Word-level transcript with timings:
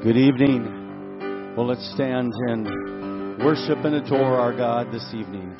Good 0.00 0.16
evening. 0.16 1.54
Well, 1.56 1.66
let's 1.66 1.84
stand 1.92 2.32
and 2.46 2.64
worship 3.44 3.84
and 3.84 3.96
adore 3.96 4.36
our 4.38 4.56
God 4.56 4.92
this 4.92 5.04
evening. 5.12 5.56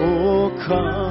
Oh, 0.00 0.50
come, 0.66 1.07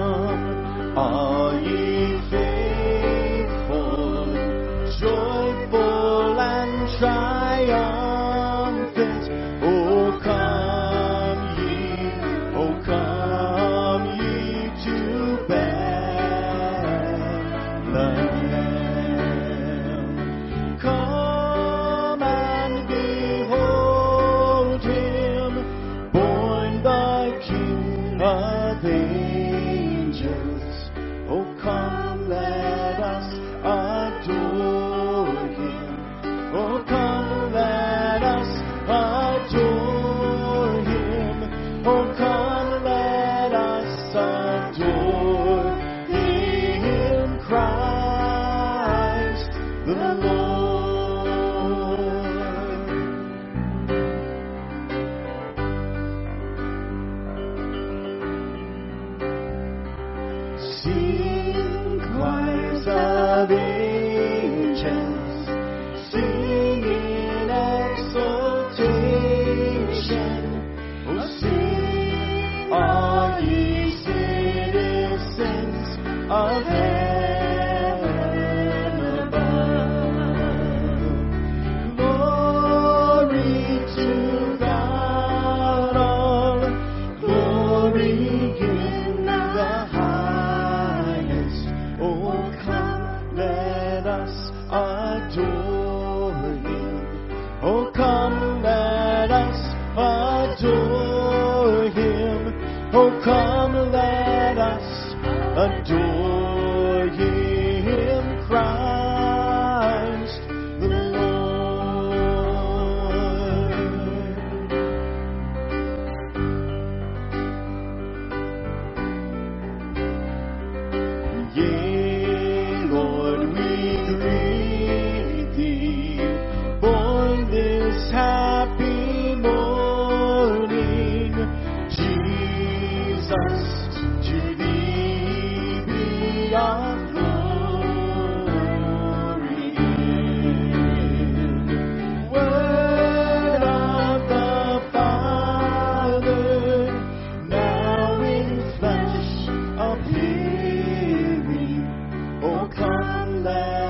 come, 153.48 153.87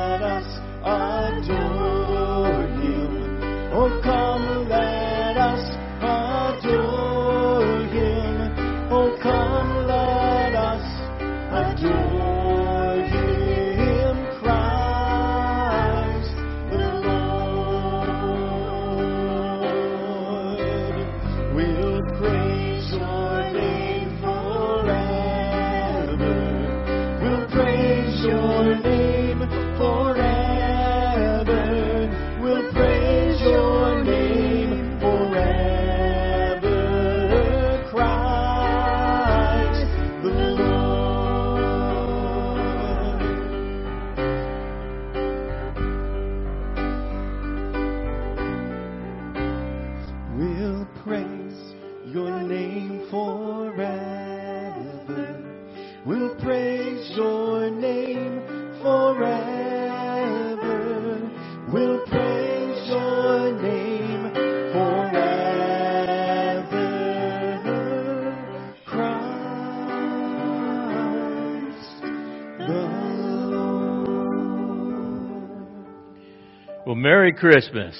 Merry 76.97 77.31
Christmas. 77.31 77.96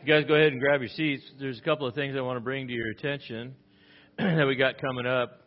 You 0.00 0.06
guys 0.06 0.24
go 0.28 0.34
ahead 0.34 0.52
and 0.52 0.60
grab 0.60 0.80
your 0.80 0.88
seats. 0.90 1.24
There's 1.40 1.58
a 1.58 1.62
couple 1.62 1.88
of 1.88 1.94
things 1.96 2.14
I 2.16 2.20
want 2.20 2.36
to 2.36 2.40
bring 2.40 2.68
to 2.68 2.72
your 2.72 2.88
attention 2.90 3.52
that 4.16 4.46
we 4.46 4.54
got 4.54 4.80
coming 4.80 5.06
up. 5.06 5.40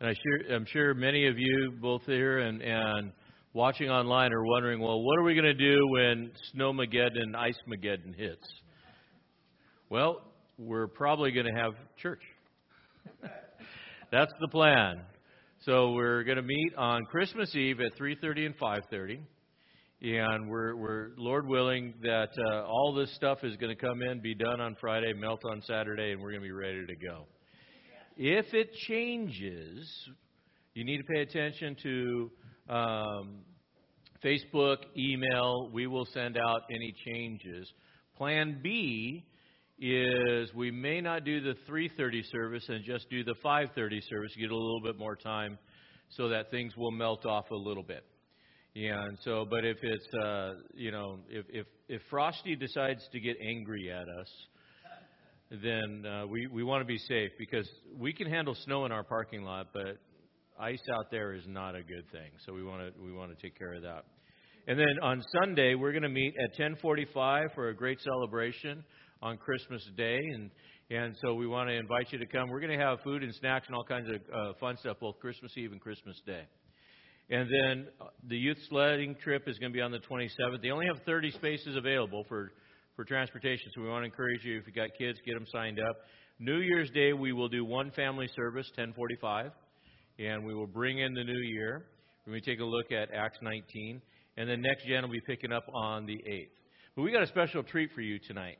And 0.00 0.10
I 0.10 0.14
sure, 0.14 0.56
I'm 0.56 0.66
sure 0.66 0.92
many 0.92 1.28
of 1.28 1.38
you, 1.38 1.72
both 1.80 2.02
here 2.04 2.40
and, 2.40 2.62
and 2.62 3.12
watching 3.52 3.90
online, 3.90 4.32
are 4.32 4.44
wondering, 4.44 4.80
well, 4.80 5.00
what 5.00 5.20
are 5.20 5.22
we 5.22 5.34
going 5.34 5.44
to 5.44 5.54
do 5.54 5.86
when 5.86 6.32
Snowmageddon, 6.52 7.36
Ice-Mageddon 7.36 8.12
hits? 8.16 8.48
Well, 9.88 10.22
we're 10.58 10.88
probably 10.88 11.30
going 11.30 11.46
to 11.46 11.60
have 11.60 11.74
church. 12.02 12.22
That's 14.10 14.32
the 14.40 14.48
plan. 14.48 15.02
So 15.60 15.92
we're 15.92 16.24
going 16.24 16.38
to 16.38 16.42
meet 16.42 16.74
on 16.76 17.04
Christmas 17.04 17.54
Eve 17.54 17.78
at 17.80 17.96
3:30 17.96 18.46
and 18.46 18.58
5:30 18.58 19.20
and 20.00 20.48
we're, 20.48 20.76
we're 20.76 21.08
Lord 21.16 21.46
willing 21.46 21.94
that 22.02 22.30
uh, 22.50 22.64
all 22.64 22.94
this 22.94 23.12
stuff 23.14 23.38
is 23.42 23.56
going 23.56 23.74
to 23.74 23.80
come 23.80 24.02
in, 24.02 24.20
be 24.20 24.34
done 24.34 24.60
on 24.60 24.76
Friday, 24.80 25.12
melt 25.12 25.42
on 25.44 25.60
Saturday, 25.62 26.12
and 26.12 26.20
we're 26.20 26.30
going 26.30 26.42
to 26.42 26.46
be 26.46 26.52
ready 26.52 26.86
to 26.86 26.94
go. 26.94 27.26
If 28.16 28.52
it 28.54 28.72
changes, 28.86 29.90
you 30.74 30.84
need 30.84 30.98
to 30.98 31.04
pay 31.04 31.20
attention 31.20 31.76
to 31.82 32.30
um, 32.68 33.38
Facebook, 34.24 34.78
email. 34.96 35.68
We 35.72 35.86
will 35.86 36.06
send 36.12 36.36
out 36.36 36.62
any 36.70 36.94
changes. 37.06 37.72
Plan 38.16 38.60
B 38.62 39.24
is 39.80 40.52
we 40.54 40.70
may 40.70 41.00
not 41.00 41.24
do 41.24 41.40
the 41.40 41.54
3:30 41.68 42.22
service 42.30 42.64
and 42.68 42.84
just 42.84 43.08
do 43.10 43.22
the 43.22 43.34
5:30 43.44 44.00
service. 44.08 44.32
Get 44.36 44.50
a 44.50 44.56
little 44.56 44.82
bit 44.82 44.98
more 44.98 45.14
time 45.16 45.58
so 46.10 46.28
that 46.28 46.50
things 46.50 46.76
will 46.76 46.90
melt 46.90 47.26
off 47.26 47.50
a 47.50 47.56
little 47.56 47.84
bit. 47.84 48.04
Yeah, 48.78 49.02
and 49.06 49.18
so, 49.24 49.44
but 49.44 49.64
if 49.64 49.78
it's, 49.82 50.06
uh, 50.14 50.52
you 50.72 50.92
know, 50.92 51.18
if, 51.28 51.44
if, 51.48 51.66
if 51.88 52.00
Frosty 52.10 52.54
decides 52.54 53.00
to 53.10 53.18
get 53.18 53.36
angry 53.44 53.90
at 53.90 54.08
us, 54.08 54.28
then 55.50 56.06
uh, 56.06 56.26
we, 56.28 56.46
we 56.46 56.62
want 56.62 56.82
to 56.82 56.86
be 56.86 56.96
safe 56.96 57.32
because 57.40 57.68
we 57.98 58.12
can 58.12 58.30
handle 58.30 58.54
snow 58.54 58.86
in 58.86 58.92
our 58.92 59.02
parking 59.02 59.42
lot, 59.42 59.70
but 59.74 59.98
ice 60.60 60.80
out 60.94 61.10
there 61.10 61.32
is 61.32 61.42
not 61.48 61.74
a 61.74 61.82
good 61.82 62.08
thing. 62.12 62.30
So 62.46 62.52
we 62.52 62.62
want 62.62 62.82
to 62.82 63.02
we 63.02 63.12
want 63.12 63.36
to 63.36 63.42
take 63.42 63.58
care 63.58 63.74
of 63.74 63.82
that. 63.82 64.04
And 64.68 64.78
then 64.78 65.00
on 65.02 65.24
Sunday 65.42 65.74
we're 65.74 65.90
going 65.90 66.04
to 66.04 66.08
meet 66.08 66.34
at 66.44 66.56
10:45 66.56 67.54
for 67.56 67.70
a 67.70 67.74
great 67.74 68.00
celebration 68.00 68.84
on 69.22 69.38
Christmas 69.38 69.82
Day, 69.96 70.20
and 70.34 70.50
and 70.88 71.16
so 71.20 71.34
we 71.34 71.48
want 71.48 71.68
to 71.68 71.74
invite 71.74 72.12
you 72.12 72.18
to 72.20 72.26
come. 72.26 72.48
We're 72.48 72.60
going 72.60 72.78
to 72.78 72.84
have 72.84 73.00
food 73.00 73.24
and 73.24 73.34
snacks 73.34 73.66
and 73.66 73.74
all 73.74 73.82
kinds 73.82 74.08
of 74.08 74.20
uh, 74.32 74.52
fun 74.60 74.76
stuff 74.76 74.98
both 75.00 75.18
Christmas 75.18 75.50
Eve 75.56 75.72
and 75.72 75.80
Christmas 75.80 76.20
Day. 76.24 76.44
And 77.30 77.48
then 77.52 77.88
uh, 78.00 78.06
the 78.26 78.36
youth 78.36 78.58
sledding 78.68 79.14
trip 79.22 79.48
is 79.48 79.58
going 79.58 79.72
to 79.72 79.76
be 79.76 79.82
on 79.82 79.90
the 79.90 79.98
27th. 79.98 80.62
They 80.62 80.70
only 80.70 80.86
have 80.86 81.02
30 81.04 81.30
spaces 81.32 81.76
available 81.76 82.24
for 82.28 82.52
for 82.98 83.04
transportation. 83.04 83.70
So 83.72 83.80
we 83.80 83.88
want 83.88 84.02
to 84.02 84.06
encourage 84.06 84.44
you 84.44 84.58
if 84.58 84.66
you 84.66 84.72
got 84.72 84.88
kids, 84.98 85.20
get 85.24 85.34
them 85.34 85.46
signed 85.52 85.78
up. 85.78 85.98
New 86.40 86.58
Year's 86.58 86.90
Day 86.90 87.12
we 87.12 87.32
will 87.32 87.48
do 87.48 87.64
one 87.64 87.92
family 87.92 88.28
service, 88.34 88.68
10:45, 88.76 89.52
and 90.18 90.44
we 90.44 90.52
will 90.52 90.66
bring 90.66 90.98
in 90.98 91.14
the 91.14 91.22
new 91.22 91.38
year. 91.38 91.86
When 92.24 92.34
we 92.34 92.40
take 92.40 92.58
a 92.58 92.64
look 92.64 92.90
at 92.90 93.14
Acts 93.14 93.38
19, 93.40 94.02
and 94.36 94.50
then 94.50 94.60
next 94.62 94.84
gen 94.84 95.02
will 95.04 95.12
be 95.12 95.20
picking 95.20 95.52
up 95.52 95.62
on 95.72 96.06
the 96.06 96.16
8th. 96.28 96.50
But 96.96 97.02
we 97.02 97.12
got 97.12 97.22
a 97.22 97.28
special 97.28 97.62
treat 97.62 97.92
for 97.94 98.00
you 98.00 98.18
tonight. 98.18 98.58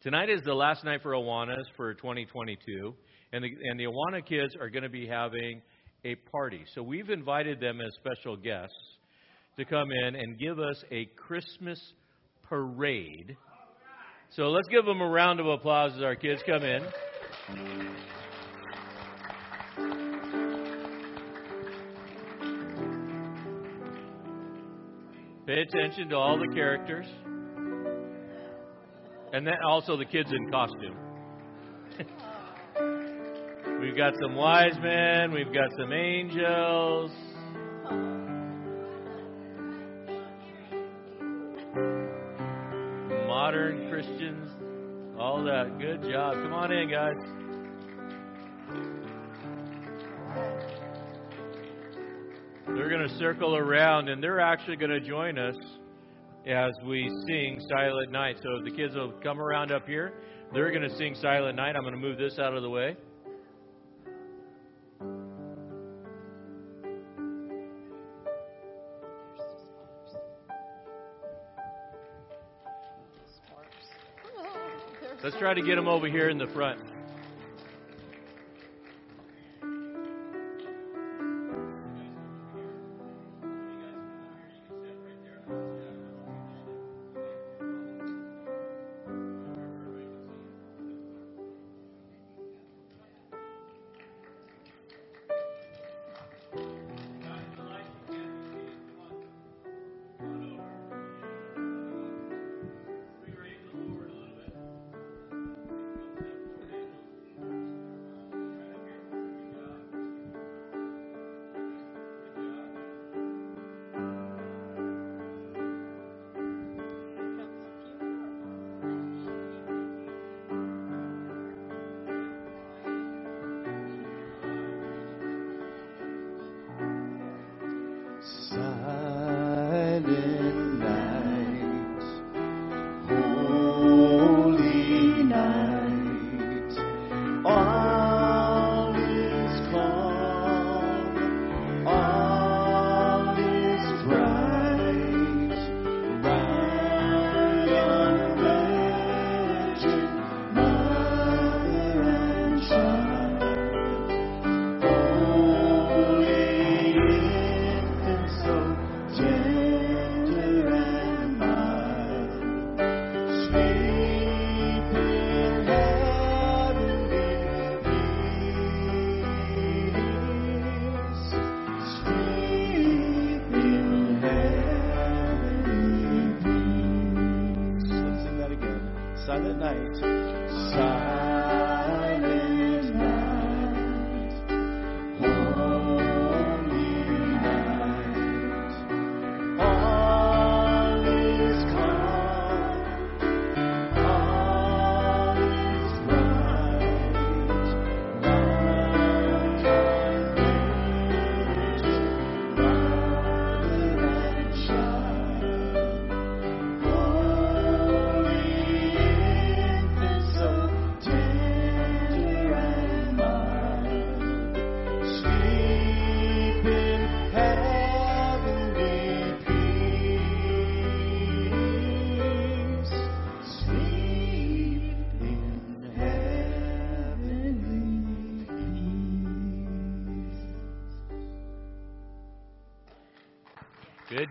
Tonight 0.00 0.30
is 0.30 0.42
the 0.44 0.54
last 0.54 0.84
night 0.84 1.02
for 1.02 1.10
Awanas 1.10 1.64
for 1.76 1.92
2022, 1.94 2.94
and 3.32 3.42
the, 3.42 3.50
and 3.64 3.80
the 3.80 3.86
Awana 3.86 4.24
kids 4.24 4.54
are 4.54 4.70
going 4.70 4.84
to 4.84 4.88
be 4.88 5.08
having 5.08 5.60
a 6.06 6.14
party. 6.30 6.64
So 6.74 6.82
we've 6.82 7.10
invited 7.10 7.60
them 7.60 7.80
as 7.80 7.92
special 7.94 8.36
guests 8.36 8.74
to 9.58 9.64
come 9.64 9.88
in 9.90 10.16
and 10.16 10.38
give 10.38 10.58
us 10.58 10.82
a 10.90 11.06
Christmas 11.16 11.80
parade 12.48 13.36
so 14.30 14.50
let's 14.50 14.68
give 14.68 14.84
them 14.84 15.00
a 15.00 15.08
round 15.08 15.40
of 15.40 15.46
applause 15.46 15.92
as 15.96 16.02
our 16.02 16.14
kids 16.14 16.42
come 16.44 16.62
in. 16.62 16.82
Pay 25.46 25.60
attention 25.62 26.08
to 26.10 26.16
all 26.16 26.38
the 26.38 26.54
characters. 26.54 27.06
And 29.32 29.46
then 29.46 29.54
also 29.66 29.96
the 29.96 30.04
kids 30.04 30.30
in 30.32 30.50
costume. 30.50 31.05
We've 33.80 33.96
got 33.96 34.14
some 34.20 34.34
wise 34.34 34.76
men, 34.82 35.32
we've 35.32 35.52
got 35.52 35.70
some 35.78 35.92
angels. 35.92 37.10
modern 43.46 43.88
Christians, 43.88 44.50
all 45.20 45.44
that. 45.44 45.78
Good 45.78 46.02
job. 46.10 46.34
Come 46.34 46.52
on 46.52 46.72
in, 46.72 46.90
guys. 46.90 47.14
They're 52.66 52.88
going 52.88 53.08
to 53.08 53.18
circle 53.18 53.54
around, 53.54 54.08
and 54.08 54.20
they're 54.20 54.40
actually 54.40 54.76
going 54.76 54.90
to 54.90 55.00
join 55.00 55.38
us 55.38 55.54
as 56.44 56.72
we 56.84 57.08
sing 57.28 57.60
Silent 57.68 58.10
Night. 58.10 58.36
So 58.42 58.64
the 58.64 58.70
kids 58.72 58.96
will 58.96 59.12
come 59.22 59.40
around 59.40 59.70
up 59.70 59.86
here, 59.86 60.14
they're 60.52 60.70
going 60.70 60.88
to 60.88 60.96
sing 60.96 61.14
Silent 61.14 61.54
Night. 61.54 61.76
I'm 61.76 61.82
going 61.82 61.94
to 61.94 62.00
move 62.00 62.18
this 62.18 62.40
out 62.40 62.54
of 62.54 62.62
the 62.62 62.70
way. 62.70 62.96
Try 75.38 75.54
to 75.54 75.62
get 75.62 75.76
them 75.76 75.88
over 75.88 76.06
here 76.06 76.28
in 76.28 76.38
the 76.38 76.46
front. 76.46 76.95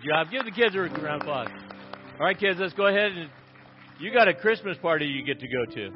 Job. 0.06 0.30
Give 0.30 0.46
the 0.46 0.52
kids 0.52 0.76
a 0.76 0.80
round 0.80 1.22
of 1.22 1.22
applause. 1.22 1.50
All 2.20 2.26
right, 2.26 2.38
kids, 2.38 2.60
let's 2.60 2.74
go 2.74 2.88
ahead 2.88 3.12
and 3.12 3.30
you 4.00 4.14
got 4.14 4.28
a 4.28 4.34
Christmas 4.34 4.78
party 4.78 5.06
you 5.06 5.24
get 5.24 5.40
to 5.40 5.48
go 5.48 5.66
to. 5.66 5.92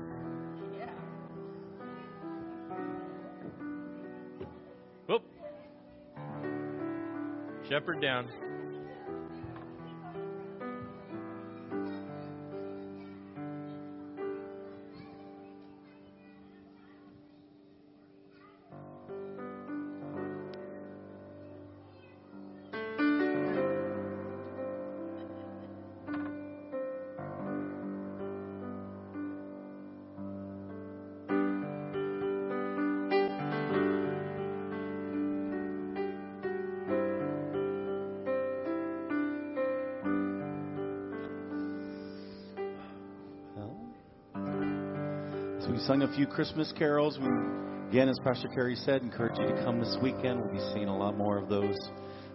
Whoop. 5.08 5.24
Shepherd 7.70 8.02
down. 8.02 8.28
sung 45.90 46.04
a 46.04 46.16
few 46.16 46.28
Christmas 46.28 46.72
carols. 46.78 47.18
We, 47.20 47.26
again, 47.90 48.10
as 48.10 48.20
Pastor 48.24 48.48
Kerry 48.50 48.76
said, 48.76 49.02
encourage 49.02 49.40
you 49.40 49.48
to 49.48 49.64
come 49.64 49.80
this 49.80 49.98
weekend. 50.04 50.40
We'll 50.40 50.54
be 50.54 50.72
seeing 50.72 50.88
a 50.88 50.96
lot 50.96 51.18
more 51.18 51.40
of 51.40 51.50
those. 51.50 51.76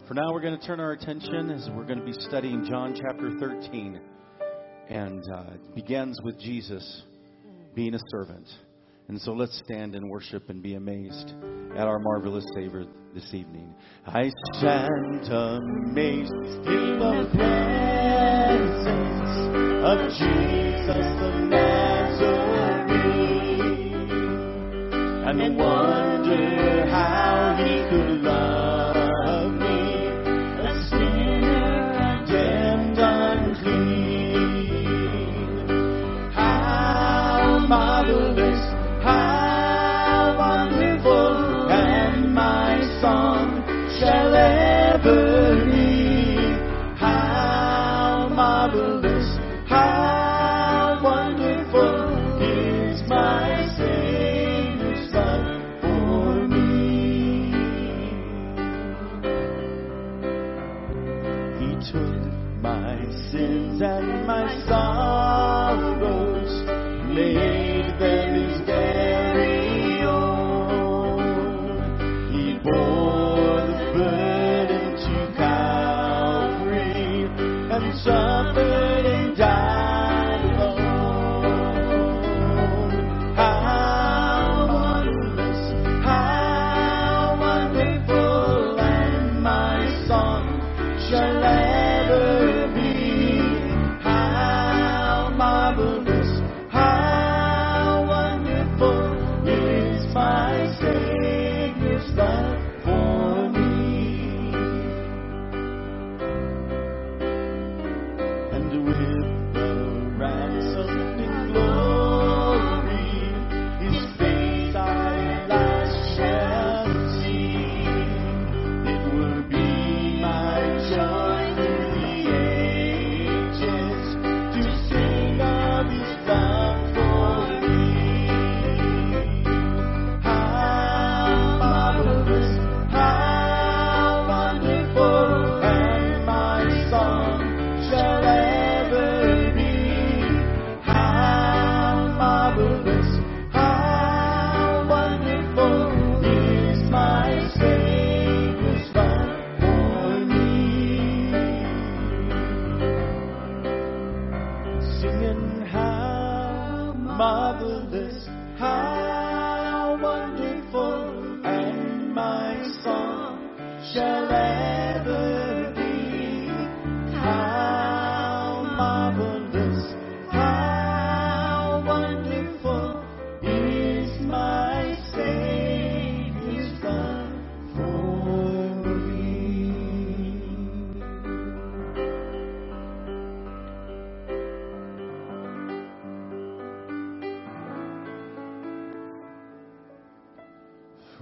For 0.09 0.15
now, 0.15 0.33
we're 0.33 0.41
going 0.41 0.59
to 0.59 0.67
turn 0.67 0.81
our 0.81 0.91
attention 0.91 1.53
as 1.53 1.71
we're 1.71 1.85
going 1.85 2.01
to 2.01 2.05
be 2.05 2.15
studying 2.15 2.67
John 2.69 3.01
chapter 3.01 3.31
13. 3.39 4.01
And 4.89 5.23
uh, 5.33 5.45
begins 5.73 6.19
with 6.25 6.37
Jesus 6.41 7.05
being 7.77 7.95
a 7.95 8.01
servant. 8.11 8.49
And 9.07 9.21
so 9.21 9.31
let's 9.31 9.57
stand 9.65 9.95
and 9.95 10.11
worship 10.11 10.51
and 10.51 10.61
be 10.61 10.75
amazed 10.75 11.33
at 11.77 11.87
our 11.87 12.01
marvelous 12.01 12.45
Savior 12.57 12.87
this 13.15 13.33
evening. 13.33 13.73
I 14.05 14.33
stand 14.55 15.29
amazed 15.33 16.33
in 16.67 16.99
the 16.99 17.29
presence 17.37 18.59
of 19.85 20.09
Jesus 20.09 21.07
the 21.21 21.31
Nazarene. 21.49 22.44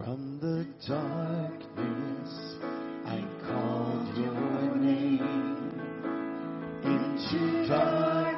From 0.04 0.40
the 0.40 0.66
darkness, 0.88 2.56
I 3.06 3.24
called 3.46 4.18
your 4.18 4.76
name 4.76 5.80
into 6.84 7.68
darkness. 7.68 8.31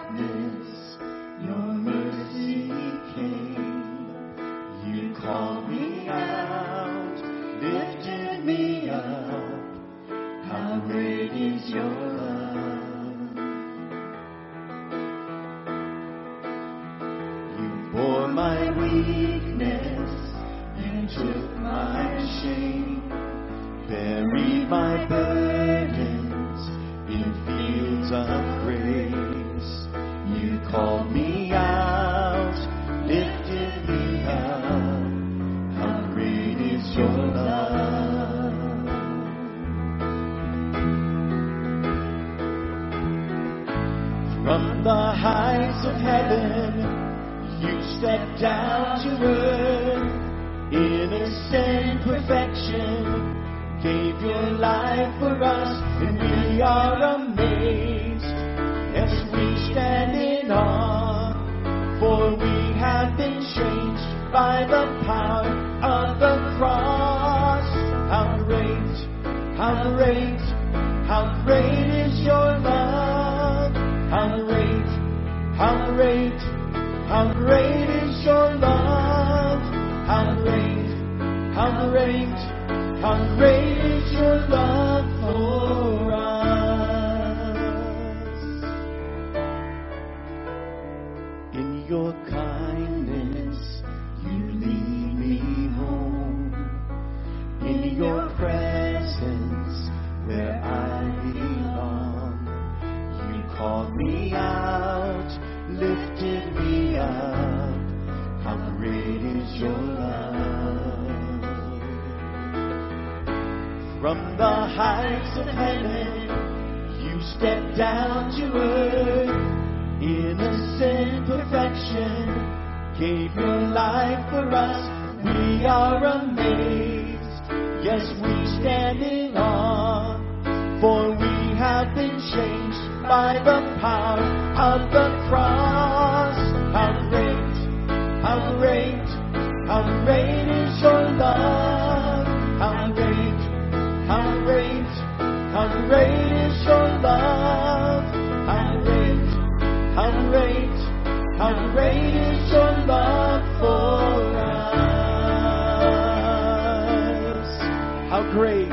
Great, 158.32 158.68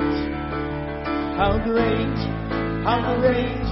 how 1.37 1.59
great, 1.63 2.17
how 2.83 3.17
great, 3.19 3.65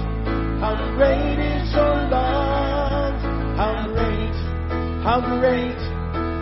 how 0.60 0.74
great 0.96 1.38
is 1.38 1.72
your 1.74 1.96
love. 2.10 2.60
How 3.60 3.86
great, 3.88 4.36
how 5.04 5.20
great, 5.38 5.80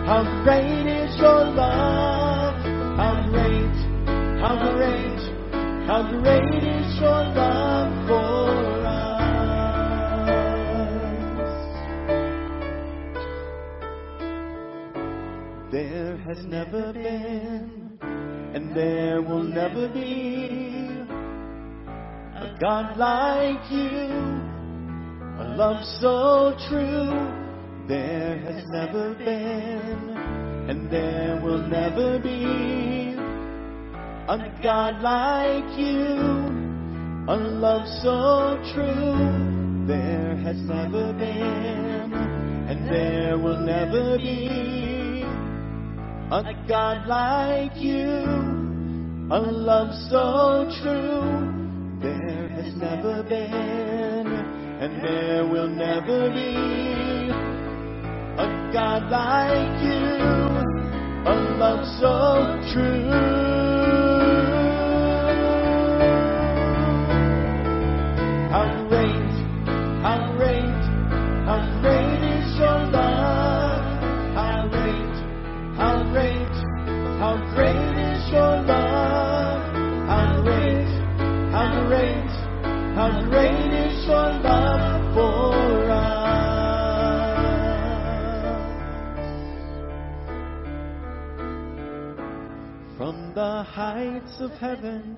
how 0.07 0.23
great 0.43 0.87
is 0.87 1.17
your 1.19 1.43
love. 1.51 2.55
How 2.95 3.13
great, 3.29 3.77
how 4.39 4.55
great, 4.75 5.19
how 5.85 6.01
great 6.21 6.63
is 6.63 6.99
your 6.99 7.23
love 7.35 8.07
for 8.07 8.49
us. 8.85 9.09
There 15.71 16.17
has 16.25 16.45
never 16.45 16.93
been, 16.93 17.78
there 18.75 19.21
will 19.21 19.43
never 19.43 19.87
be 19.89 20.87
a 22.35 22.57
God 22.59 22.97
like 22.97 23.71
you, 23.71 24.09
a 25.39 25.55
love 25.55 25.83
so 25.99 26.55
true. 26.69 27.47
There 27.87 28.37
has 28.39 28.63
never 28.67 29.15
been, 29.15 30.17
and 30.69 30.91
there 30.91 31.41
will 31.43 31.67
never 31.67 32.19
be 32.19 33.15
a 34.27 34.37
God 34.61 35.01
like 35.01 35.79
you, 35.79 36.19
a 37.27 37.35
love 37.35 37.87
so 38.03 38.61
true. 38.73 39.87
There 39.87 40.35
has 40.37 40.57
never 40.57 41.13
been, 41.13 42.13
and 42.13 42.87
there 42.87 43.37
will 43.39 43.57
never 43.57 44.17
be 44.17 45.23
a 46.31 46.53
God 46.67 47.07
like 47.07 47.75
you, 47.75 48.58
a 49.31 49.39
love 49.39 49.93
so 50.09 50.69
true. 50.81 51.99
There 52.01 52.49
has 52.49 52.75
never 52.75 53.23
been, 53.23 54.27
and 54.81 55.03
there 55.03 55.45
will 55.45 55.67
never 55.67 56.29
be 56.31 57.29
a 58.39 58.71
God 58.73 59.11
like 59.11 59.83
you, 59.83 61.29
a 61.29 61.35
love 61.59 61.85
so 61.99 62.73
true. 62.73 63.09
How 68.49 68.78
is 83.01 84.05
for 85.13 85.89
us. 85.89 86.19
From 92.97 93.31
the 93.33 93.63
heights 93.63 94.41
of 94.41 94.51
heaven, 94.51 95.15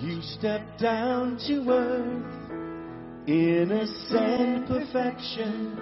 you 0.00 0.22
stepped 0.22 0.80
down 0.80 1.36
to 1.46 1.70
earth. 1.70 2.34
Innocent 3.26 4.66
perfection, 4.66 5.76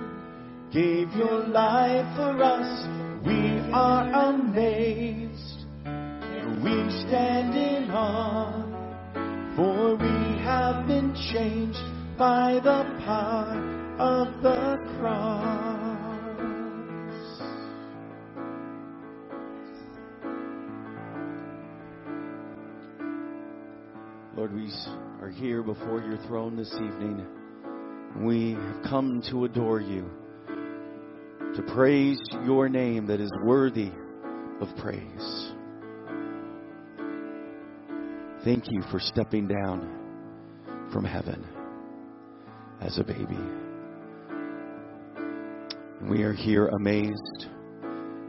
gave 0.72 1.12
your 1.12 1.46
life 1.46 2.16
for 2.16 2.42
us. 2.42 2.88
We 3.24 3.60
are 3.72 4.32
amazed. 4.32 5.66
and 5.84 6.64
We 6.64 6.90
stand 7.06 7.54
in 7.54 7.92
awe, 7.92 8.65
for 9.56 9.96
we 9.96 10.38
have 10.44 10.86
been 10.86 11.14
changed 11.32 11.80
by 12.18 12.60
the 12.62 12.84
power 13.06 13.96
of 13.98 14.42
the 14.42 14.76
cross. 14.98 15.96
Lord, 24.36 24.54
we 24.54 24.70
are 25.22 25.30
here 25.30 25.62
before 25.62 26.02
your 26.02 26.18
throne 26.26 26.56
this 26.56 26.72
evening. 26.74 27.26
We 28.18 28.52
have 28.52 28.82
come 28.90 29.22
to 29.30 29.46
adore 29.46 29.80
you, 29.80 30.10
to 31.54 31.62
praise 31.74 32.20
your 32.44 32.68
name 32.68 33.06
that 33.06 33.20
is 33.20 33.32
worthy 33.42 33.90
of 34.60 34.68
praise. 34.76 35.55
Thank 38.46 38.70
you 38.70 38.80
for 38.92 39.00
stepping 39.00 39.48
down 39.48 40.88
from 40.92 41.04
heaven 41.04 41.44
as 42.80 42.96
a 42.96 43.02
baby. 43.02 43.40
We 46.08 46.22
are 46.22 46.32
here 46.32 46.68
amazed. 46.68 47.46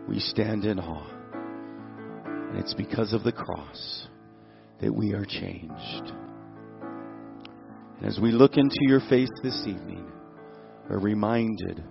We 0.09 0.17
stand 0.17 0.65
in 0.65 0.79
awe. 0.79 1.07
And 2.49 2.57
it's 2.57 2.73
because 2.73 3.13
of 3.13 3.23
the 3.23 3.31
cross 3.31 4.07
that 4.81 4.91
we 4.91 5.13
are 5.13 5.23
changed. 5.23 6.11
And 7.99 8.05
as 8.07 8.17
we 8.19 8.31
look 8.31 8.57
into 8.57 8.79
your 8.87 9.01
face 9.01 9.29
this 9.43 9.67
evening, 9.67 10.11
we're 10.89 10.97
reminded 10.97 11.83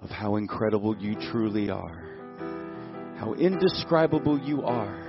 of 0.00 0.10
how 0.10 0.36
incredible 0.36 0.96
you 0.96 1.16
truly 1.32 1.70
are, 1.70 3.16
how 3.18 3.34
indescribable 3.34 4.38
you 4.38 4.62
are. 4.62 5.07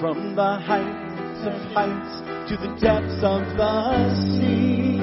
From 0.00 0.36
the 0.36 0.42
heights 0.42 1.46
of 1.46 1.54
heights 1.72 2.20
to 2.50 2.56
the 2.58 2.68
depths 2.78 3.24
of 3.24 3.40
the 3.56 4.14
sea. 4.38 4.95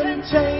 Uncontainable. 0.00 0.59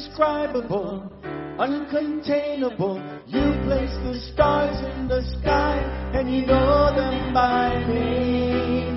indescribable, 0.00 1.12
uncontainable. 1.58 2.98
You 3.26 3.52
place 3.64 3.94
the 4.04 4.14
stars 4.32 4.76
in 4.94 5.08
the 5.08 5.22
sky, 5.40 5.78
and 6.14 6.34
you 6.34 6.46
know 6.46 6.94
them 6.94 7.34
by 7.34 7.74
name. 7.86 8.96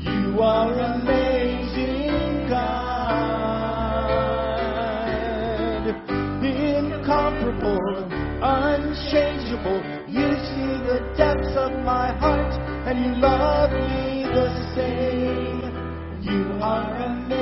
You 0.00 0.40
are 0.42 0.72
amazing, 0.72 2.48
God. 2.48 2.82
Incomparable, 6.44 8.08
unchangeable. 8.42 9.82
You 10.08 10.34
see 10.36 10.80
the 10.86 11.00
depths 11.16 11.56
of 11.56 11.72
my 11.84 12.12
heart, 12.18 12.52
and 12.86 13.04
you 13.04 13.14
love 13.20 13.70
me 13.70 14.24
the 14.24 14.50
same. 14.74 15.72
You 16.20 16.58
are 16.60 16.94
amazing, 16.94 17.41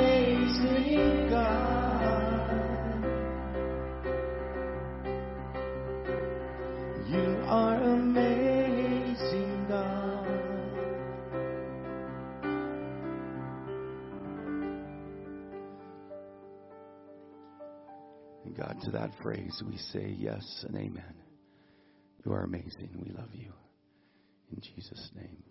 to 18.83 18.91
that 18.93 19.11
phrase, 19.23 19.63
we 19.67 19.77
say 19.77 20.15
yes 20.17 20.65
and 20.67 20.77
amen. 20.77 21.15
You 22.25 22.33
are 22.33 22.45
amazing. 22.45 22.89
We 22.95 23.13
love 23.13 23.29
you. 23.33 23.53
In 24.53 24.61
Jesus' 24.61 25.11
name, 25.15 25.43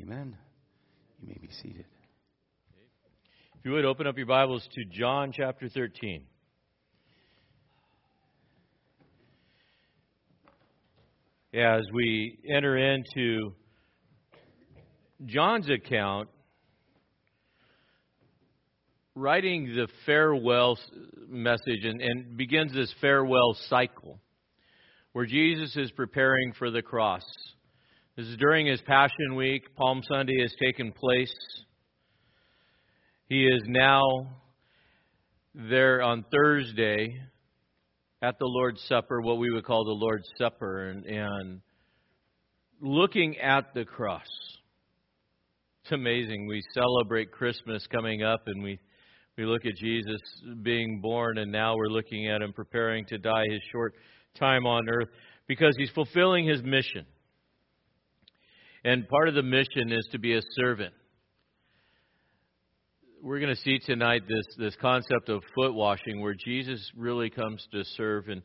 amen. 0.00 0.36
You 1.20 1.28
may 1.28 1.38
be 1.40 1.48
seated. 1.62 1.86
If 3.58 3.64
you 3.64 3.72
would 3.72 3.84
open 3.84 4.06
up 4.06 4.16
your 4.16 4.26
Bibles 4.26 4.66
to 4.74 4.84
John 4.84 5.32
chapter 5.32 5.68
13. 5.68 6.24
As 11.54 11.82
we 11.92 12.38
enter 12.54 12.76
into 12.76 13.54
John's 15.24 15.70
account, 15.70 16.28
writing 19.14 19.66
the 19.66 19.86
farewell 20.06 20.76
message 21.28 21.84
and, 21.84 22.00
and 22.00 22.36
begins 22.36 22.72
this 22.72 22.92
farewell 23.00 23.56
cycle 23.68 24.18
where 25.12 25.26
Jesus 25.26 25.76
is 25.76 25.90
preparing 25.92 26.52
for 26.58 26.70
the 26.70 26.82
cross. 26.82 27.22
This 28.16 28.26
is 28.26 28.36
during 28.36 28.66
his 28.66 28.80
Passion 28.80 29.36
Week. 29.36 29.62
Palm 29.76 30.02
Sunday 30.08 30.40
has 30.40 30.52
taken 30.60 30.92
place. 30.92 31.34
He 33.28 33.46
is 33.46 33.62
now 33.66 34.02
there 35.54 36.02
on 36.02 36.24
Thursday 36.32 37.20
at 38.20 38.38
the 38.38 38.46
Lord's 38.46 38.82
Supper, 38.88 39.20
what 39.20 39.38
we 39.38 39.50
would 39.52 39.64
call 39.64 39.84
the 39.84 39.92
Lord's 39.92 40.28
Supper, 40.38 40.88
and, 40.88 41.04
and 41.06 41.60
looking 42.80 43.38
at 43.38 43.74
the 43.74 43.84
cross. 43.84 44.26
It's 45.82 45.92
amazing. 45.92 46.46
We 46.48 46.62
celebrate 46.72 47.30
Christmas 47.30 47.86
coming 47.86 48.22
up, 48.22 48.42
and 48.46 48.62
we, 48.62 48.78
we 49.36 49.44
look 49.44 49.66
at 49.66 49.76
Jesus 49.76 50.20
being 50.62 51.00
born, 51.00 51.38
and 51.38 51.50
now 51.50 51.76
we're 51.76 51.88
looking 51.88 52.28
at 52.28 52.42
him 52.42 52.52
preparing 52.52 53.04
to 53.06 53.18
die 53.18 53.44
his 53.48 53.60
short 53.72 53.94
time 54.38 54.66
on 54.66 54.88
earth 54.88 55.08
because 55.46 55.74
he's 55.76 55.90
fulfilling 55.90 56.46
his 56.46 56.62
mission. 56.62 57.04
And 58.84 59.08
part 59.08 59.28
of 59.28 59.34
the 59.34 59.42
mission 59.42 59.90
is 59.90 60.06
to 60.12 60.18
be 60.18 60.36
a 60.36 60.42
servant 60.56 60.92
we're 63.24 63.40
going 63.40 63.54
to 63.54 63.62
see 63.62 63.78
tonight 63.78 64.22
this 64.28 64.44
this 64.58 64.76
concept 64.82 65.30
of 65.30 65.42
foot 65.54 65.72
washing, 65.72 66.20
where 66.20 66.34
Jesus 66.34 66.78
really 66.94 67.30
comes 67.30 67.66
to 67.72 67.82
serve 67.96 68.28
and 68.28 68.42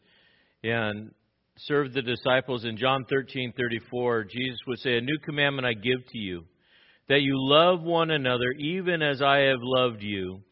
and 0.63 1.11
serve 1.57 1.91
the 1.91 2.01
disciples. 2.01 2.63
In 2.63 2.77
John 2.77 3.03
thirteen 3.09 3.51
thirty 3.57 3.79
four, 3.91 4.23
Jesus 4.23 4.57
would 4.67 4.79
say, 4.79 4.97
"A 4.97 5.01
new 5.01 5.19
commandment 5.25 5.67
I 5.67 5.73
give 5.73 6.07
to 6.13 6.17
you, 6.17 6.45
that 7.09 7.21
you 7.21 7.33
love 7.35 7.81
one 7.81 8.09
another, 8.09 8.51
even 8.57 9.01
as 9.01 9.21
I 9.21 9.39
have 9.39 9.59
loved 9.61 10.01
you." 10.01 10.43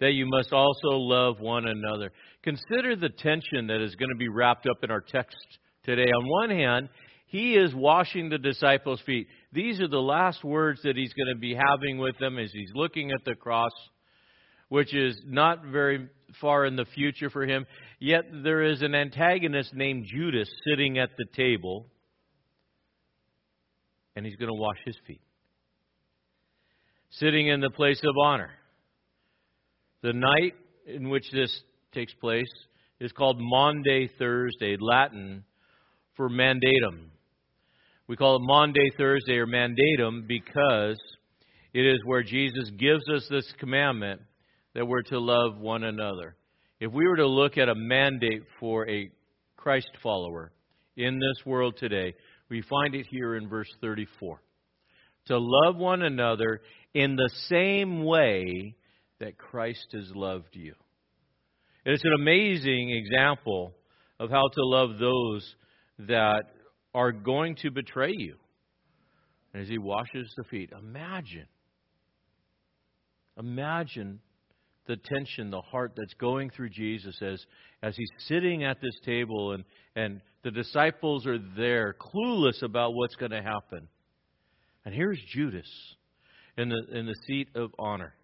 That 0.00 0.12
you 0.12 0.26
must 0.26 0.52
also 0.52 0.90
love 0.90 1.40
one 1.40 1.66
another. 1.66 2.12
Consider 2.42 2.96
the 2.96 3.08
tension 3.08 3.68
that 3.68 3.80
is 3.80 3.94
going 3.94 4.10
to 4.10 4.16
be 4.16 4.28
wrapped 4.28 4.66
up 4.66 4.84
in 4.84 4.90
our 4.90 5.00
text 5.00 5.36
today. 5.84 6.10
On 6.10 6.28
one 6.28 6.50
hand, 6.50 6.90
he 7.26 7.54
is 7.54 7.74
washing 7.74 8.28
the 8.28 8.38
disciples' 8.38 9.00
feet. 9.06 9.26
These 9.52 9.80
are 9.80 9.88
the 9.88 9.98
last 10.00 10.44
words 10.44 10.80
that 10.82 10.96
he's 10.96 11.14
going 11.14 11.34
to 11.34 11.40
be 11.40 11.54
having 11.54 11.98
with 11.98 12.18
them 12.18 12.38
as 12.38 12.52
he's 12.52 12.70
looking 12.74 13.10
at 13.10 13.24
the 13.24 13.34
cross, 13.34 13.72
which 14.68 14.94
is 14.94 15.20
not 15.26 15.64
very 15.64 16.08
far 16.40 16.66
in 16.66 16.76
the 16.76 16.84
future 16.84 17.30
for 17.30 17.44
him. 17.44 17.66
Yet 17.98 18.24
there 18.44 18.62
is 18.62 18.82
an 18.82 18.94
antagonist 18.94 19.74
named 19.74 20.06
Judas 20.06 20.48
sitting 20.68 20.98
at 20.98 21.10
the 21.16 21.24
table, 21.34 21.86
and 24.14 24.26
he's 24.26 24.36
going 24.36 24.50
to 24.50 24.60
wash 24.60 24.78
his 24.84 24.96
feet. 25.06 25.22
Sitting 27.10 27.48
in 27.48 27.60
the 27.60 27.70
place 27.70 28.00
of 28.04 28.14
honor. 28.22 28.50
The 30.06 30.12
night 30.12 30.54
in 30.86 31.08
which 31.08 31.28
this 31.32 31.50
takes 31.92 32.14
place 32.14 32.46
is 33.00 33.10
called 33.10 33.38
Maundy 33.40 34.08
Thursday, 34.20 34.76
Latin 34.78 35.42
for 36.14 36.28
mandatum. 36.28 37.08
We 38.06 38.14
call 38.14 38.36
it 38.36 38.42
Maundy 38.42 38.92
Thursday 38.96 39.38
or 39.38 39.48
mandatum 39.48 40.28
because 40.28 40.96
it 41.74 41.84
is 41.84 41.98
where 42.04 42.22
Jesus 42.22 42.70
gives 42.78 43.02
us 43.08 43.26
this 43.28 43.52
commandment 43.58 44.20
that 44.76 44.86
we're 44.86 45.02
to 45.02 45.18
love 45.18 45.58
one 45.58 45.82
another. 45.82 46.36
If 46.78 46.92
we 46.92 47.08
were 47.08 47.16
to 47.16 47.26
look 47.26 47.58
at 47.58 47.68
a 47.68 47.74
mandate 47.74 48.44
for 48.60 48.88
a 48.88 49.10
Christ 49.56 49.90
follower 50.04 50.52
in 50.96 51.18
this 51.18 51.44
world 51.44 51.78
today, 51.78 52.14
we 52.48 52.62
find 52.62 52.94
it 52.94 53.06
here 53.10 53.34
in 53.34 53.48
verse 53.48 53.74
34. 53.80 54.40
To 55.26 55.38
love 55.40 55.74
one 55.74 56.02
another 56.02 56.60
in 56.94 57.16
the 57.16 57.30
same 57.48 58.04
way 58.04 58.76
that 59.20 59.38
Christ 59.38 59.88
has 59.92 60.10
loved 60.14 60.54
you. 60.54 60.74
And 61.84 61.94
it's 61.94 62.04
an 62.04 62.14
amazing 62.18 62.90
example 62.90 63.72
of 64.18 64.30
how 64.30 64.48
to 64.48 64.64
love 64.64 64.98
those 64.98 65.54
that 66.00 66.44
are 66.94 67.12
going 67.12 67.56
to 67.56 67.70
betray 67.70 68.12
you. 68.16 68.36
And 69.52 69.62
as 69.62 69.68
he 69.68 69.78
washes 69.78 70.32
the 70.36 70.44
feet, 70.44 70.70
imagine, 70.78 71.46
imagine 73.38 74.20
the 74.86 74.96
tension, 74.96 75.50
the 75.50 75.60
heart 75.60 75.92
that's 75.96 76.14
going 76.14 76.50
through 76.50 76.70
Jesus 76.70 77.20
as, 77.22 77.44
as 77.82 77.96
he's 77.96 78.10
sitting 78.26 78.64
at 78.64 78.80
this 78.80 78.98
table 79.04 79.52
and, 79.52 79.64
and 79.94 80.20
the 80.44 80.50
disciples 80.50 81.26
are 81.26 81.38
there, 81.56 81.94
clueless 82.00 82.62
about 82.62 82.94
what's 82.94 83.16
going 83.16 83.32
to 83.32 83.42
happen. 83.42 83.88
And 84.84 84.94
here's 84.94 85.20
Judas 85.32 85.68
in 86.56 86.68
the, 86.68 86.82
in 86.92 87.06
the 87.06 87.16
seat 87.26 87.48
of 87.54 87.70
honor. 87.78 88.14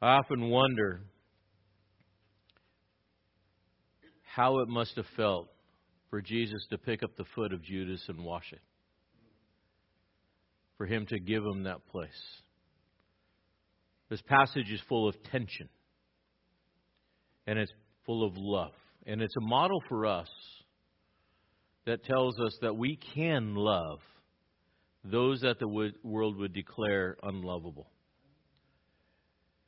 I 0.00 0.16
often 0.16 0.48
wonder 0.48 1.00
how 4.22 4.60
it 4.60 4.68
must 4.68 4.94
have 4.96 5.06
felt 5.16 5.48
for 6.10 6.22
Jesus 6.22 6.64
to 6.70 6.78
pick 6.78 7.02
up 7.02 7.16
the 7.16 7.24
foot 7.34 7.52
of 7.52 7.62
Judas 7.62 8.04
and 8.08 8.24
wash 8.24 8.52
it, 8.52 8.60
for 10.76 10.86
him 10.86 11.04
to 11.06 11.18
give 11.18 11.42
him 11.42 11.64
that 11.64 11.84
place. 11.88 12.08
This 14.08 14.22
passage 14.22 14.70
is 14.70 14.80
full 14.88 15.08
of 15.08 15.20
tension, 15.24 15.68
and 17.46 17.58
it's 17.58 17.72
full 18.06 18.24
of 18.24 18.34
love. 18.36 18.72
And 19.04 19.20
it's 19.20 19.36
a 19.36 19.46
model 19.46 19.82
for 19.88 20.06
us 20.06 20.28
that 21.86 22.04
tells 22.04 22.38
us 22.40 22.56
that 22.62 22.76
we 22.76 22.98
can 23.14 23.54
love 23.54 23.98
those 25.04 25.40
that 25.40 25.58
the 25.58 25.92
world 26.02 26.36
would 26.36 26.52
declare 26.52 27.16
unlovable. 27.22 27.90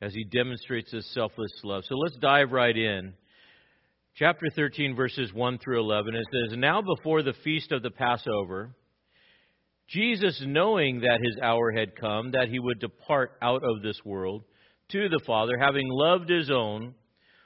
As 0.01 0.13
he 0.13 0.23
demonstrates 0.23 0.91
this 0.91 1.05
selfless 1.13 1.51
love. 1.63 1.83
So 1.87 1.95
let's 1.95 2.17
dive 2.17 2.51
right 2.51 2.75
in. 2.75 3.13
Chapter 4.15 4.47
13, 4.55 4.95
verses 4.95 5.31
1 5.31 5.59
through 5.59 5.79
11, 5.79 6.15
it 6.15 6.25
says, 6.31 6.57
Now 6.57 6.81
before 6.81 7.21
the 7.21 7.35
feast 7.43 7.71
of 7.71 7.81
the 7.83 7.91
Passover, 7.91 8.75
Jesus, 9.87 10.41
knowing 10.45 11.01
that 11.01 11.19
his 11.21 11.37
hour 11.41 11.71
had 11.71 11.95
come, 11.95 12.31
that 12.31 12.49
he 12.49 12.59
would 12.59 12.79
depart 12.79 13.33
out 13.41 13.61
of 13.63 13.81
this 13.81 13.99
world 14.03 14.43
to 14.89 15.07
the 15.07 15.21
Father, 15.25 15.57
having 15.57 15.87
loved 15.87 16.29
his 16.29 16.49
own 16.49 16.93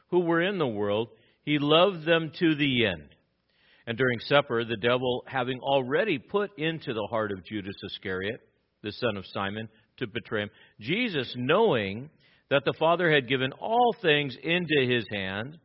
who 0.09 0.19
were 0.21 0.41
in 0.41 0.57
the 0.57 0.67
world, 0.67 1.09
he 1.43 1.59
loved 1.59 2.05
them 2.05 2.31
to 2.39 2.55
the 2.55 2.85
end. 2.85 3.09
And 3.87 3.97
during 3.97 4.19
supper, 4.21 4.63
the 4.63 4.77
devil, 4.77 5.23
having 5.27 5.59
already 5.59 6.17
put 6.17 6.57
into 6.57 6.93
the 6.93 7.07
heart 7.09 7.31
of 7.31 7.45
Judas 7.45 7.75
Iscariot, 7.83 8.41
the 8.81 8.91
son 8.91 9.17
of 9.17 9.25
Simon, 9.27 9.69
to 9.97 10.07
betray 10.07 10.43
him, 10.43 10.49
Jesus, 10.79 11.31
knowing 11.35 12.09
that 12.49 12.63
the 12.65 12.73
Father 12.77 13.11
had 13.11 13.27
given 13.27 13.51
all 13.53 13.95
things 14.01 14.37
into 14.41 14.85
his 14.87 15.05
hand, 15.11 15.57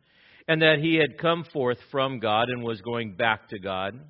and 0.48 0.62
that 0.62 0.78
he 0.80 0.96
had 0.96 1.18
come 1.18 1.44
forth 1.52 1.78
from 1.90 2.18
God 2.18 2.48
and 2.48 2.62
was 2.62 2.80
going 2.80 3.14
back 3.14 3.48
to 3.50 3.58
God, 3.58 4.00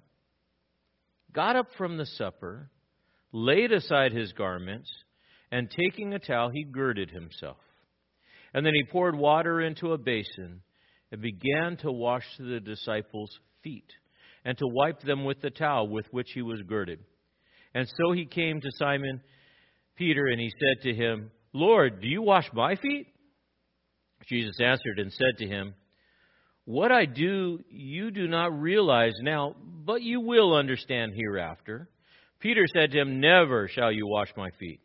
got 1.32 1.56
up 1.56 1.66
from 1.76 1.96
the 1.96 2.06
supper, 2.06 2.70
laid 3.32 3.72
aside 3.72 4.12
his 4.12 4.32
garments, 4.32 4.90
and 5.50 5.70
taking 5.70 6.14
a 6.14 6.18
towel, 6.18 6.50
he 6.50 6.64
girded 6.64 7.10
himself. 7.10 7.58
And 8.54 8.64
then 8.64 8.74
he 8.74 8.84
poured 8.84 9.16
water 9.16 9.60
into 9.60 9.92
a 9.92 9.98
basin 9.98 10.62
and 11.12 11.20
began 11.20 11.76
to 11.78 11.92
wash 11.92 12.24
the 12.38 12.60
disciples' 12.60 13.38
feet 13.62 13.92
and 14.44 14.56
to 14.58 14.66
wipe 14.66 15.00
them 15.00 15.24
with 15.24 15.40
the 15.40 15.50
towel 15.50 15.88
with 15.88 16.06
which 16.12 16.30
he 16.34 16.42
was 16.42 16.62
girded. 16.62 17.00
And 17.74 17.86
so 17.96 18.12
he 18.12 18.26
came 18.26 18.60
to 18.60 18.70
Simon 18.78 19.20
Peter 19.96 20.26
and 20.26 20.40
he 20.40 20.50
said 20.50 20.82
to 20.82 20.94
him, 20.94 21.30
Lord, 21.52 22.00
do 22.00 22.06
you 22.06 22.22
wash 22.22 22.48
my 22.52 22.76
feet? 22.76 23.06
Jesus 24.26 24.56
answered 24.60 24.98
and 24.98 25.12
said 25.12 25.38
to 25.38 25.46
him, 25.46 25.74
What 26.64 26.92
I 26.92 27.06
do 27.06 27.60
you 27.70 28.10
do 28.10 28.28
not 28.28 28.58
realize 28.58 29.14
now, 29.20 29.56
but 29.84 30.02
you 30.02 30.20
will 30.20 30.54
understand 30.54 31.12
hereafter. 31.14 31.88
Peter 32.38 32.66
said 32.72 32.92
to 32.92 33.00
him, 33.00 33.20
Never 33.20 33.68
shall 33.68 33.90
you 33.90 34.06
wash 34.06 34.28
my 34.36 34.50
feet. 34.58 34.80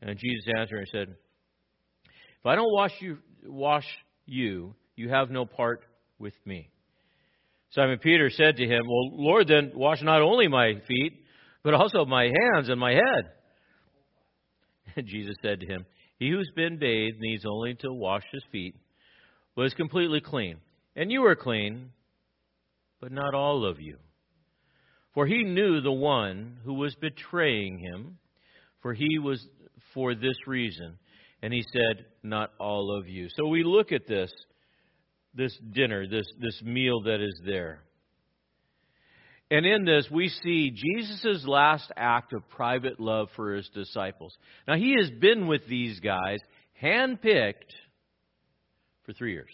And 0.00 0.18
Jesus 0.18 0.46
answered 0.58 0.78
and 0.78 0.88
said, 0.88 1.08
If 2.08 2.46
I 2.46 2.54
don't 2.54 2.72
wash 2.72 2.92
you, 3.00 3.18
wash 3.44 3.86
you, 4.24 4.74
you 4.94 5.10
have 5.10 5.30
no 5.30 5.44
part 5.44 5.84
with 6.18 6.34
me. 6.44 6.70
Simon 7.70 7.98
Peter 7.98 8.30
said 8.30 8.56
to 8.56 8.64
him, 8.64 8.82
Well, 8.88 9.10
Lord, 9.12 9.48
then 9.48 9.72
wash 9.74 10.02
not 10.02 10.22
only 10.22 10.48
my 10.48 10.74
feet, 10.88 11.24
but 11.62 11.74
also 11.74 12.04
my 12.04 12.24
hands 12.24 12.68
and 12.68 12.80
my 12.80 12.92
head. 12.92 13.02
And 14.96 15.06
Jesus 15.06 15.34
said 15.42 15.60
to 15.60 15.66
him, 15.66 15.84
He 16.18 16.30
who's 16.30 16.50
been 16.54 16.78
bathed 16.78 17.18
needs 17.20 17.44
only 17.46 17.74
to 17.80 17.92
wash 17.92 18.22
his 18.32 18.44
feet, 18.50 18.74
is 19.58 19.74
completely 19.74 20.20
clean. 20.20 20.56
And 20.94 21.10
you 21.10 21.24
are 21.26 21.36
clean, 21.36 21.90
but 23.00 23.12
not 23.12 23.34
all 23.34 23.64
of 23.64 23.80
you. 23.80 23.96
For 25.14 25.26
he 25.26 25.42
knew 25.42 25.80
the 25.80 25.92
one 25.92 26.58
who 26.64 26.74
was 26.74 26.94
betraying 26.96 27.78
him, 27.78 28.18
for 28.82 28.94
he 28.94 29.18
was 29.18 29.46
for 29.94 30.14
this 30.14 30.36
reason. 30.46 30.98
And 31.42 31.52
he 31.52 31.64
said, 31.72 32.06
Not 32.22 32.52
all 32.58 32.96
of 32.98 33.08
you. 33.08 33.28
So 33.36 33.46
we 33.46 33.62
look 33.62 33.92
at 33.92 34.06
this 34.06 34.30
this 35.36 35.56
dinner, 35.72 36.08
this, 36.08 36.26
this 36.40 36.60
meal 36.62 37.02
that 37.02 37.20
is 37.20 37.40
there. 37.44 37.80
And 39.50 39.64
in 39.64 39.84
this, 39.84 40.08
we 40.10 40.28
see 40.28 40.70
Jesus' 40.70 41.44
last 41.46 41.90
act 41.96 42.32
of 42.32 42.48
private 42.48 42.98
love 42.98 43.28
for 43.36 43.54
his 43.54 43.68
disciples. 43.68 44.36
Now, 44.66 44.74
he 44.74 44.96
has 45.00 45.08
been 45.10 45.46
with 45.46 45.66
these 45.68 46.00
guys, 46.00 46.40
handpicked, 46.82 47.72
for 49.04 49.12
three 49.12 49.32
years. 49.32 49.50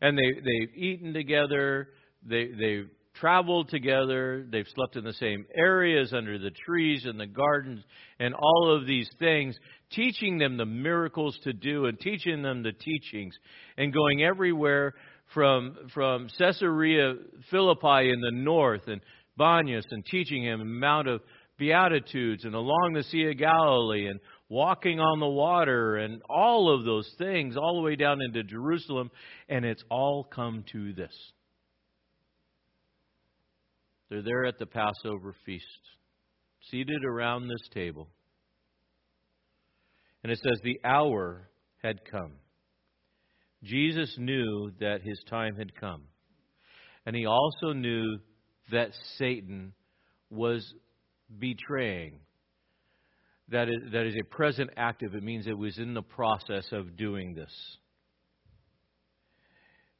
And 0.00 0.16
they, 0.16 0.32
they've 0.32 0.74
eaten 0.74 1.12
together, 1.12 1.88
they, 2.24 2.48
they've 2.58 2.88
traveled 3.14 3.68
together, 3.68 4.46
they've 4.50 4.66
slept 4.74 4.96
in 4.96 5.04
the 5.04 5.12
same 5.12 5.44
areas 5.54 6.14
under 6.14 6.38
the 6.38 6.50
trees 6.50 7.04
and 7.04 7.20
the 7.20 7.26
gardens, 7.26 7.84
and 8.18 8.34
all 8.34 8.74
of 8.74 8.86
these 8.86 9.08
things 9.18 9.56
teaching 9.90 10.38
them 10.38 10.56
the 10.56 10.64
miracles 10.64 11.38
to 11.44 11.52
do 11.52 11.84
and 11.86 12.00
teaching 12.00 12.42
them 12.42 12.62
the 12.62 12.72
teachings 12.72 13.34
and 13.76 13.92
going 13.92 14.22
everywhere 14.22 14.94
from 15.34 15.76
from 15.94 16.28
Caesarea 16.38 17.14
Philippi 17.50 18.10
in 18.10 18.20
the 18.20 18.32
north 18.32 18.88
and 18.88 19.00
Banyas 19.38 19.84
and 19.90 20.04
teaching 20.04 20.44
him 20.44 20.78
Mount 20.78 21.08
of 21.08 21.20
Beatitudes 21.58 22.44
and 22.44 22.54
along 22.54 22.92
the 22.94 23.02
Sea 23.04 23.30
of 23.30 23.38
Galilee 23.38 24.06
and 24.06 24.20
walking 24.48 25.00
on 25.00 25.20
the 25.20 25.28
water 25.28 25.96
and 25.96 26.20
all 26.28 26.74
of 26.74 26.84
those 26.84 27.10
things 27.18 27.56
all 27.56 27.76
the 27.76 27.82
way 27.82 27.96
down 27.96 28.20
into 28.20 28.42
Jerusalem 28.42 29.10
and 29.48 29.64
it's 29.64 29.82
all 29.90 30.24
come 30.24 30.64
to 30.72 30.92
this. 30.92 31.14
They're 34.10 34.22
there 34.22 34.44
at 34.44 34.58
the 34.58 34.66
Passover 34.66 35.34
feast, 35.46 35.64
seated 36.70 37.02
around 37.02 37.48
this 37.48 37.66
table. 37.72 38.08
And 40.22 40.30
it 40.30 40.38
says, 40.38 40.60
The 40.62 40.80
hour 40.84 41.48
had 41.82 42.04
come. 42.04 42.32
Jesus 43.62 44.14
knew 44.18 44.72
that 44.80 45.02
his 45.02 45.20
time 45.28 45.56
had 45.56 45.74
come. 45.74 46.02
And 47.06 47.14
he 47.14 47.26
also 47.26 47.72
knew 47.72 48.18
that 48.70 48.90
Satan 49.18 49.72
was 50.30 50.74
betraying. 51.38 52.20
That 53.48 53.68
is, 53.68 53.92
that 53.92 54.06
is 54.06 54.14
a 54.16 54.24
present 54.24 54.70
active. 54.76 55.14
It 55.14 55.22
means 55.22 55.46
it 55.46 55.56
was 55.56 55.78
in 55.78 55.94
the 55.94 56.02
process 56.02 56.66
of 56.72 56.96
doing 56.96 57.34
this. 57.34 57.52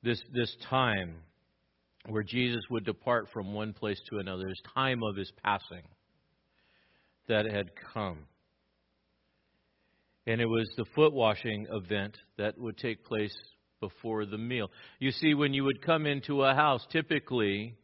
This, 0.03 0.21
this 0.33 0.55
time 0.69 1.17
where 2.09 2.25
Jesus 2.25 2.63
would 2.71 2.85
depart 2.85 3.29
from 3.33 3.53
one 3.53 3.73
place 3.73 4.01
to 4.11 4.19
another, 4.19 4.49
his 4.49 4.63
time 4.75 5.03
of 5.03 5.17
his 5.17 5.31
passing 5.45 5.83
that 7.29 7.47
had 7.47 7.71
come. 7.93 8.19
And 10.27 10.41
it 10.41 10.47
was 10.47 10.69
the 10.77 10.85
foot 10.95 11.13
washing 11.13 11.67
event 11.71 12.17
that 12.39 12.59
would 12.59 12.79
take 12.79 13.05
place 13.05 13.35
before 13.83 14.25
the 14.25 14.39
meal. 14.39 14.71
You 15.01 15.11
see, 15.11 15.35
when 15.35 15.53
you 15.53 15.65
would 15.65 15.83
come 15.83 16.07
into 16.07 16.45
a 16.45 16.55
house, 16.55 16.87
typically 16.91 17.75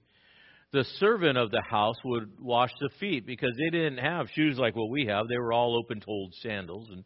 the 0.72 0.84
servant 0.98 1.36
of 1.36 1.50
the 1.50 1.62
house 1.68 1.96
would 2.04 2.40
wash 2.40 2.70
the 2.80 2.90
feet 3.00 3.26
because 3.26 3.52
they 3.58 3.70
didn't 3.70 3.98
have 3.98 4.28
shoes 4.34 4.56
like 4.58 4.76
what 4.76 4.90
we 4.90 5.06
have. 5.06 5.26
They 5.28 5.36
were 5.36 5.52
all 5.52 5.76
open 5.76 6.00
toed 6.00 6.34
sandals. 6.42 6.88
And, 6.90 7.04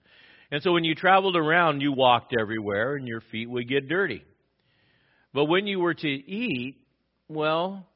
and 0.51 0.63
so 0.63 0.73
when 0.73 0.85
you 0.85 0.95
traveled 0.95 1.37
around, 1.37 1.81
you 1.81 1.93
walked 1.93 2.35
everywhere 2.39 2.97
and 2.97 3.09
your 3.09 3.23
feet 3.33 3.49
would 3.49 3.69
get 3.69 3.89
dirty. 3.89 4.23
But 5.33 5.47
when 5.47 5.67
you 5.67 5.81
were 5.81 5.95
to 5.95 6.09
eat, 6.09 6.77
well, 7.29 7.87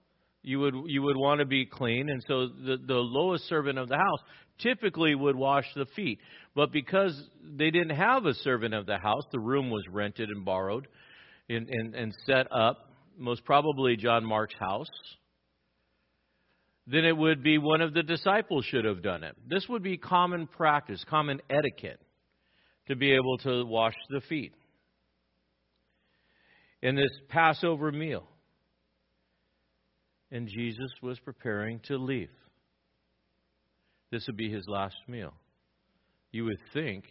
you 0.43 0.61
would 0.61 0.75
you 0.87 1.03
would 1.03 1.17
want 1.17 1.41
to 1.41 1.45
be 1.45 1.67
clean, 1.67 2.09
and 2.09 2.23
so 2.29 2.47
the 2.47 2.77
the 2.87 2.95
lowest 2.95 3.49
servant 3.49 3.79
of 3.79 3.89
the 3.89 3.97
house 3.97 4.21
typically 4.59 5.15
would 5.15 5.37
wash 5.37 5.67
the 5.75 5.87
feet. 5.97 6.19
But 6.55 6.73
because 6.73 7.21
they 7.43 7.71
didn't 7.71 7.97
have 7.97 8.27
a 8.27 8.35
servant 8.35 8.75
of 8.75 8.87
the 8.87 8.99
house, 8.99 9.25
the 9.31 9.39
room 9.39 9.71
was 9.71 9.85
rented 9.91 10.31
and 10.31 10.45
borrowed 10.45 10.89
and, 11.49 11.69
and, 11.69 11.95
and 11.95 12.15
set 12.27 12.51
up, 12.51 12.91
most 13.19 13.45
probably 13.45 13.97
John 13.97 14.25
Mark's 14.25 14.55
house. 14.59 14.91
Then 16.87 17.05
it 17.05 17.17
would 17.17 17.43
be 17.43 17.59
one 17.59 17.81
of 17.81 17.95
the 17.95 18.03
disciples 18.03 18.65
should 18.65 18.85
have 18.85 19.03
done 19.03 19.25
it. 19.25 19.37
This 19.49 19.69
would 19.69 19.83
be 19.83 19.97
common 19.97 20.47
practice, 20.47 21.05
common 21.09 21.41
etiquette 21.51 22.01
to 22.89 22.95
be 22.95 23.13
able 23.13 23.39
to 23.39 23.65
wash 23.65 23.95
the 24.09 24.21
feet. 24.23 24.53
In 26.83 26.95
this 26.95 27.11
Passover 27.29 27.91
meal, 27.91 28.29
and 30.31 30.49
Jesus 30.49 30.91
was 31.03 31.19
preparing 31.21 31.81
to 31.87 31.97
leave. 31.97 32.31
This 34.17 34.27
would 34.29 34.39
be 34.39 34.51
his 34.51 34.67
last 34.67 34.97
meal. 35.09 35.35
You 36.33 36.47
would 36.47 36.57
think 36.73 37.05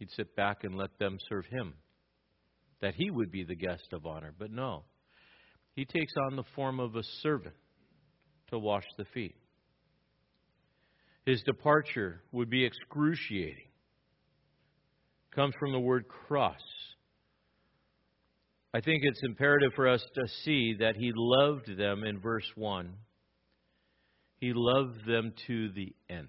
He'd 0.00 0.10
sit 0.10 0.34
back 0.34 0.64
and 0.64 0.76
let 0.76 0.98
them 0.98 1.18
serve 1.28 1.46
him. 1.46 1.74
That 2.80 2.94
he 2.96 3.12
would 3.12 3.30
be 3.30 3.44
the 3.44 3.54
guest 3.54 3.92
of 3.92 4.04
honor. 4.04 4.34
But 4.36 4.50
no. 4.50 4.82
He 5.76 5.84
takes 5.84 6.12
on 6.26 6.34
the 6.34 6.42
form 6.56 6.80
of 6.80 6.96
a 6.96 7.04
servant 7.22 7.54
to 8.50 8.58
wash 8.58 8.82
the 8.96 9.04
feet. 9.14 9.36
His 11.24 11.40
departure 11.42 12.22
would 12.32 12.50
be 12.50 12.64
excruciating. 12.64 13.68
Comes 15.32 15.54
from 15.60 15.70
the 15.70 15.78
word 15.78 16.08
cross. 16.08 16.58
I 18.74 18.80
think 18.80 19.02
it's 19.04 19.22
imperative 19.22 19.74
for 19.76 19.86
us 19.86 20.04
to 20.16 20.26
see 20.42 20.74
that 20.80 20.96
he 20.96 21.12
loved 21.14 21.76
them 21.76 22.02
in 22.02 22.18
verse 22.18 22.50
1. 22.56 22.94
He 24.38 24.52
loved 24.54 25.04
them 25.06 25.32
to 25.46 25.70
the 25.70 25.94
end. 26.08 26.28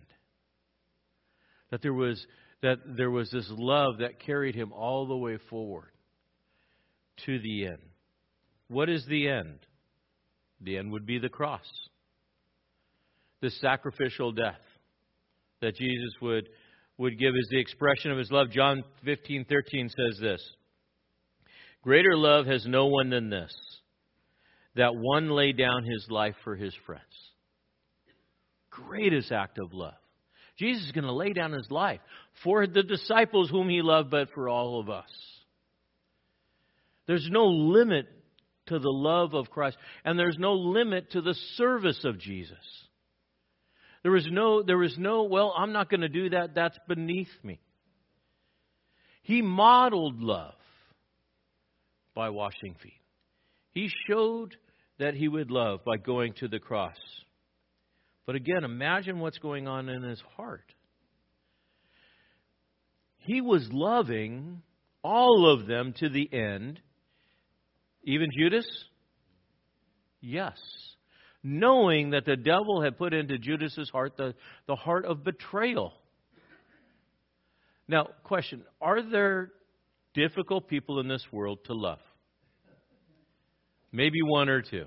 That 1.72 1.82
there 1.82 1.94
was 1.94 2.26
that 2.62 2.80
there 2.98 3.12
was 3.12 3.30
this 3.32 3.48
love 3.50 4.00
that 4.00 4.20
carried 4.20 4.56
him 4.56 4.74
all 4.74 5.08
the 5.08 5.16
way 5.16 5.38
forward 5.50 5.92
to 7.26 7.40
the 7.40 7.68
end. 7.68 7.82
What 8.68 8.90
is 8.90 9.06
the 9.08 9.30
end? 9.30 9.60
The 10.62 10.78
end 10.78 10.92
would 10.92 11.06
be 11.06 11.20
the 11.20 11.30
cross. 11.30 11.66
The 13.42 13.50
sacrificial 13.50 14.34
death 14.34 14.60
that 15.62 15.76
Jesus 15.76 16.14
would 16.22 16.50
would 16.98 17.18
give 17.18 17.34
as 17.34 17.48
the 17.50 17.60
expression 17.60 18.12
of 18.12 18.18
his 18.18 18.32
love. 18.32 18.50
John 18.52 18.84
15:13 19.06 19.90
says 19.90 20.20
this. 20.20 20.42
Greater 21.82 22.18
love 22.18 22.46
has 22.46 22.66
no 22.66 22.88
one 22.88 23.10
than 23.10 23.30
this, 23.30 23.54
that 24.76 24.94
one 24.94 25.30
lay 25.30 25.54
down 25.54 25.86
his 25.86 26.06
life 26.10 26.36
for 26.44 26.58
his 26.58 26.76
friends. 26.86 27.29
Greatest 28.88 29.32
act 29.32 29.60
of 29.60 29.74
love. 29.74 29.94
Jesus 30.58 30.86
is 30.86 30.92
going 30.92 31.06
to 31.06 31.14
lay 31.14 31.32
down 31.34 31.54
his 31.54 31.68
life 31.70 32.02
for 32.44 32.68
the 32.68 32.84
disciples 32.84 33.50
whom 33.50 33.70
he 33.70 33.82
loved, 33.82 34.10
but 34.12 34.30
for 34.34 34.50
all 34.50 34.80
of 34.80 34.90
us. 34.90 35.10
There's 37.08 37.28
no 37.32 37.46
limit 37.48 38.08
to 38.68 38.78
the 38.78 38.90
love 38.90 39.34
of 39.34 39.50
Christ, 39.50 39.78
and 40.06 40.20
there's 40.20 40.38
no 40.38 40.54
limit 40.54 41.12
to 41.12 41.22
the 41.22 41.34
service 41.56 42.02
of 42.04 42.20
Jesus. 42.20 42.58
There 44.04 44.16
is 44.16 44.28
no, 44.30 44.62
there 44.64 44.78
was 44.78 44.96
no, 44.98 45.24
well, 45.24 45.54
I'm 45.58 45.74
not 45.74 45.90
going 45.90 46.02
to 46.02 46.10
do 46.10 46.30
that. 46.32 46.56
That's 46.56 46.78
beneath 46.88 47.32
me. 47.44 47.60
He 49.24 49.42
modeled 49.42 50.22
love 50.22 50.56
by 52.14 52.30
washing 52.30 52.76
feet. 52.82 52.94
He 53.72 53.90
showed 54.08 54.56
that 55.00 55.14
he 55.14 55.28
would 55.28 55.52
love 55.52 55.84
by 55.86 55.98
going 55.98 56.34
to 56.40 56.48
the 56.48 56.60
cross. 56.60 56.98
But 58.30 58.36
again, 58.36 58.64
imagine 58.64 59.18
what's 59.18 59.40
going 59.40 59.68
on 59.68 59.90
in 59.90 60.04
his 60.04 60.22
heart. 60.38 60.72
He 63.18 63.42
was 63.42 63.68
loving 63.72 64.62
all 65.04 65.52
of 65.52 65.66
them 65.66 65.96
to 65.98 66.10
the 66.10 66.32
end. 66.32 66.80
Even 68.04 68.30
Judas? 68.32 68.68
Yes. 70.22 70.60
Knowing 71.42 72.12
that 72.12 72.26
the 72.26 72.36
devil 72.36 72.84
had 72.84 73.00
put 73.00 73.16
into 73.16 73.40
Judas's 73.40 73.90
heart 73.90 74.16
the, 74.16 74.36
the 74.68 74.76
heart 74.76 75.06
of 75.06 75.24
betrayal. 75.24 75.94
Now, 77.88 78.10
question 78.26 78.62
Are 78.80 79.02
there 79.02 79.50
difficult 80.14 80.68
people 80.68 81.00
in 81.00 81.08
this 81.08 81.26
world 81.32 81.62
to 81.66 81.74
love? 81.74 81.98
Maybe 83.92 84.20
one 84.22 84.50
or 84.50 84.62
two. 84.62 84.86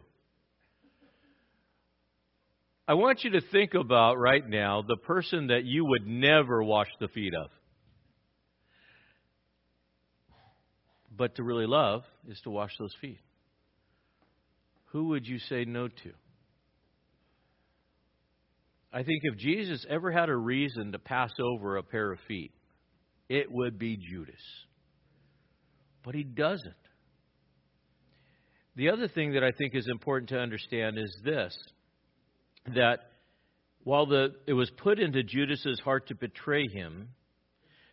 I 2.86 2.94
want 2.94 3.22
you 3.22 3.30
to 3.30 3.40
think 3.40 3.74
about 3.74 4.18
right 4.18 4.46
now 4.46 4.82
the 4.82 4.96
person 4.96 5.48
that 5.48 5.64
you 5.64 5.84
would 5.84 6.06
never 6.06 6.62
wash 6.62 6.88
the 6.98 7.08
feet 7.08 7.32
of. 7.34 7.50
But 11.16 11.36
to 11.36 11.44
really 11.44 11.66
love 11.66 12.02
is 12.28 12.40
to 12.42 12.50
wash 12.50 12.72
those 12.78 12.94
feet. 13.00 13.20
Who 14.86 15.08
would 15.08 15.26
you 15.26 15.38
say 15.38 15.64
no 15.64 15.88
to? 15.88 16.12
I 18.92 19.04
think 19.04 19.20
if 19.22 19.38
Jesus 19.38 19.86
ever 19.88 20.10
had 20.10 20.28
a 20.28 20.36
reason 20.36 20.92
to 20.92 20.98
pass 20.98 21.30
over 21.40 21.76
a 21.76 21.82
pair 21.82 22.12
of 22.12 22.18
feet, 22.26 22.52
it 23.28 23.50
would 23.50 23.78
be 23.78 23.96
Judas. 23.96 24.42
But 26.04 26.14
he 26.14 26.24
doesn't. 26.24 26.74
The 28.74 28.90
other 28.90 29.06
thing 29.06 29.34
that 29.34 29.44
I 29.44 29.50
think 29.52 29.74
is 29.74 29.86
important 29.88 30.30
to 30.30 30.38
understand 30.38 30.98
is 30.98 31.14
this 31.24 31.56
that 32.74 33.00
while 33.84 34.06
the, 34.06 34.34
it 34.46 34.52
was 34.52 34.70
put 34.70 34.98
into 34.98 35.22
Judas's 35.22 35.80
heart 35.80 36.08
to 36.08 36.14
betray 36.14 36.68
him, 36.68 37.08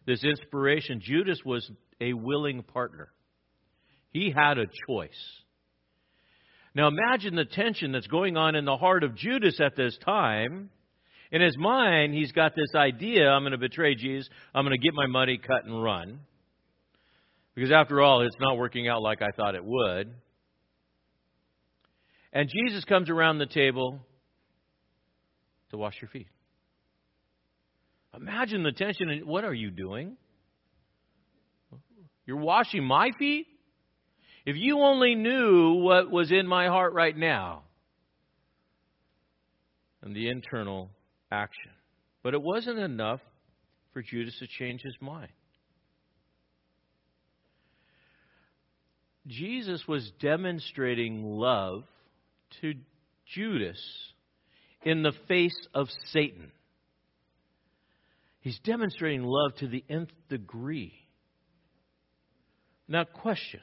this 0.06 0.24
inspiration, 0.24 1.02
Judas 1.04 1.40
was 1.46 1.70
a 2.00 2.14
willing 2.14 2.64
partner. 2.64 3.10
He 4.12 4.32
had 4.36 4.58
a 4.58 4.66
choice. 4.88 5.10
Now 6.76 6.88
imagine 6.88 7.36
the 7.36 7.46
tension 7.46 7.92
that's 7.92 8.08
going 8.08 8.38
on 8.38 8.56
in 8.56 8.66
the 8.66 8.78
heart 8.78 9.04
of 9.04 9.16
Judas 9.16 9.60
at 9.60 9.76
this 9.76 9.98
time. 10.06 10.70
In 11.32 11.42
his 11.42 11.58
mind, 11.58 12.14
he's 12.14 12.32
got 12.32 12.56
this 12.56 12.74
idea 12.76 13.30
I'm 13.30 13.44
going 13.44 13.52
to 13.52 13.58
betray 13.58 13.96
Jesus, 13.96 14.28
I'm 14.54 14.66
going 14.66 14.80
to 14.80 14.84
get 14.84 14.94
my 14.94 15.08
money 15.08 15.38
cut 15.38 15.66
and 15.66 15.84
run. 15.84 16.20
Because 17.54 17.72
after 17.72 18.02
all, 18.02 18.22
it's 18.22 18.36
not 18.40 18.58
working 18.58 18.88
out 18.88 19.02
like 19.02 19.22
I 19.22 19.30
thought 19.36 19.56
it 19.56 19.66
would. 19.66 20.14
And 22.32 22.50
Jesus 22.50 22.86
comes 22.86 23.10
around 23.10 23.40
the 23.40 23.48
table 23.48 24.00
to 25.70 25.78
wash 25.78 25.96
your 26.02 26.10
feet. 26.10 26.28
Imagine 28.16 28.64
the 28.64 28.72
tension. 28.72 29.22
What 29.26 29.44
are 29.44 29.54
you 29.54 29.70
doing? 29.72 30.18
You're 32.26 32.38
washing 32.38 32.84
my 32.84 33.12
feet? 33.18 33.48
If 34.46 34.56
you 34.56 34.80
only 34.80 35.16
knew 35.16 35.74
what 35.74 36.10
was 36.10 36.32
in 36.32 36.48
my 36.48 36.68
heart 36.68 36.94
right 36.94 37.16
now 37.16 37.64
and 40.02 40.16
the 40.16 40.30
internal 40.30 40.90
action. 41.32 41.72
But 42.24 42.34
it 42.34 42.42
wasn't 42.42 42.80
enough 42.80 43.22
for 43.94 44.02
Judas 44.02 44.38
to 44.40 44.48
change 44.48 44.82
his 44.82 44.96
mind. 45.02 45.32
Jesus 49.28 49.84
was 49.88 50.12
demonstrating 50.20 51.24
love 51.24 51.84
to 52.62 52.74
Judas 53.36 53.80
in 54.84 55.04
the 55.04 55.14
face 55.28 55.68
of 55.74 55.88
Satan. 56.12 56.52
He's 58.42 58.60
demonstrating 58.60 59.24
love 59.24 59.56
to 59.58 59.68
the 59.68 59.84
nth 59.90 60.12
degree. 60.30 60.94
Now, 62.88 63.04
question. 63.04 63.60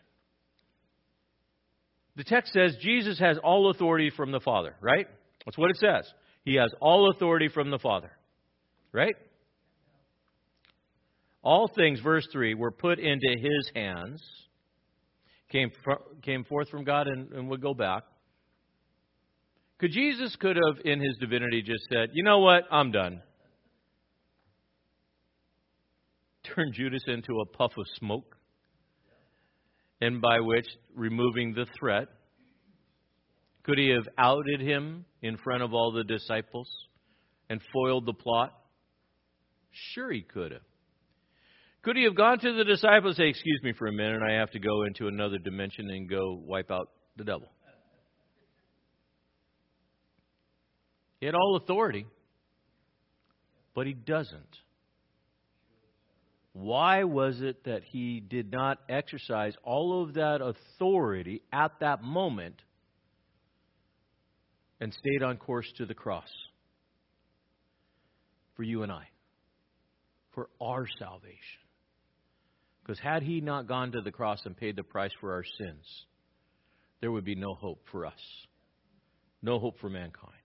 The 2.16 2.24
text 2.24 2.52
says 2.52 2.76
Jesus 2.80 3.18
has 3.18 3.38
all 3.42 3.70
authority 3.70 4.10
from 4.10 4.32
the 4.32 4.40
Father, 4.40 4.74
right? 4.80 5.06
That's 5.44 5.58
what 5.58 5.70
it 5.70 5.76
says. 5.76 6.10
He 6.44 6.54
has 6.54 6.72
all 6.80 7.10
authority 7.10 7.48
from 7.48 7.70
the 7.70 7.78
Father, 7.78 8.10
right? 8.92 9.16
All 11.42 11.68
things, 11.68 12.00
verse 12.00 12.26
3, 12.32 12.54
were 12.54 12.70
put 12.70 12.98
into 12.98 13.28
his 13.38 13.70
hands, 13.74 14.22
came, 15.50 15.70
came 16.22 16.44
forth 16.44 16.68
from 16.70 16.84
God, 16.84 17.06
and, 17.06 17.30
and 17.32 17.48
would 17.50 17.60
go 17.60 17.74
back. 17.74 18.04
Could 19.78 19.92
Jesus 19.92 20.34
could 20.36 20.56
have 20.56 20.84
in 20.84 21.00
his 21.00 21.16
divinity 21.18 21.62
just 21.62 21.84
said, 21.92 22.10
"You 22.12 22.24
know 22.24 22.38
what? 22.40 22.64
I'm 22.70 22.92
done." 22.92 23.22
Turn 26.54 26.72
Judas 26.72 27.04
into 27.06 27.40
a 27.40 27.46
puff 27.46 27.72
of 27.76 27.84
smoke 27.98 28.36
and 30.00 30.20
by 30.20 30.40
which 30.40 30.66
removing 30.94 31.54
the 31.54 31.66
threat. 31.78 32.08
Could 33.64 33.78
he 33.78 33.88
have 33.90 34.06
outed 34.16 34.60
him 34.60 35.04
in 35.22 35.36
front 35.38 35.62
of 35.62 35.74
all 35.74 35.92
the 35.92 36.04
disciples 36.04 36.68
and 37.50 37.60
foiled 37.72 38.06
the 38.06 38.12
plot? 38.12 38.52
Sure, 39.92 40.12
he 40.12 40.22
could 40.22 40.52
have. 40.52 40.62
Could 41.82 41.96
he 41.96 42.04
have 42.04 42.16
gone 42.16 42.38
to 42.38 42.52
the 42.52 42.64
disciples 42.64 43.16
and 43.18 43.24
say, 43.24 43.28
Excuse 43.28 43.60
me 43.62 43.72
for 43.72 43.86
a 43.86 43.92
minute, 43.92 44.20
I 44.22 44.34
have 44.34 44.50
to 44.52 44.58
go 44.58 44.84
into 44.84 45.08
another 45.08 45.38
dimension 45.38 45.88
and 45.90 46.08
go 46.08 46.40
wipe 46.44 46.70
out 46.70 46.90
the 47.16 47.24
devil? 47.24 47.48
He 51.20 51.26
had 51.26 51.34
all 51.34 51.56
authority, 51.56 52.06
but 53.74 53.86
he 53.86 53.94
doesn't. 53.94 54.58
Why 56.52 57.04
was 57.04 57.42
it 57.42 57.64
that 57.64 57.82
he 57.84 58.20
did 58.20 58.50
not 58.50 58.78
exercise 58.88 59.54
all 59.62 60.02
of 60.02 60.14
that 60.14 60.40
authority 60.40 61.42
at 61.52 61.72
that 61.80 62.02
moment 62.02 62.62
and 64.80 64.92
stayed 64.92 65.22
on 65.22 65.36
course 65.36 65.70
to 65.76 65.86
the 65.86 65.94
cross? 65.94 66.30
For 68.54 68.62
you 68.62 68.82
and 68.82 68.90
I, 68.90 69.08
for 70.34 70.48
our 70.60 70.86
salvation. 70.98 71.60
Because 72.82 72.98
had 72.98 73.22
he 73.22 73.42
not 73.42 73.66
gone 73.66 73.92
to 73.92 74.00
the 74.00 74.12
cross 74.12 74.40
and 74.46 74.56
paid 74.56 74.76
the 74.76 74.82
price 74.82 75.12
for 75.20 75.32
our 75.32 75.44
sins, 75.58 75.84
there 77.02 77.12
would 77.12 77.24
be 77.24 77.34
no 77.34 77.52
hope 77.52 77.82
for 77.90 78.06
us, 78.06 78.46
no 79.42 79.58
hope 79.58 79.78
for 79.78 79.90
mankind. 79.90 80.35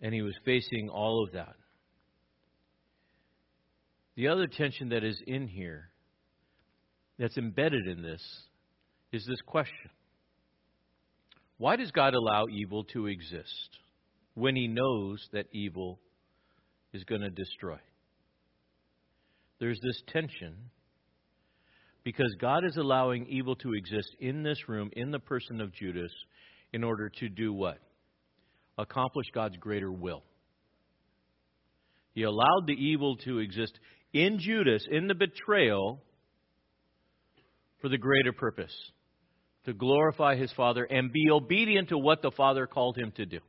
And 0.00 0.14
he 0.14 0.22
was 0.22 0.34
facing 0.44 0.88
all 0.88 1.24
of 1.24 1.32
that. 1.32 1.54
The 4.16 4.28
other 4.28 4.46
tension 4.46 4.90
that 4.90 5.04
is 5.04 5.20
in 5.26 5.46
here, 5.46 5.88
that's 7.18 7.38
embedded 7.38 7.86
in 7.86 8.02
this, 8.02 8.22
is 9.12 9.24
this 9.26 9.40
question 9.46 9.90
Why 11.58 11.76
does 11.76 11.90
God 11.90 12.14
allow 12.14 12.46
evil 12.50 12.84
to 12.92 13.06
exist 13.06 13.78
when 14.34 14.56
He 14.56 14.68
knows 14.68 15.26
that 15.32 15.46
evil 15.52 16.00
is 16.92 17.04
going 17.04 17.22
to 17.22 17.30
destroy? 17.30 17.78
There's 19.58 19.80
this 19.82 20.02
tension 20.08 20.54
because 22.02 22.34
God 22.40 22.64
is 22.64 22.76
allowing 22.76 23.26
evil 23.26 23.54
to 23.56 23.74
exist 23.74 24.16
in 24.20 24.42
this 24.42 24.68
room, 24.68 24.90
in 24.94 25.10
the 25.10 25.18
person 25.18 25.60
of 25.60 25.72
Judas, 25.72 26.12
in 26.72 26.82
order 26.82 27.10
to 27.20 27.28
do 27.28 27.52
what? 27.52 27.78
Accomplish 28.80 29.26
God's 29.34 29.58
greater 29.58 29.92
will. 29.92 30.22
He 32.14 32.22
allowed 32.22 32.66
the 32.66 32.72
evil 32.72 33.16
to 33.18 33.38
exist 33.38 33.78
in 34.12 34.38
Judas, 34.38 34.86
in 34.90 35.06
the 35.06 35.14
betrayal, 35.14 36.02
for 37.80 37.88
the 37.88 37.98
greater 37.98 38.32
purpose 38.32 38.74
to 39.66 39.74
glorify 39.74 40.36
his 40.36 40.50
Father 40.52 40.84
and 40.84 41.12
be 41.12 41.30
obedient 41.30 41.90
to 41.90 41.98
what 41.98 42.22
the 42.22 42.30
Father 42.30 42.66
called 42.66 42.96
him 42.96 43.12
to 43.16 43.26
do. 43.26 43.40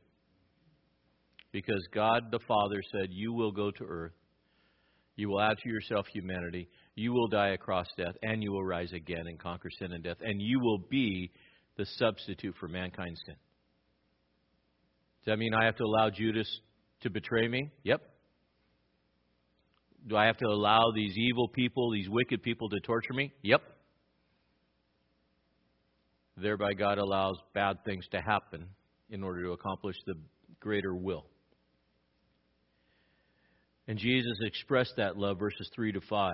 Because 1.50 1.86
God 1.94 2.30
the 2.30 2.40
Father 2.46 2.82
said, 2.92 3.08
You 3.10 3.32
will 3.32 3.52
go 3.52 3.70
to 3.70 3.84
earth, 3.84 4.12
you 5.16 5.30
will 5.30 5.40
add 5.40 5.58
to 5.58 5.68
yourself 5.68 6.06
humanity, 6.06 6.68
you 6.94 7.12
will 7.12 7.28
die 7.28 7.48
a 7.48 7.58
cross 7.58 7.86
death, 7.96 8.14
and 8.22 8.42
you 8.42 8.52
will 8.52 8.64
rise 8.64 8.92
again 8.92 9.26
and 9.26 9.38
conquer 9.38 9.70
sin 9.78 9.92
and 9.92 10.04
death, 10.04 10.18
and 10.20 10.40
you 10.40 10.60
will 10.60 10.78
be 10.90 11.30
the 11.76 11.86
substitute 11.86 12.54
for 12.60 12.68
mankind's 12.68 13.20
sin. 13.26 13.36
Does 15.24 15.32
that 15.32 15.38
mean 15.38 15.54
I 15.54 15.64
have 15.66 15.76
to 15.76 15.84
allow 15.84 16.10
Judas 16.10 16.48
to 17.02 17.10
betray 17.10 17.46
me? 17.46 17.70
Yep. 17.84 18.02
Do 20.08 20.16
I 20.16 20.26
have 20.26 20.36
to 20.38 20.46
allow 20.46 20.90
these 20.94 21.16
evil 21.16 21.46
people, 21.46 21.92
these 21.92 22.08
wicked 22.08 22.42
people 22.42 22.68
to 22.70 22.80
torture 22.80 23.12
me? 23.12 23.32
Yep. 23.42 23.62
Thereby, 26.36 26.72
God 26.72 26.98
allows 26.98 27.36
bad 27.54 27.84
things 27.84 28.04
to 28.10 28.20
happen 28.20 28.66
in 29.10 29.22
order 29.22 29.44
to 29.44 29.52
accomplish 29.52 29.94
the 30.06 30.14
greater 30.58 30.94
will. 30.94 31.26
And 33.86 33.96
Jesus 33.96 34.38
expressed 34.44 34.94
that 34.96 35.16
love, 35.16 35.38
verses 35.38 35.70
3 35.74 35.92
to 35.92 36.00
5, 36.00 36.32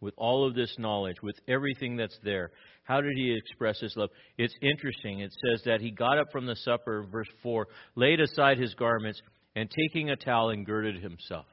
with 0.00 0.14
all 0.16 0.46
of 0.46 0.54
this 0.54 0.74
knowledge, 0.78 1.16
with 1.22 1.36
everything 1.48 1.96
that's 1.96 2.18
there. 2.22 2.50
How 2.84 3.00
did 3.00 3.16
he 3.16 3.34
express 3.36 3.80
his 3.80 3.94
love? 3.96 4.10
It's 4.38 4.54
interesting. 4.62 5.20
It 5.20 5.32
says 5.32 5.62
that 5.64 5.80
he 5.80 5.90
got 5.90 6.18
up 6.18 6.30
from 6.30 6.46
the 6.46 6.56
supper, 6.56 7.06
verse 7.10 7.28
4, 7.42 7.66
laid 7.94 8.20
aside 8.20 8.58
his 8.58 8.74
garments, 8.74 9.20
and 9.54 9.70
taking 9.70 10.10
a 10.10 10.16
towel, 10.16 10.50
and 10.50 10.66
girded 10.66 11.02
himself. 11.02 11.46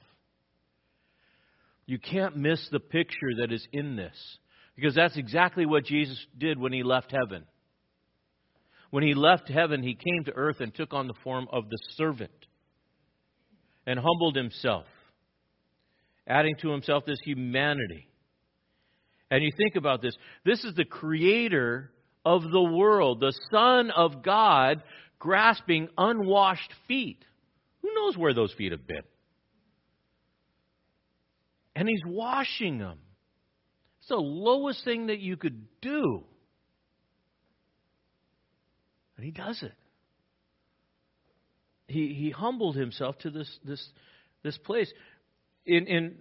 You 1.85 1.99
can't 1.99 2.37
miss 2.37 2.67
the 2.71 2.79
picture 2.79 3.35
that 3.39 3.51
is 3.51 3.65
in 3.71 3.95
this, 3.95 4.15
because 4.75 4.95
that's 4.95 5.17
exactly 5.17 5.65
what 5.65 5.85
Jesus 5.85 6.23
did 6.37 6.59
when 6.59 6.73
he 6.73 6.83
left 6.83 7.11
heaven. 7.11 7.45
When 8.89 9.03
he 9.03 9.13
left 9.15 9.49
heaven, 9.49 9.81
he 9.81 9.95
came 9.95 10.25
to 10.25 10.33
earth 10.35 10.59
and 10.59 10.73
took 10.73 10.93
on 10.93 11.07
the 11.07 11.15
form 11.23 11.47
of 11.51 11.69
the 11.69 11.77
servant 11.95 12.31
and 13.87 13.99
humbled 13.99 14.35
himself, 14.35 14.85
adding 16.27 16.55
to 16.61 16.69
himself 16.69 17.03
this 17.05 17.19
humanity. 17.23 18.07
And 19.33 19.43
you 19.43 19.51
think 19.57 19.75
about 19.75 19.99
this 19.99 20.15
this 20.45 20.63
is 20.63 20.75
the 20.75 20.85
creator 20.85 21.89
of 22.23 22.43
the 22.51 22.61
world, 22.61 23.19
the 23.19 23.33
Son 23.49 23.89
of 23.89 24.21
God, 24.21 24.83
grasping 25.17 25.89
unwashed 25.97 26.71
feet. 26.87 27.25
Who 27.81 27.95
knows 27.95 28.15
where 28.15 28.35
those 28.35 28.53
feet 28.53 28.73
have 28.73 28.85
been? 28.85 29.01
And 31.75 31.89
he's 31.89 32.03
washing 32.05 32.77
them. 32.77 32.99
It's 34.01 34.09
the 34.09 34.17
lowest 34.17 34.83
thing 34.85 35.07
that 35.07 35.17
you 35.17 35.35
could 35.35 35.65
do. 35.81 36.25
And 39.17 39.25
he 39.25 39.31
does 39.31 39.63
it. 39.63 39.73
He, 41.87 42.13
he 42.13 42.29
humbled 42.29 42.75
himself 42.75 43.17
to 43.19 43.31
this, 43.31 43.49
this, 43.65 43.83
this 44.43 44.59
place. 44.59 44.93
In, 45.65 45.87
in 45.87 46.17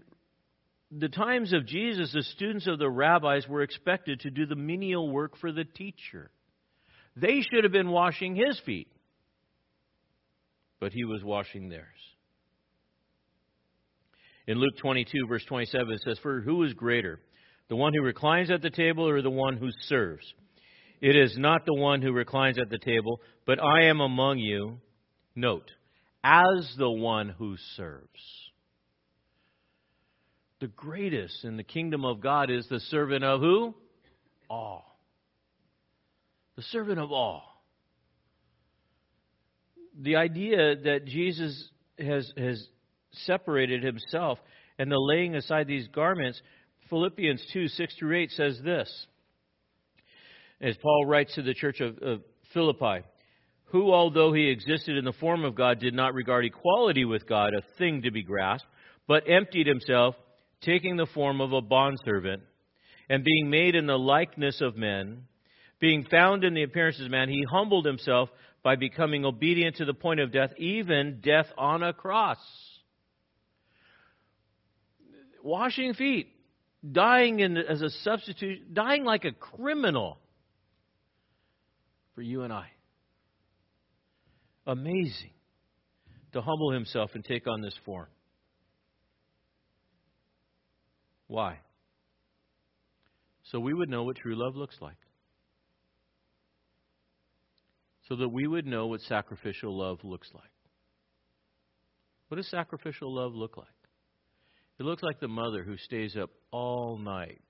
the 0.99 1.09
times 1.09 1.53
of 1.53 1.67
Jesus, 1.67 2.13
the 2.13 2.23
students 2.23 2.67
of 2.67 2.79
the 2.79 2.91
rabbis 2.91 3.49
were 3.49 3.63
expected 3.63 4.21
to 4.21 4.31
do 4.31 4.45
the 4.45 4.57
menial 4.57 5.11
work 5.11 5.39
for 5.39 5.51
the 5.51 5.65
teacher. 5.65 6.31
They 7.17 7.41
should 7.41 7.65
have 7.65 7.73
been 7.73 7.91
washing 7.91 8.35
his 8.35 8.61
feet, 8.67 8.89
but 10.81 10.93
he 10.93 11.05
was 11.05 11.23
washing 11.25 11.69
theirs. 11.69 11.87
In 14.47 14.59
Luke 14.59 14.77
22, 14.81 15.27
verse 15.29 15.45
27, 15.47 15.93
it 15.93 16.01
says, 16.05 16.19
For 16.23 16.41
who 16.41 16.63
is 16.65 16.75
greater, 16.75 17.21
the 17.69 17.77
one 17.77 17.95
who 17.95 18.03
reclines 18.03 18.51
at 18.51 18.61
the 18.61 18.71
table 18.71 19.09
or 19.09 19.23
the 19.23 19.31
one 19.31 19.57
who 19.57 19.69
serves? 19.83 20.25
It 21.01 21.17
is 21.17 21.37
not 21.39 21.65
the 21.65 21.75
one 21.75 22.03
who 22.03 22.13
reclines 22.13 22.59
at 22.59 22.69
the 22.69 22.79
table, 22.79 23.21
but 23.47 23.63
I 23.63 23.85
am 23.85 24.01
among 24.01 24.39
you, 24.39 24.79
note, 25.35 25.71
as 26.23 26.75
the 26.77 26.91
one 26.91 27.29
who 27.31 27.57
serves. 27.77 28.42
The 30.63 30.69
greatest 30.69 31.43
in 31.43 31.57
the 31.57 31.65
kingdom 31.65 32.05
of 32.05 32.21
God 32.21 32.49
is 32.49 32.69
the 32.69 32.79
servant 32.79 33.25
of 33.25 33.41
who? 33.41 33.75
All. 34.49 34.97
The 36.55 36.63
servant 36.63 37.01
of 37.01 37.11
all. 37.11 37.43
The 40.01 40.15
idea 40.15 40.77
that 40.77 41.05
Jesus 41.05 41.69
has, 41.99 42.33
has 42.39 42.65
separated 43.11 43.83
himself 43.83 44.39
and 44.79 44.89
the 44.89 45.01
laying 45.01 45.35
aside 45.35 45.67
these 45.67 45.89
garments, 45.89 46.41
Philippians 46.89 47.45
2 47.53 47.67
6 47.67 47.97
through 47.97 48.21
8 48.21 48.31
says 48.31 48.61
this 48.63 49.07
as 50.61 50.77
Paul 50.77 51.07
writes 51.07 51.35
to 51.35 51.43
the 51.43 51.55
church 51.55 51.81
of, 51.81 51.99
of 51.99 52.21
Philippi, 52.55 53.05
who, 53.65 53.93
although 53.93 54.33
he 54.33 54.47
existed 54.47 54.97
in 54.97 55.05
the 55.05 55.13
form 55.15 55.45
of 55.45 55.57
God, 55.57 55.81
did 55.81 55.93
not 55.93 56.15
regard 56.15 56.45
equality 56.45 57.05
with 57.05 57.29
God 57.29 57.53
a 57.53 57.79
thing 57.79 58.03
to 58.03 58.13
be 58.13 58.23
grasped, 58.23 58.69
but 59.09 59.29
emptied 59.29 59.67
himself, 59.67 60.15
taking 60.63 60.97
the 60.97 61.07
form 61.07 61.41
of 61.41 61.53
a 61.53 61.61
bondservant, 61.61 62.43
and 63.09 63.25
being 63.25 63.51
made 63.51 63.75
in 63.75 63.87
the 63.87 63.99
likeness 63.99 64.61
of 64.61 64.77
men, 64.77 65.25
being 65.81 66.05
found 66.11 66.45
in 66.45 66.55
the 66.55 66.63
appearance 66.63 67.01
of 67.01 67.11
man, 67.11 67.29
he 67.29 67.45
humbled 67.51 67.85
himself 67.85 68.29
by 68.63 68.77
becoming 68.77 69.25
obedient 69.25 69.77
to 69.77 69.85
the 69.85 69.95
point 69.95 70.21
of 70.21 70.33
death, 70.33 70.51
even 70.57 71.21
death 71.23 71.47
on 71.59 71.83
a 71.83 71.93
cross. 71.93 72.39
Washing 75.43 75.95
feet, 75.95 76.29
dying 76.91 77.41
in, 77.41 77.57
as 77.57 77.83
a 77.83 77.91
substitute, 77.91 78.73
dying 78.73 79.05
like 79.05 79.25
a 79.25 79.33
criminal 79.33 80.19
for 82.15 82.23
you 82.23 82.43
and 82.43 82.53
I. 82.53 82.69
Amazing 84.67 85.33
to 86.33 86.41
humble 86.41 86.71
himself 86.71 87.11
and 87.15 87.25
take 87.25 87.47
on 87.49 87.61
this 87.61 87.75
form. 87.85 88.07
Why? 91.33 91.61
So 93.45 93.59
we 93.59 93.73
would 93.73 93.89
know 93.89 94.05
what 94.05 94.17
true 94.17 94.37
love 94.37 94.55
looks 94.55 94.77
like. 94.83 94.99
So 98.07 98.17
that 98.17 98.29
we 98.29 98.47
would 98.47 98.67
know 98.67 98.89
what 98.89 99.01
sacrificial 99.01 99.75
love 99.75 100.01
looks 100.05 100.29
like. 100.35 100.51
What 102.29 102.37
does 102.37 102.51
sacrificial 102.51 103.15
love 103.15 103.33
look 103.35 103.57
like? 103.57 103.67
It 104.79 104.83
looks 104.83 105.03
like 105.03 105.21
the 105.21 105.29
mother 105.29 105.65
who 105.65 105.79
stays 105.79 106.19
up 106.21 106.29
all 106.51 106.99
night 106.99 107.41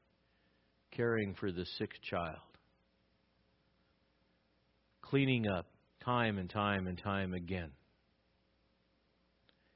caring 0.93 1.35
for 1.35 1.51
the 1.51 1.66
sick 1.76 1.91
child 2.09 2.39
cleaning 5.03 5.49
up 5.49 5.66
time 6.05 6.39
and 6.39 6.49
time 6.49 6.87
and 6.87 6.97
time 7.03 7.35
again. 7.35 7.72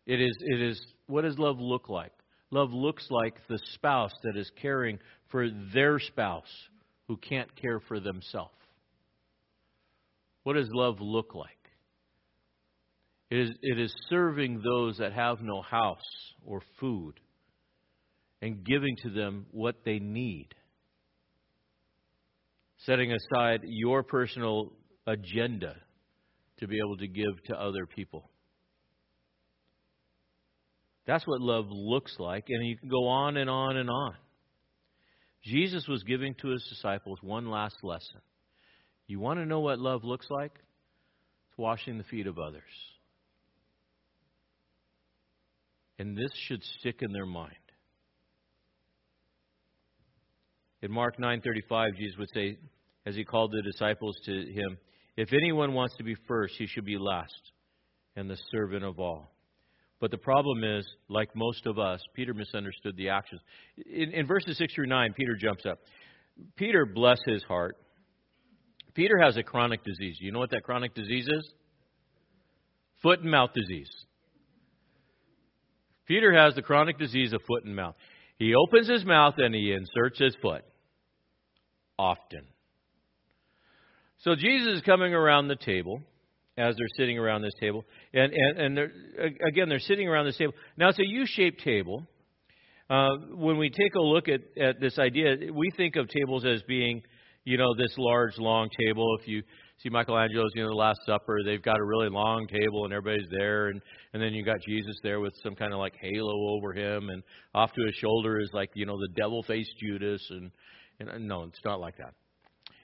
It 0.06 0.20
is, 0.20 0.36
it 0.38 0.62
is, 0.62 0.80
what 1.08 1.22
does 1.22 1.36
love 1.40 1.56
look 1.58 1.88
like? 1.88 2.12
Love 2.50 2.72
looks 2.72 3.06
like 3.10 3.34
the 3.48 3.58
spouse 3.74 4.12
that 4.22 4.36
is 4.36 4.50
caring 4.60 4.98
for 5.30 5.48
their 5.74 5.98
spouse 5.98 6.68
who 7.08 7.16
can't 7.16 7.54
care 7.60 7.80
for 7.80 8.00
themselves. 8.00 8.52
What 10.44 10.54
does 10.54 10.68
love 10.70 11.00
look 11.00 11.34
like? 11.34 11.50
It 13.30 13.38
is, 13.38 13.50
it 13.62 13.78
is 13.80 13.92
serving 14.08 14.62
those 14.62 14.98
that 14.98 15.12
have 15.12 15.40
no 15.40 15.60
house 15.60 15.98
or 16.44 16.62
food 16.78 17.14
and 18.40 18.64
giving 18.64 18.96
to 19.02 19.10
them 19.10 19.46
what 19.50 19.84
they 19.84 19.98
need. 19.98 20.48
Setting 22.78 23.12
aside 23.12 23.62
your 23.64 24.04
personal 24.04 24.72
agenda 25.06 25.74
to 26.58 26.68
be 26.68 26.78
able 26.78 26.96
to 26.98 27.08
give 27.08 27.42
to 27.46 27.60
other 27.60 27.86
people. 27.86 28.30
That's 31.06 31.26
what 31.26 31.40
love 31.40 31.66
looks 31.70 32.16
like, 32.18 32.46
and 32.48 32.66
you 32.66 32.76
can 32.76 32.88
go 32.88 33.06
on 33.06 33.36
and 33.36 33.48
on 33.48 33.76
and 33.76 33.88
on. 33.88 34.14
Jesus 35.44 35.86
was 35.86 36.02
giving 36.02 36.34
to 36.42 36.48
his 36.48 36.66
disciples 36.68 37.18
one 37.22 37.48
last 37.48 37.76
lesson. 37.84 38.20
You 39.06 39.20
want 39.20 39.38
to 39.38 39.46
know 39.46 39.60
what 39.60 39.78
love 39.78 40.02
looks 40.02 40.26
like? 40.28 40.52
It's 40.52 41.58
washing 41.58 41.98
the 41.98 42.04
feet 42.04 42.26
of 42.26 42.38
others. 42.38 42.62
And 45.98 46.16
this 46.16 46.30
should 46.48 46.62
stick 46.80 46.96
in 47.00 47.12
their 47.12 47.26
mind. 47.26 47.54
In 50.82 50.90
Mark 50.90 51.18
9:35, 51.18 51.96
Jesus 51.96 52.18
would 52.18 52.30
say, 52.34 52.58
as 53.06 53.14
he 53.14 53.24
called 53.24 53.52
the 53.52 53.62
disciples 53.62 54.16
to 54.24 54.52
him, 54.52 54.76
"If 55.16 55.32
anyone 55.32 55.72
wants 55.72 55.96
to 55.96 56.04
be 56.04 56.16
first, 56.26 56.56
he 56.56 56.66
should 56.66 56.84
be 56.84 56.98
last 56.98 57.52
and 58.16 58.28
the 58.28 58.36
servant 58.50 58.84
of 58.84 58.98
all." 58.98 59.35
But 60.00 60.10
the 60.10 60.18
problem 60.18 60.62
is, 60.62 60.86
like 61.08 61.34
most 61.34 61.66
of 61.66 61.78
us, 61.78 62.00
Peter 62.14 62.34
misunderstood 62.34 62.96
the 62.96 63.08
actions. 63.08 63.40
In, 63.86 64.12
in 64.12 64.26
verses 64.26 64.58
6 64.58 64.74
through 64.74 64.86
9, 64.86 65.14
Peter 65.14 65.34
jumps 65.34 65.64
up. 65.64 65.78
Peter, 66.56 66.84
bless 66.84 67.18
his 67.26 67.42
heart, 67.44 67.76
Peter 68.96 69.18
has 69.18 69.36
a 69.36 69.42
chronic 69.42 69.84
disease. 69.84 70.16
You 70.20 70.32
know 70.32 70.38
what 70.38 70.50
that 70.50 70.62
chronic 70.62 70.94
disease 70.94 71.28
is? 71.28 71.52
Foot 73.02 73.20
and 73.20 73.30
mouth 73.30 73.50
disease. 73.54 73.90
Peter 76.06 76.32
has 76.32 76.54
the 76.54 76.62
chronic 76.62 76.98
disease 76.98 77.34
of 77.34 77.42
foot 77.46 77.64
and 77.64 77.76
mouth. 77.76 77.94
He 78.38 78.54
opens 78.54 78.88
his 78.88 79.04
mouth 79.04 79.34
and 79.36 79.54
he 79.54 79.72
inserts 79.72 80.18
his 80.18 80.34
foot. 80.40 80.64
Often. 81.98 82.46
So 84.18 84.34
Jesus 84.34 84.76
is 84.76 84.80
coming 84.80 85.12
around 85.12 85.48
the 85.48 85.56
table 85.56 86.02
as 86.56 86.74
they're 86.76 86.86
sitting 86.96 87.18
around 87.18 87.42
this 87.42 87.54
table. 87.60 87.84
And, 88.14 88.32
and, 88.32 88.58
and 88.58 88.76
they're, 88.76 88.92
again, 89.46 89.68
they're 89.68 89.78
sitting 89.78 90.08
around 90.08 90.26
this 90.26 90.38
table. 90.38 90.54
Now, 90.76 90.88
it's 90.88 90.98
a 90.98 91.06
U 91.06 91.24
shaped 91.26 91.62
table. 91.62 92.06
Uh, 92.88 93.16
when 93.34 93.58
we 93.58 93.68
take 93.68 93.94
a 93.94 94.00
look 94.00 94.28
at, 94.28 94.40
at 94.60 94.80
this 94.80 94.98
idea, 94.98 95.52
we 95.52 95.70
think 95.76 95.96
of 95.96 96.08
tables 96.08 96.44
as 96.44 96.62
being, 96.68 97.02
you 97.44 97.58
know, 97.58 97.74
this 97.76 97.92
large, 97.98 98.38
long 98.38 98.68
table. 98.78 99.16
If 99.20 99.26
you 99.26 99.42
see 99.82 99.90
Michelangelo's, 99.90 100.52
you 100.54 100.62
know, 100.62 100.68
the 100.68 100.74
Last 100.76 101.00
Supper, 101.04 101.40
they've 101.44 101.62
got 101.62 101.78
a 101.78 101.84
really 101.84 102.08
long 102.08 102.46
table 102.46 102.84
and 102.84 102.94
everybody's 102.94 103.28
there, 103.30 103.68
and 103.68 103.82
and 104.12 104.22
then 104.22 104.32
you 104.32 104.44
got 104.44 104.60
Jesus 104.66 104.96
there 105.02 105.20
with 105.20 105.34
some 105.42 105.56
kind 105.56 105.72
of 105.72 105.80
like 105.80 105.94
halo 106.00 106.56
over 106.56 106.72
him, 106.72 107.10
and 107.10 107.22
off 107.54 107.72
to 107.72 107.84
his 107.84 107.94
shoulder 107.96 108.38
is 108.38 108.50
like 108.52 108.70
you 108.74 108.86
know 108.86 108.96
the 108.96 109.08
devil-faced 109.16 109.74
Judas, 109.80 110.24
and 110.30 110.50
and 111.00 111.26
no, 111.26 111.42
it's 111.42 111.64
not 111.64 111.80
like 111.80 111.96
that. 111.98 112.14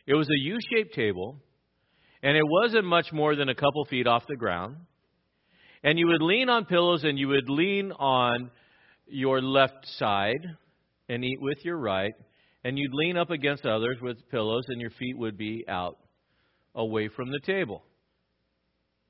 It 0.07 0.15
was 0.15 0.29
a 0.29 0.39
U-shaped 0.39 0.95
table, 0.95 1.37
and 2.23 2.37
it 2.37 2.45
wasn't 2.47 2.85
much 2.85 3.13
more 3.13 3.35
than 3.35 3.49
a 3.49 3.55
couple 3.55 3.85
feet 3.85 4.07
off 4.07 4.25
the 4.29 4.37
ground. 4.37 4.77
And 5.83 5.99
you 5.99 6.07
would 6.07 6.23
lean 6.23 6.49
on 6.49 6.65
pillows, 6.65 7.03
and 7.05 7.19
you 7.19 7.29
would 7.29 7.49
lean 7.49 7.93
on 7.93 8.51
your 9.07 9.43
left 9.43 9.87
side 9.99 10.45
and 11.09 11.25
eat 11.25 11.41
with 11.41 11.59
your 11.65 11.77
right, 11.77 12.13
and 12.65 12.79
you'd 12.79 12.95
lean 12.95 13.17
up 13.17 13.31
against 13.31 13.67
others 13.67 13.99
with 14.01 14.17
pillows, 14.31 14.65
and 14.69 14.81
your 14.81 14.91
feet 14.91 15.19
would 15.19 15.37
be 15.37 15.65
out 15.69 15.99
away 16.75 17.09
from 17.09 17.31
the 17.31 17.41
table. 17.45 17.83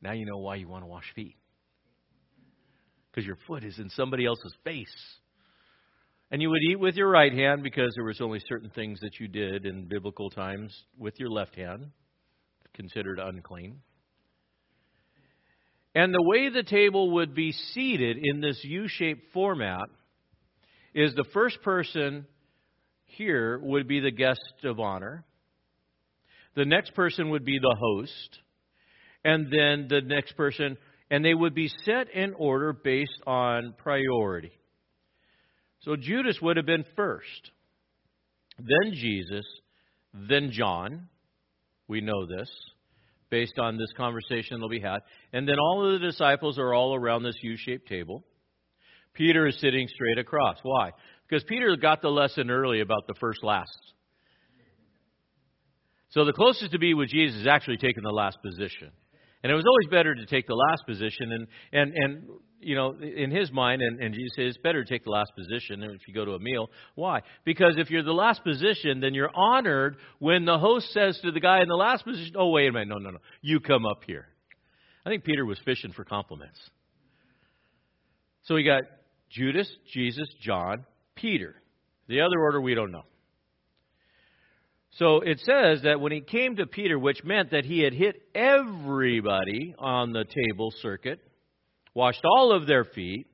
Now 0.00 0.12
you 0.12 0.24
know 0.26 0.38
why 0.38 0.56
you 0.56 0.68
want 0.68 0.82
to 0.82 0.88
wash 0.88 1.04
feet. 1.14 1.36
Because 3.10 3.26
your 3.26 3.38
foot 3.46 3.62
is 3.62 3.78
in 3.78 3.90
somebody 3.90 4.24
else's 4.24 4.54
face. 4.64 4.94
And 6.30 6.40
you 6.40 6.48
would 6.48 6.62
eat 6.62 6.80
with 6.80 6.96
your 6.96 7.10
right 7.10 7.32
hand 7.32 7.62
because 7.62 7.92
there 7.94 8.04
was 8.04 8.22
only 8.22 8.40
certain 8.48 8.70
things 8.70 8.98
that 9.00 9.20
you 9.20 9.28
did 9.28 9.66
in 9.66 9.86
biblical 9.86 10.30
times 10.30 10.74
with 10.98 11.20
your 11.20 11.28
left 11.28 11.54
hand, 11.54 11.90
considered 12.74 13.18
unclean. 13.18 13.80
And 15.94 16.12
the 16.12 16.22
way 16.22 16.48
the 16.48 16.62
table 16.62 17.12
would 17.12 17.34
be 17.34 17.52
seated 17.52 18.16
in 18.22 18.40
this 18.40 18.58
U 18.64 18.88
shaped 18.88 19.32
format 19.32 19.88
is 20.94 21.14
the 21.14 21.26
first 21.32 21.62
person 21.62 22.26
here 23.04 23.58
would 23.62 23.86
be 23.86 24.00
the 24.00 24.10
guest 24.10 24.40
of 24.64 24.80
honor. 24.80 25.24
The 26.54 26.64
next 26.64 26.94
person 26.94 27.30
would 27.30 27.44
be 27.44 27.58
the 27.58 27.76
host. 27.78 28.38
And 29.24 29.46
then 29.46 29.86
the 29.88 30.00
next 30.00 30.32
person, 30.36 30.76
and 31.10 31.24
they 31.24 31.34
would 31.34 31.54
be 31.54 31.70
set 31.84 32.10
in 32.10 32.34
order 32.34 32.72
based 32.72 33.20
on 33.26 33.74
priority. 33.78 34.52
So 35.80 35.96
Judas 35.96 36.40
would 36.40 36.56
have 36.56 36.66
been 36.66 36.84
first, 36.96 37.50
then 38.58 38.94
Jesus, 38.94 39.44
then 40.14 40.50
John. 40.52 41.08
We 41.88 42.00
know 42.00 42.26
this 42.26 42.50
based 43.30 43.58
on 43.58 43.78
this 43.78 43.92
conversation 43.96 44.56
that'll 44.58 44.68
be 44.68 44.78
had. 44.78 45.00
And 45.32 45.48
then 45.48 45.58
all 45.58 45.86
of 45.86 46.00
the 46.00 46.06
disciples 46.06 46.58
are 46.58 46.74
all 46.74 46.94
around 46.94 47.22
this 47.22 47.38
U 47.42 47.56
shaped 47.56 47.88
table. 47.88 48.24
Peter 49.14 49.46
is 49.46 49.58
sitting 49.58 49.88
straight 49.88 50.18
across. 50.18 50.58
Why? 50.62 50.90
Because 51.28 51.42
Peter 51.44 51.74
got 51.76 52.02
the 52.02 52.10
lesson 52.10 52.50
early 52.50 52.80
about 52.80 53.06
the 53.06 53.14
first 53.18 53.42
last. 53.42 53.78
So 56.10 56.26
the 56.26 56.32
closest 56.34 56.72
to 56.72 56.78
be 56.78 56.92
with 56.92 57.08
Jesus 57.08 57.40
is 57.40 57.46
actually 57.46 57.78
taking 57.78 58.02
the 58.02 58.10
last 58.10 58.36
position. 58.42 58.90
And 59.42 59.50
it 59.50 59.54
was 59.54 59.64
always 59.66 59.88
better 59.90 60.14
to 60.14 60.26
take 60.26 60.46
the 60.46 60.54
last 60.54 60.86
position. 60.86 61.32
And, 61.32 61.46
and, 61.72 61.94
and 61.94 62.28
you 62.60 62.76
know, 62.76 62.94
in 63.00 63.30
his 63.30 63.50
mind, 63.50 63.82
and, 63.82 64.00
and 64.00 64.14
Jesus 64.14 64.30
says, 64.36 64.54
it's 64.54 64.58
better 64.58 64.84
to 64.84 64.88
take 64.88 65.04
the 65.04 65.10
last 65.10 65.32
position 65.36 65.82
if 65.82 66.06
you 66.06 66.14
go 66.14 66.24
to 66.24 66.32
a 66.32 66.38
meal. 66.38 66.68
Why? 66.94 67.22
Because 67.44 67.74
if 67.76 67.90
you're 67.90 68.04
the 68.04 68.12
last 68.12 68.44
position, 68.44 69.00
then 69.00 69.14
you're 69.14 69.32
honored 69.34 69.96
when 70.20 70.44
the 70.44 70.58
host 70.58 70.92
says 70.92 71.18
to 71.24 71.32
the 71.32 71.40
guy 71.40 71.60
in 71.60 71.68
the 71.68 71.74
last 71.74 72.04
position, 72.04 72.34
oh, 72.38 72.50
wait 72.50 72.68
a 72.68 72.72
minute, 72.72 72.88
no, 72.88 72.98
no, 72.98 73.10
no, 73.10 73.18
you 73.40 73.58
come 73.58 73.84
up 73.84 74.04
here. 74.06 74.28
I 75.04 75.10
think 75.10 75.24
Peter 75.24 75.44
was 75.44 75.58
fishing 75.64 75.92
for 75.92 76.04
compliments. 76.04 76.60
So 78.44 78.54
we 78.54 78.62
got 78.62 78.84
Judas, 79.28 79.68
Jesus, 79.92 80.28
John, 80.40 80.84
Peter. 81.16 81.56
The 82.08 82.20
other 82.20 82.38
order 82.40 82.60
we 82.60 82.74
don't 82.74 82.92
know. 82.92 83.02
So 84.98 85.20
it 85.20 85.40
says 85.40 85.82
that 85.82 86.00
when 86.00 86.12
he 86.12 86.20
came 86.20 86.56
to 86.56 86.66
Peter, 86.66 86.98
which 86.98 87.24
meant 87.24 87.50
that 87.52 87.64
he 87.64 87.80
had 87.80 87.94
hit 87.94 88.16
everybody 88.34 89.74
on 89.78 90.12
the 90.12 90.24
table 90.24 90.70
circuit, 90.82 91.18
washed 91.94 92.22
all 92.24 92.52
of 92.52 92.66
their 92.66 92.84
feet, 92.84 93.26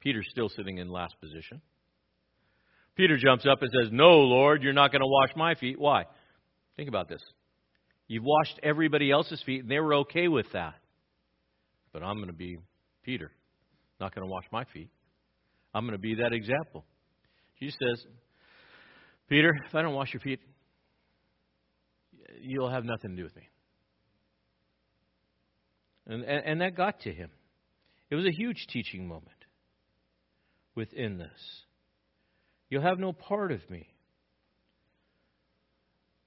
Peter's 0.00 0.28
still 0.30 0.48
sitting 0.48 0.78
in 0.78 0.90
last 0.90 1.16
position. 1.20 1.60
Peter 2.94 3.16
jumps 3.16 3.46
up 3.46 3.62
and 3.62 3.70
says, 3.72 3.90
No, 3.90 4.20
Lord, 4.20 4.62
you're 4.62 4.72
not 4.72 4.92
going 4.92 5.00
to 5.00 5.08
wash 5.08 5.30
my 5.34 5.54
feet. 5.54 5.78
Why? 5.78 6.04
Think 6.76 6.88
about 6.88 7.08
this. 7.08 7.22
You've 8.06 8.24
washed 8.24 8.60
everybody 8.62 9.10
else's 9.10 9.42
feet, 9.42 9.62
and 9.62 9.70
they 9.70 9.80
were 9.80 9.94
okay 9.94 10.28
with 10.28 10.46
that. 10.52 10.74
But 11.92 12.04
I'm 12.04 12.16
going 12.16 12.28
to 12.28 12.32
be 12.32 12.58
Peter. 13.02 13.32
Not 13.98 14.14
going 14.14 14.26
to 14.26 14.30
wash 14.30 14.44
my 14.52 14.64
feet. 14.64 14.90
I'm 15.74 15.84
going 15.84 15.96
to 15.96 16.02
be 16.02 16.16
that 16.16 16.32
example. 16.32 16.84
Jesus 17.58 17.76
says, 17.80 18.06
Peter, 19.34 19.52
if 19.66 19.74
I 19.74 19.82
don't 19.82 19.94
wash 19.94 20.12
your 20.12 20.20
feet, 20.20 20.38
you'll 22.40 22.70
have 22.70 22.84
nothing 22.84 23.10
to 23.10 23.16
do 23.16 23.24
with 23.24 23.34
me. 23.34 23.48
And, 26.06 26.22
and, 26.22 26.46
and 26.46 26.60
that 26.60 26.76
got 26.76 27.00
to 27.00 27.12
him. 27.12 27.30
It 28.10 28.14
was 28.14 28.26
a 28.26 28.30
huge 28.30 28.68
teaching 28.72 29.08
moment 29.08 29.34
within 30.76 31.18
this. 31.18 31.64
You'll 32.70 32.82
have 32.82 33.00
no 33.00 33.12
part 33.12 33.50
of 33.50 33.68
me. 33.68 33.88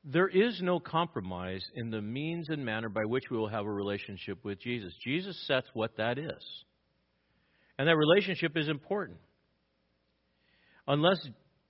There 0.04 0.28
is 0.28 0.60
no 0.62 0.82
compromise 0.82 1.64
in 1.76 1.92
the 1.92 2.02
means 2.02 2.50
and 2.50 2.66
manner 2.66 2.90
by 2.90 3.06
which 3.06 3.24
we 3.32 3.38
will 3.38 3.48
have 3.48 3.66
a 3.66 3.72
relationship 3.72 4.44
with 4.44 4.60
Jesus. 4.60 4.94
Jesus 5.02 5.42
sets 5.48 5.68
what 5.74 5.96
that 5.96 6.18
is. 6.18 6.44
And 7.80 7.88
that 7.88 7.96
relationship 7.96 8.58
is 8.58 8.68
important. 8.68 9.20
Unless 10.86 11.20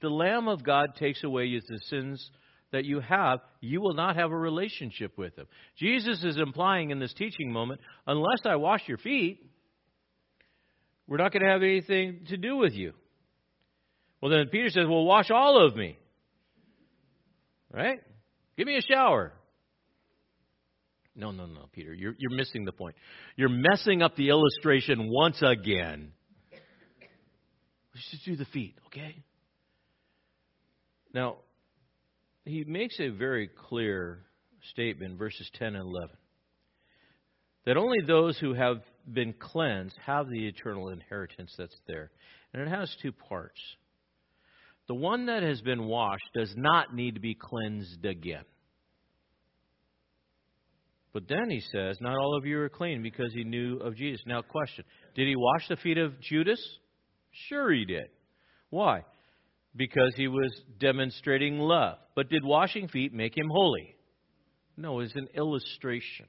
the 0.01 0.09
Lamb 0.09 0.47
of 0.47 0.63
God 0.63 0.95
takes 0.95 1.23
away 1.23 1.47
the 1.49 1.79
sins 1.85 2.31
that 2.71 2.85
you 2.85 2.99
have, 2.99 3.39
you 3.61 3.81
will 3.81 3.93
not 3.93 4.15
have 4.15 4.31
a 4.31 4.37
relationship 4.37 5.17
with 5.17 5.35
Him. 5.37 5.47
Jesus 5.77 6.23
is 6.23 6.37
implying 6.37 6.91
in 6.91 6.99
this 6.99 7.13
teaching 7.13 7.51
moment, 7.51 7.81
unless 8.05 8.41
I 8.45 8.55
wash 8.57 8.81
your 8.87 8.97
feet, 8.97 9.39
we're 11.07 11.17
not 11.17 11.31
going 11.31 11.43
to 11.43 11.49
have 11.49 11.63
anything 11.63 12.25
to 12.27 12.37
do 12.37 12.57
with 12.57 12.73
you. 12.73 12.93
Well, 14.21 14.31
then 14.31 14.47
Peter 14.49 14.69
says, 14.69 14.85
Well, 14.87 15.05
wash 15.05 15.31
all 15.31 15.65
of 15.65 15.75
me. 15.75 15.97
Right? 17.71 17.99
Give 18.57 18.67
me 18.67 18.77
a 18.77 18.81
shower. 18.81 19.33
No, 21.15 21.31
no, 21.31 21.45
no, 21.45 21.67
Peter. 21.71 21.93
You're, 21.93 22.13
you're 22.17 22.35
missing 22.35 22.65
the 22.65 22.71
point. 22.71 22.95
You're 23.35 23.49
messing 23.49 24.01
up 24.01 24.15
the 24.15 24.29
illustration 24.29 25.09
once 25.09 25.41
again. 25.41 26.11
Let's 27.93 28.11
just 28.11 28.25
do 28.25 28.35
the 28.35 28.45
feet, 28.45 28.75
okay? 28.87 29.23
Now, 31.17 31.37
he 32.45 32.63
makes 32.63 32.99
a 32.99 33.09
very 33.09 33.49
clear 33.67 34.19
statement, 34.69 35.17
verses 35.17 35.49
10 35.55 35.69
and 35.69 35.77
11, 35.77 36.09
that 37.65 37.75
only 37.75 38.05
those 38.05 38.37
who 38.37 38.53
have 38.53 38.83
been 39.11 39.33
cleansed 39.33 39.95
have 40.05 40.29
the 40.29 40.47
eternal 40.47 40.89
inheritance 40.89 41.51
that's 41.57 41.75
there. 41.87 42.11
And 42.53 42.61
it 42.61 42.67
has 42.67 42.95
two 43.01 43.11
parts. 43.11 43.59
The 44.87 44.93
one 44.93 45.25
that 45.25 45.41
has 45.41 45.59
been 45.61 45.85
washed 45.85 46.29
does 46.35 46.53
not 46.55 46.93
need 46.93 47.15
to 47.15 47.19
be 47.19 47.33
cleansed 47.33 48.05
again. 48.05 48.45
But 51.13 51.27
then 51.27 51.49
he 51.49 51.61
says, 51.71 51.97
Not 51.99 52.15
all 52.15 52.37
of 52.37 52.45
you 52.45 52.59
are 52.59 52.69
clean 52.69 53.01
because 53.01 53.33
he 53.33 53.43
knew 53.43 53.77
of 53.77 53.95
Jesus. 53.95 54.21
Now, 54.27 54.43
question 54.43 54.85
Did 55.15 55.27
he 55.27 55.35
wash 55.35 55.67
the 55.67 55.77
feet 55.77 55.97
of 55.97 56.21
Judas? 56.21 56.61
Sure, 57.49 57.73
he 57.73 57.85
did. 57.85 58.09
Why? 58.69 59.01
Because 59.77 60.13
he 60.15 60.27
was 60.27 60.51
demonstrating 60.79 61.59
love. 61.59 61.97
But 62.15 62.29
did 62.29 62.43
washing 62.43 62.87
feet 62.87 63.13
make 63.13 63.37
him 63.37 63.49
holy? 63.49 63.95
No, 64.75 64.99
it's 64.99 65.15
an 65.15 65.27
illustration 65.35 66.25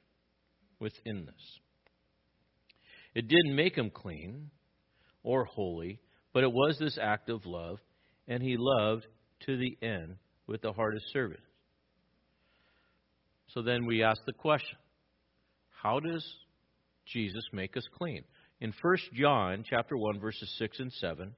within 0.78 1.24
this. 1.26 1.60
It 3.14 3.28
didn't 3.28 3.56
make 3.56 3.74
him 3.74 3.90
clean 3.90 4.50
or 5.22 5.44
holy, 5.44 6.00
but 6.32 6.44
it 6.44 6.52
was 6.52 6.76
this 6.78 6.98
act 7.00 7.30
of 7.30 7.46
love, 7.46 7.78
and 8.26 8.42
he 8.42 8.56
loved 8.58 9.06
to 9.46 9.56
the 9.56 9.76
end 9.82 10.16
with 10.46 10.62
the 10.62 10.72
heart 10.72 10.94
of 10.94 11.02
service. 11.12 11.40
So 13.48 13.62
then 13.62 13.86
we 13.86 14.02
ask 14.02 14.20
the 14.26 14.32
question 14.32 14.76
how 15.82 16.00
does 16.00 16.24
Jesus 17.06 17.44
make 17.52 17.76
us 17.76 17.86
clean? 17.96 18.24
In 18.60 18.72
1 18.82 18.96
John 19.14 19.64
chapter 19.68 19.96
1 19.96 20.20
verses 20.20 20.54
6 20.58 20.80
and 20.80 20.92
7 20.92 21.34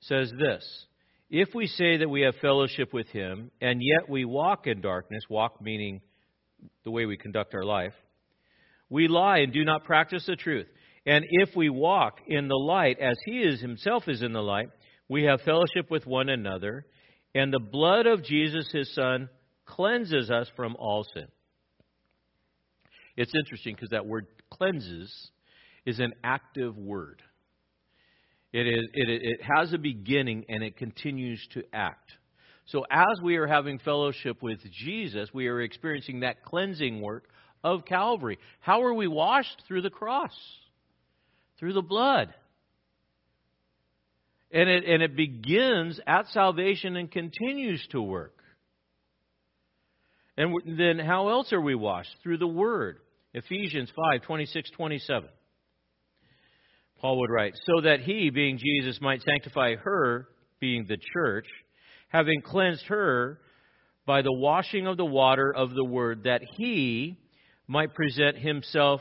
says 0.00 0.30
this, 0.38 0.86
if 1.30 1.54
we 1.54 1.66
say 1.66 1.98
that 1.98 2.08
we 2.08 2.22
have 2.22 2.36
fellowship 2.36 2.92
with 2.92 3.08
him 3.08 3.50
and 3.60 3.80
yet 3.82 4.08
we 4.08 4.24
walk 4.24 4.66
in 4.66 4.80
darkness, 4.80 5.22
walk 5.28 5.60
meaning 5.60 6.00
the 6.84 6.90
way 6.90 7.06
we 7.06 7.16
conduct 7.16 7.54
our 7.54 7.64
life, 7.64 7.94
we 8.88 9.08
lie 9.08 9.38
and 9.38 9.52
do 9.52 9.64
not 9.64 9.84
practice 9.84 10.24
the 10.26 10.36
truth. 10.36 10.66
And 11.04 11.24
if 11.28 11.54
we 11.56 11.68
walk 11.68 12.20
in 12.26 12.48
the 12.48 12.56
light 12.56 12.98
as 13.00 13.16
he 13.24 13.38
is 13.40 13.60
himself 13.60 14.08
is 14.08 14.22
in 14.22 14.32
the 14.32 14.42
light, 14.42 14.70
we 15.08 15.24
have 15.24 15.40
fellowship 15.42 15.90
with 15.90 16.06
one 16.06 16.28
another, 16.28 16.84
and 17.34 17.52
the 17.52 17.60
blood 17.60 18.06
of 18.06 18.24
Jesus 18.24 18.68
his 18.72 18.92
son 18.94 19.28
cleanses 19.64 20.30
us 20.30 20.48
from 20.56 20.76
all 20.76 21.04
sin. 21.14 21.26
It's 23.16 23.32
interesting 23.34 23.74
because 23.74 23.90
that 23.90 24.06
word 24.06 24.26
cleanses 24.50 25.30
is 25.84 26.00
an 26.00 26.12
active 26.24 26.76
word. 26.76 27.22
It, 28.52 28.66
is, 28.66 28.84
it, 28.94 29.08
it 29.08 29.40
has 29.42 29.72
a 29.72 29.78
beginning 29.78 30.44
and 30.48 30.62
it 30.62 30.76
continues 30.76 31.46
to 31.52 31.62
act. 31.72 32.12
So, 32.66 32.84
as 32.90 33.20
we 33.22 33.36
are 33.36 33.46
having 33.46 33.78
fellowship 33.78 34.42
with 34.42 34.58
Jesus, 34.72 35.28
we 35.32 35.46
are 35.46 35.60
experiencing 35.60 36.20
that 36.20 36.42
cleansing 36.42 37.00
work 37.00 37.28
of 37.62 37.84
Calvary. 37.84 38.38
How 38.60 38.82
are 38.82 38.94
we 38.94 39.06
washed? 39.06 39.62
Through 39.68 39.82
the 39.82 39.90
cross, 39.90 40.34
through 41.58 41.74
the 41.74 41.82
blood. 41.82 42.34
And 44.50 44.68
it, 44.68 44.84
and 44.84 45.02
it 45.02 45.16
begins 45.16 46.00
at 46.06 46.28
salvation 46.28 46.96
and 46.96 47.10
continues 47.10 47.84
to 47.90 48.00
work. 48.00 48.36
And 50.36 50.54
then 50.78 50.98
how 50.98 51.28
else 51.28 51.52
are 51.52 51.60
we 51.60 51.74
washed? 51.74 52.14
Through 52.22 52.38
the 52.38 52.46
Word. 52.46 52.98
Ephesians 53.32 53.90
5 54.12 54.22
26, 54.22 54.70
27. 54.70 55.28
Paul 57.00 57.20
would 57.20 57.30
write, 57.30 57.54
So 57.66 57.82
that 57.82 58.00
he, 58.00 58.30
being 58.30 58.58
Jesus, 58.58 59.00
might 59.00 59.22
sanctify 59.22 59.76
her, 59.76 60.28
being 60.60 60.86
the 60.88 60.98
church, 61.12 61.46
having 62.08 62.40
cleansed 62.40 62.86
her 62.86 63.40
by 64.06 64.22
the 64.22 64.32
washing 64.32 64.86
of 64.86 64.96
the 64.96 65.04
water 65.04 65.52
of 65.54 65.74
the 65.74 65.84
Word, 65.84 66.24
that 66.24 66.42
he 66.56 67.18
might 67.66 67.94
present 67.94 68.38
himself, 68.38 69.00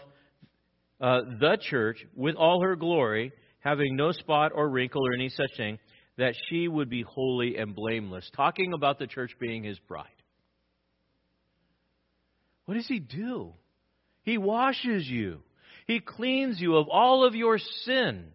uh, 1.00 1.22
the 1.40 1.58
church, 1.62 1.98
with 2.16 2.36
all 2.36 2.62
her 2.62 2.76
glory, 2.76 3.32
having 3.60 3.96
no 3.96 4.12
spot 4.12 4.52
or 4.54 4.70
wrinkle 4.70 5.06
or 5.06 5.14
any 5.14 5.30
such 5.30 5.52
thing, 5.56 5.80
that 6.18 6.34
she 6.50 6.68
would 6.68 6.90
be 6.90 7.04
holy 7.04 7.58
and 7.58 7.76
blameless. 7.76 8.30
Talking 8.36 8.74
about 8.74 9.00
the 9.00 9.08
church 9.08 9.32
being 9.40 9.64
his 9.64 9.78
bride. 9.80 10.08
What 12.66 12.76
does 12.76 12.88
he 12.88 13.00
do? 13.00 13.54
He 14.24 14.38
washes 14.38 15.08
you. 15.08 15.42
He 15.86 16.00
cleans 16.00 16.60
you 16.60 16.76
of 16.78 16.88
all 16.90 17.26
of 17.26 17.36
your 17.36 17.58
sin 17.84 18.26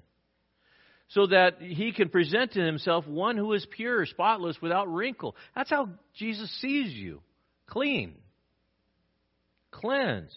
so 1.09 1.27
that 1.27 1.61
he 1.61 1.93
can 1.93 2.09
present 2.09 2.53
to 2.53 2.65
himself 2.65 3.07
one 3.07 3.37
who 3.37 3.53
is 3.53 3.67
pure, 3.71 4.07
spotless, 4.07 4.57
without 4.63 4.93
wrinkle. 4.93 5.35
That's 5.57 5.71
how 5.71 5.89
Jesus 6.15 6.51
sees 6.61 6.93
you 6.93 7.21
clean, 7.67 8.15
cleansed. 9.73 10.35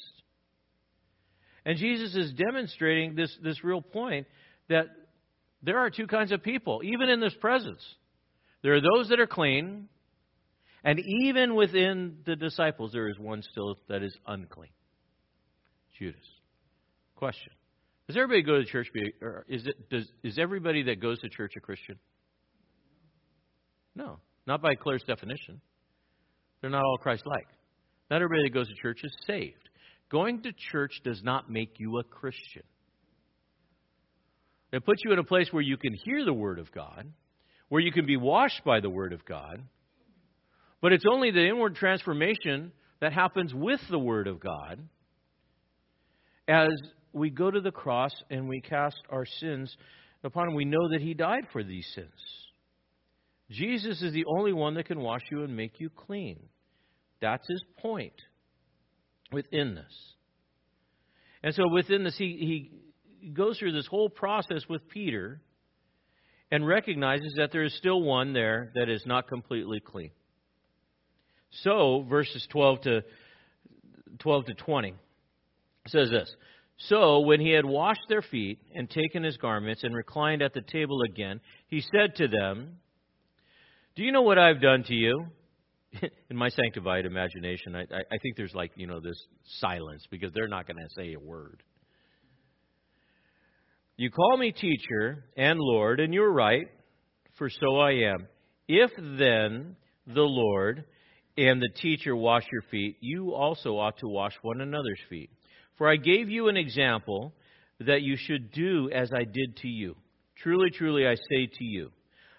And 1.65 1.77
Jesus 1.77 2.15
is 2.15 2.33
demonstrating 2.33 3.15
this, 3.15 3.35
this 3.41 3.63
real 3.63 3.81
point 3.81 4.27
that 4.67 4.87
there 5.61 5.79
are 5.79 5.89
two 5.89 6.07
kinds 6.07 6.31
of 6.31 6.43
people, 6.43 6.81
even 6.83 7.09
in 7.09 7.19
this 7.19 7.33
presence. 7.39 7.83
There 8.63 8.73
are 8.73 8.81
those 8.81 9.09
that 9.09 9.19
are 9.19 9.27
clean, 9.27 9.87
and 10.83 10.99
even 10.99 11.55
within 11.55 12.17
the 12.25 12.35
disciples, 12.35 12.91
there 12.91 13.07
is 13.07 13.17
one 13.17 13.43
still 13.43 13.77
that 13.89 14.03
is 14.03 14.15
unclean 14.25 14.71
Judas. 15.97 16.19
Question 17.15 17.53
Does 18.07 18.17
everybody 18.17 18.41
go 18.41 18.57
to 18.57 18.65
church? 18.65 18.87
Be, 18.93 19.13
or 19.21 19.45
is, 19.47 19.65
it, 19.67 19.89
does, 19.89 20.11
is 20.23 20.37
everybody 20.37 20.83
that 20.83 20.99
goes 20.99 21.19
to 21.19 21.29
church 21.29 21.53
a 21.55 21.59
Christian? 21.59 21.97
No, 23.95 24.19
not 24.47 24.61
by 24.61 24.75
Claire's 24.75 25.03
definition. 25.03 25.61
They're 26.61 26.69
not 26.69 26.83
all 26.83 26.97
Christ 26.97 27.23
like. 27.25 27.47
Not 28.09 28.21
everybody 28.21 28.43
that 28.43 28.53
goes 28.53 28.67
to 28.67 28.75
church 28.75 29.01
is 29.03 29.13
saved. 29.27 29.69
Going 30.09 30.41
to 30.43 30.51
church 30.71 31.01
does 31.03 31.21
not 31.23 31.49
make 31.49 31.79
you 31.79 31.97
a 31.99 32.03
Christian. 32.03 32.63
It 34.71 34.85
puts 34.85 35.01
you 35.05 35.13
in 35.13 35.19
a 35.19 35.23
place 35.23 35.49
where 35.51 35.61
you 35.61 35.77
can 35.77 35.93
hear 35.93 36.25
the 36.25 36.33
Word 36.33 36.57
of 36.57 36.71
God, 36.71 37.05
where 37.69 37.81
you 37.81 37.91
can 37.91 38.05
be 38.05 38.17
washed 38.17 38.63
by 38.65 38.79
the 38.79 38.89
Word 38.89 39.13
of 39.13 39.23
God, 39.25 39.61
but 40.81 40.91
it's 40.91 41.05
only 41.09 41.31
the 41.31 41.47
inward 41.47 41.75
transformation 41.75 42.71
that 42.99 43.13
happens 43.13 43.53
with 43.53 43.79
the 43.89 43.99
Word 43.99 44.27
of 44.27 44.39
God 44.39 44.79
as 46.47 46.69
we 47.13 47.29
go 47.29 47.49
to 47.49 47.61
the 47.61 47.71
cross 47.71 48.11
and 48.29 48.49
we 48.49 48.61
cast 48.61 48.97
our 49.09 49.25
sins 49.39 49.75
upon 50.23 50.49
him. 50.49 50.55
We 50.55 50.65
know 50.65 50.89
that 50.91 51.01
he 51.01 51.13
died 51.13 51.47
for 51.51 51.63
these 51.63 51.87
sins. 51.95 52.09
Jesus 53.51 54.01
is 54.01 54.13
the 54.13 54.25
only 54.25 54.53
one 54.53 54.75
that 54.75 54.87
can 54.87 54.99
wash 54.99 55.21
you 55.31 55.43
and 55.43 55.55
make 55.55 55.79
you 55.79 55.89
clean. 55.89 56.39
That's 57.21 57.47
his 57.47 57.63
point 57.79 58.13
within 59.31 59.75
this. 59.75 59.93
And 61.43 61.53
so 61.53 61.67
within 61.67 62.03
this, 62.03 62.17
he, 62.17 62.71
he 63.21 63.29
goes 63.29 63.59
through 63.59 63.73
this 63.73 63.87
whole 63.87 64.09
process 64.09 64.63
with 64.69 64.87
Peter 64.89 65.41
and 66.51 66.65
recognizes 66.65 67.33
that 67.37 67.51
there 67.51 67.63
is 67.63 67.75
still 67.77 68.01
one 68.01 68.33
there 68.33 68.71
that 68.75 68.89
is 68.89 69.03
not 69.05 69.27
completely 69.27 69.79
clean. 69.79 70.11
So, 71.61 72.05
verses 72.09 72.47
12 72.51 72.81
to 72.81 73.03
12 74.19 74.45
to 74.45 74.53
20 74.53 74.93
says 75.87 76.09
this. 76.09 76.33
So, 76.77 77.19
when 77.21 77.39
he 77.39 77.51
had 77.51 77.65
washed 77.65 78.01
their 78.09 78.21
feet 78.21 78.59
and 78.73 78.89
taken 78.89 79.23
his 79.23 79.37
garments 79.37 79.83
and 79.83 79.95
reclined 79.95 80.41
at 80.41 80.53
the 80.53 80.61
table 80.61 81.01
again, 81.03 81.39
he 81.67 81.81
said 81.81 82.15
to 82.15 82.27
them, 82.27 82.77
Do 83.95 84.03
you 84.03 84.11
know 84.11 84.23
what 84.23 84.39
I've 84.39 84.61
done 84.61 84.83
to 84.85 84.93
you? 84.93 85.27
In 86.29 86.35
my 86.35 86.49
sanctified 86.49 87.05
imagination, 87.05 87.75
I, 87.75 87.81
I 87.81 88.17
think 88.21 88.35
there's 88.35 88.55
like, 88.55 88.71
you 88.75 88.87
know, 88.87 88.99
this 88.99 89.21
silence 89.59 90.03
because 90.09 90.33
they're 90.33 90.47
not 90.47 90.67
going 90.67 90.77
to 90.77 90.89
say 90.95 91.13
a 91.13 91.19
word. 91.19 91.61
You 93.95 94.09
call 94.09 94.37
me 94.37 94.51
teacher 94.51 95.25
and 95.37 95.59
Lord, 95.59 95.99
and 95.99 96.13
you're 96.13 96.31
right, 96.31 96.67
for 97.37 97.49
so 97.49 97.77
I 97.77 97.91
am. 97.91 98.27
If 98.67 98.91
then 98.97 99.75
the 100.07 100.21
Lord 100.21 100.85
and 101.37 101.61
the 101.61 101.69
teacher 101.69 102.15
wash 102.15 102.43
your 102.51 102.63
feet, 102.71 102.97
you 103.01 103.33
also 103.33 103.77
ought 103.77 103.97
to 103.99 104.07
wash 104.07 104.33
one 104.41 104.61
another's 104.61 104.99
feet. 105.09 105.29
For 105.77 105.89
I 105.89 105.95
gave 105.95 106.29
you 106.29 106.47
an 106.47 106.57
example 106.57 107.33
that 107.79 108.01
you 108.01 108.15
should 108.17 108.51
do 108.51 108.89
as 108.93 109.11
I 109.13 109.23
did 109.23 109.57
to 109.57 109.67
you. 109.67 109.95
Truly, 110.37 110.69
truly, 110.69 111.07
I 111.07 111.15
say 111.15 111.47
to 111.47 111.63
you, 111.63 111.91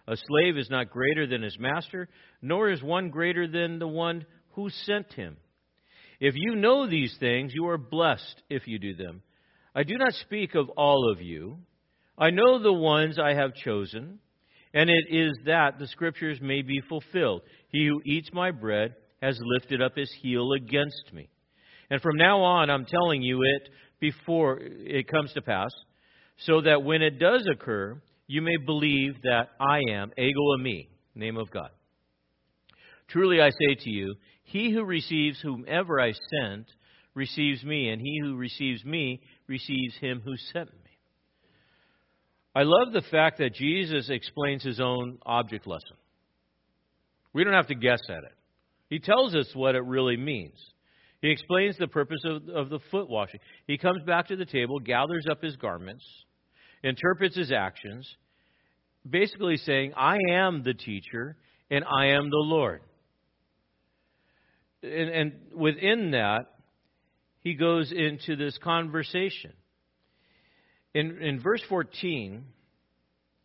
a 0.06 0.16
slave 0.16 0.58
is 0.58 0.68
not 0.70 0.90
greater 0.90 1.26
than 1.26 1.42
his 1.42 1.58
master, 1.58 2.08
nor 2.42 2.70
is 2.70 2.82
one 2.82 3.10
greater 3.10 3.48
than 3.48 3.78
the 3.78 3.88
one 3.88 4.26
who 4.52 4.68
sent 4.70 5.12
him. 5.14 5.36
If 6.20 6.34
you 6.36 6.54
know 6.54 6.88
these 6.88 7.16
things, 7.18 7.52
you 7.54 7.66
are 7.68 7.78
blessed 7.78 8.42
if 8.48 8.66
you 8.66 8.78
do 8.78 8.94
them. 8.94 9.22
I 9.74 9.82
do 9.82 9.96
not 9.98 10.12
speak 10.14 10.54
of 10.54 10.68
all 10.70 11.10
of 11.10 11.20
you. 11.20 11.58
I 12.16 12.30
know 12.30 12.62
the 12.62 12.72
ones 12.72 13.18
I 13.18 13.34
have 13.34 13.54
chosen, 13.54 14.20
and 14.72 14.88
it 14.88 15.06
is 15.10 15.32
that 15.46 15.78
the 15.78 15.88
scriptures 15.88 16.38
may 16.40 16.62
be 16.62 16.80
fulfilled. 16.88 17.42
He 17.68 17.86
who 17.86 18.00
eats 18.04 18.30
my 18.32 18.52
bread 18.52 18.94
has 19.20 19.40
lifted 19.42 19.82
up 19.82 19.96
his 19.96 20.12
heel 20.20 20.52
against 20.52 21.12
me. 21.12 21.28
And 21.90 22.00
from 22.00 22.16
now 22.16 22.40
on, 22.40 22.70
I'm 22.70 22.86
telling 22.86 23.22
you 23.22 23.42
it 23.42 23.68
before 24.00 24.58
it 24.60 25.08
comes 25.08 25.32
to 25.34 25.42
pass, 25.42 25.70
so 26.38 26.60
that 26.62 26.82
when 26.82 27.02
it 27.02 27.18
does 27.18 27.46
occur, 27.50 28.00
you 28.26 28.42
may 28.42 28.56
believe 28.56 29.22
that 29.22 29.50
I 29.60 29.80
am 29.90 30.12
ego 30.18 30.40
eimi, 30.58 30.88
name 31.14 31.36
of 31.36 31.50
God. 31.50 31.70
Truly 33.08 33.40
I 33.40 33.50
say 33.50 33.74
to 33.80 33.90
you, 33.90 34.14
he 34.42 34.72
who 34.72 34.84
receives 34.84 35.40
whomever 35.40 36.00
I 36.00 36.12
sent 36.12 36.66
receives 37.14 37.62
me, 37.62 37.90
and 37.90 38.00
he 38.00 38.18
who 38.20 38.36
receives 38.36 38.84
me 38.84 39.20
receives 39.46 39.96
him 40.00 40.20
who 40.24 40.36
sent 40.52 40.72
me. 40.72 40.78
I 42.54 42.62
love 42.62 42.92
the 42.92 43.02
fact 43.10 43.38
that 43.38 43.54
Jesus 43.54 44.08
explains 44.10 44.62
his 44.62 44.80
own 44.80 45.18
object 45.24 45.66
lesson. 45.66 45.96
We 47.32 47.44
don't 47.44 47.52
have 47.52 47.68
to 47.68 47.74
guess 47.74 48.00
at 48.08 48.24
it. 48.24 48.34
He 48.88 49.00
tells 49.00 49.34
us 49.34 49.48
what 49.54 49.74
it 49.74 49.84
really 49.84 50.16
means. 50.16 50.58
He 51.24 51.30
explains 51.30 51.78
the 51.78 51.88
purpose 51.88 52.20
of, 52.26 52.50
of 52.50 52.68
the 52.68 52.80
foot 52.90 53.08
washing. 53.08 53.40
He 53.66 53.78
comes 53.78 54.02
back 54.02 54.28
to 54.28 54.36
the 54.36 54.44
table, 54.44 54.78
gathers 54.78 55.24
up 55.30 55.42
his 55.42 55.56
garments, 55.56 56.04
interprets 56.82 57.34
his 57.34 57.50
actions, 57.50 58.06
basically 59.08 59.56
saying, 59.56 59.94
I 59.96 60.18
am 60.32 60.62
the 60.62 60.74
teacher 60.74 61.38
and 61.70 61.82
I 61.82 62.08
am 62.08 62.28
the 62.28 62.36
Lord. 62.36 62.82
And, 64.82 65.08
and 65.08 65.32
within 65.56 66.10
that, 66.10 66.40
he 67.40 67.54
goes 67.54 67.90
into 67.90 68.36
this 68.36 68.58
conversation. 68.62 69.54
In, 70.92 71.22
in 71.22 71.40
verse 71.40 71.62
14, 71.70 72.44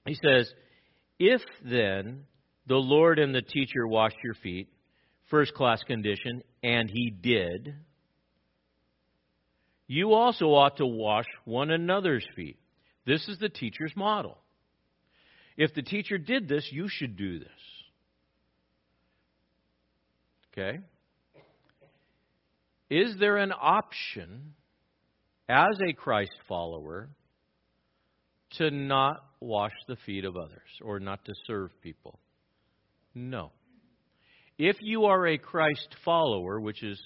he 0.05 0.15
says, 0.15 0.51
If 1.17 1.39
then 1.63 2.25
the 2.67 2.75
Lord 2.75 3.19
and 3.19 3.33
the 3.33 3.41
teacher 3.41 3.87
washed 3.87 4.17
your 4.21 4.33
feet, 4.33 4.67
first 5.29 5.53
class 5.53 5.81
condition, 5.83 6.43
and 6.63 6.89
he 6.89 7.09
did, 7.09 7.75
you 9.87 10.13
also 10.13 10.47
ought 10.47 10.77
to 10.77 10.85
wash 10.85 11.25
one 11.45 11.71
another's 11.71 12.25
feet. 12.35 12.57
This 13.05 13.27
is 13.27 13.39
the 13.39 13.49
teacher's 13.49 13.93
model. 13.95 14.37
If 15.57 15.73
the 15.73 15.81
teacher 15.81 16.17
did 16.17 16.47
this, 16.47 16.67
you 16.71 16.87
should 16.87 17.17
do 17.17 17.39
this. 17.39 17.49
Okay? 20.53 20.79
Is 22.89 23.15
there 23.19 23.37
an 23.37 23.51
option 23.59 24.53
as 25.47 25.77
a 25.87 25.93
Christ 25.93 26.35
follower 26.47 27.09
to 28.57 28.71
not 28.71 29.23
wash 29.39 29.73
the 29.87 29.95
feet 30.05 30.25
of 30.25 30.37
others 30.37 30.69
or 30.81 30.99
not 30.99 31.25
to 31.25 31.33
serve 31.45 31.71
people? 31.81 32.19
No. 33.13 33.51
If 34.59 34.75
you 34.81 35.05
are 35.05 35.25
a 35.25 35.37
Christ 35.37 35.95
follower, 36.03 36.59
which 36.59 36.83
is 36.83 37.01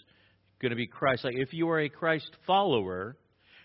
going 0.60 0.72
to 0.72 0.76
be 0.76 0.88
Christ 0.88 1.24
like, 1.24 1.36
if 1.38 1.54
you 1.54 1.70
are 1.70 1.80
a 1.80 1.88
Christ 1.88 2.32
follower, 2.48 3.16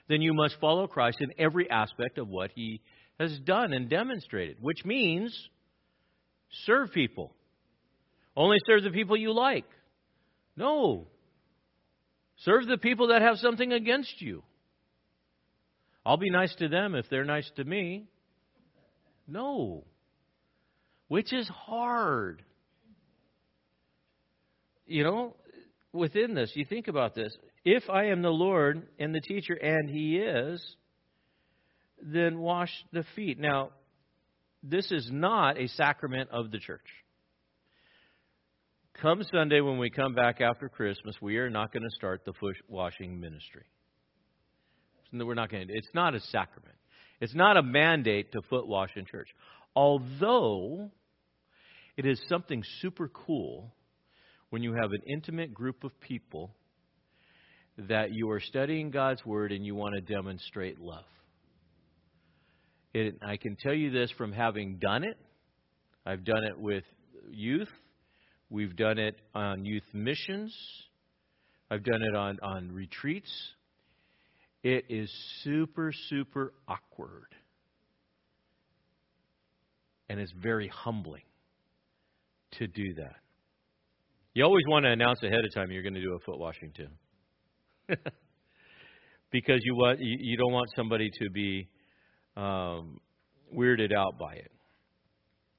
then 0.09 0.21
you 0.21 0.35
must 0.35 0.61
follow 0.61 0.87
Christ 0.87 1.19
in 1.23 1.33
every 1.39 1.71
aspect 1.71 2.19
of 2.19 2.29
what 2.29 2.51
he 2.55 2.83
has 3.19 3.37
done 3.41 3.73
and 3.73 3.89
demonstrated, 3.89 4.59
which 4.61 4.85
means 4.85 5.35
serve 6.67 6.93
people. 6.93 7.33
Only 8.37 8.59
serve 8.67 8.83
the 8.83 8.91
people 8.91 9.17
you 9.17 9.33
like. 9.33 9.65
No. 10.55 11.07
Serve 12.45 12.67
the 12.67 12.77
people 12.77 13.09
that 13.09 13.23
have 13.23 13.39
something 13.39 13.73
against 13.73 14.21
you. 14.21 14.43
I'll 16.05 16.19
be 16.19 16.31
nice 16.31 16.55
to 16.57 16.69
them 16.69 16.95
if 16.95 17.07
they're 17.11 17.25
nice 17.25 17.51
to 17.57 17.65
me. 17.65 18.05
No. 19.27 19.85
Which 21.09 21.33
is 21.33 21.49
hard. 21.49 22.45
You 24.89 25.05
know, 25.05 25.37
within 25.93 26.35
this, 26.35 26.51
you 26.55 26.65
think 26.65 26.89
about 26.89 27.15
this. 27.15 27.33
If 27.65 27.89
I 27.91 28.07
am 28.07 28.23
the 28.23 28.31
Lord 28.31 28.89
and 28.99 29.15
the 29.15 29.21
teacher, 29.21 29.55
and 29.55 29.89
He 29.89 30.17
is, 30.17 30.65
then 32.01 32.39
wash 32.39 32.71
the 32.93 33.05
feet. 33.15 33.39
Now, 33.39 33.71
this 34.63 34.91
is 34.91 35.09
not 35.13 35.59
a 35.59 35.69
sacrament 35.69 36.31
of 36.31 36.51
the 36.51 36.59
church. 36.59 36.87
Come 39.01 39.23
Sunday, 39.31 39.61
when 39.61 39.79
we 39.79 39.91
come 39.91 40.15
back 40.15 40.41
after 40.41 40.69
Christmas, 40.69 41.15
we 41.21 41.37
are 41.37 41.51
not 41.51 41.73
going 41.73 41.85
to 41.85 41.95
start 41.95 42.25
the 42.25 42.33
foot 42.33 42.57
washing 42.67 43.21
ministry. 43.21 43.67
We're 45.13 45.35
not 45.35 45.51
going 45.51 45.69
to. 45.69 45.73
It's 45.73 45.95
not 45.95 46.15
a 46.15 46.21
sacrament. 46.21 46.75
It's 47.21 47.35
not 47.35 47.57
a 47.57 47.63
mandate 47.63 48.33
to 48.33 48.41
foot 48.49 48.67
wash 48.67 48.91
in 48.97 49.05
church. 49.07 49.29
Although 49.77 50.91
it 51.97 52.07
is 52.07 52.21
something 52.29 52.63
super 52.81 53.09
cool 53.09 53.73
when 54.51 54.63
you 54.63 54.75
have 54.75 54.93
an 54.93 55.03
intimate 55.07 55.53
group 55.53 55.85
of 55.85 55.99
people 56.01 56.51
that 57.77 58.13
you 58.13 58.31
are 58.31 58.41
studying 58.41 58.91
God's 58.91 59.25
Word 59.25 59.53
and 59.53 59.65
you 59.65 59.75
want 59.75 59.95
to 59.95 60.01
demonstrate 60.01 60.81
love. 60.81 61.05
I 63.23 63.37
can 63.37 63.57
tell 63.57 63.75
you 63.75 63.91
this 63.91 64.11
from 64.19 64.33
having 64.33 64.79
done 64.79 65.05
it. 65.05 65.17
I've 66.05 66.25
done 66.25 66.43
it 66.43 66.59
with 66.59 66.85
youth. 67.31 67.69
We've 68.51 68.75
done 68.75 68.99
it 68.99 69.15
on 69.35 69.65
youth 69.65 69.85
missions. 69.93 70.57
I've 71.71 71.85
done 71.85 72.03
it 72.03 72.17
on, 72.17 72.39
on 72.43 72.73
retreats. 72.73 73.31
It 74.65 74.87
is 74.89 75.13
super, 75.45 75.93
super 76.09 76.55
awkward. 76.67 77.35
And 80.09 80.19
it's 80.19 80.33
very 80.33 80.69
humbling 80.69 81.23
to 82.53 82.67
do 82.67 82.95
that. 82.95 83.17
You 84.35 84.45
always 84.45 84.65
want 84.69 84.85
to 84.85 84.91
announce 84.91 85.23
ahead 85.23 85.45
of 85.45 85.55
time 85.55 85.71
you're 85.71 85.83
going 85.83 85.95
to 85.95 86.03
do 86.03 86.15
a 86.15 86.19
foot 86.21 86.39
washing 86.39 86.73
too. 86.77 86.89
because 89.31 89.61
you 89.63 89.75
want 89.75 89.99
you, 90.01 90.37
don't 90.37 90.53
want 90.53 90.69
somebody 90.77 91.11
to 91.11 91.31
be 91.31 91.69
um, 92.37 93.01
weirded 93.55 93.95
out 93.95 94.19
by 94.19 94.35
it. 94.35 94.53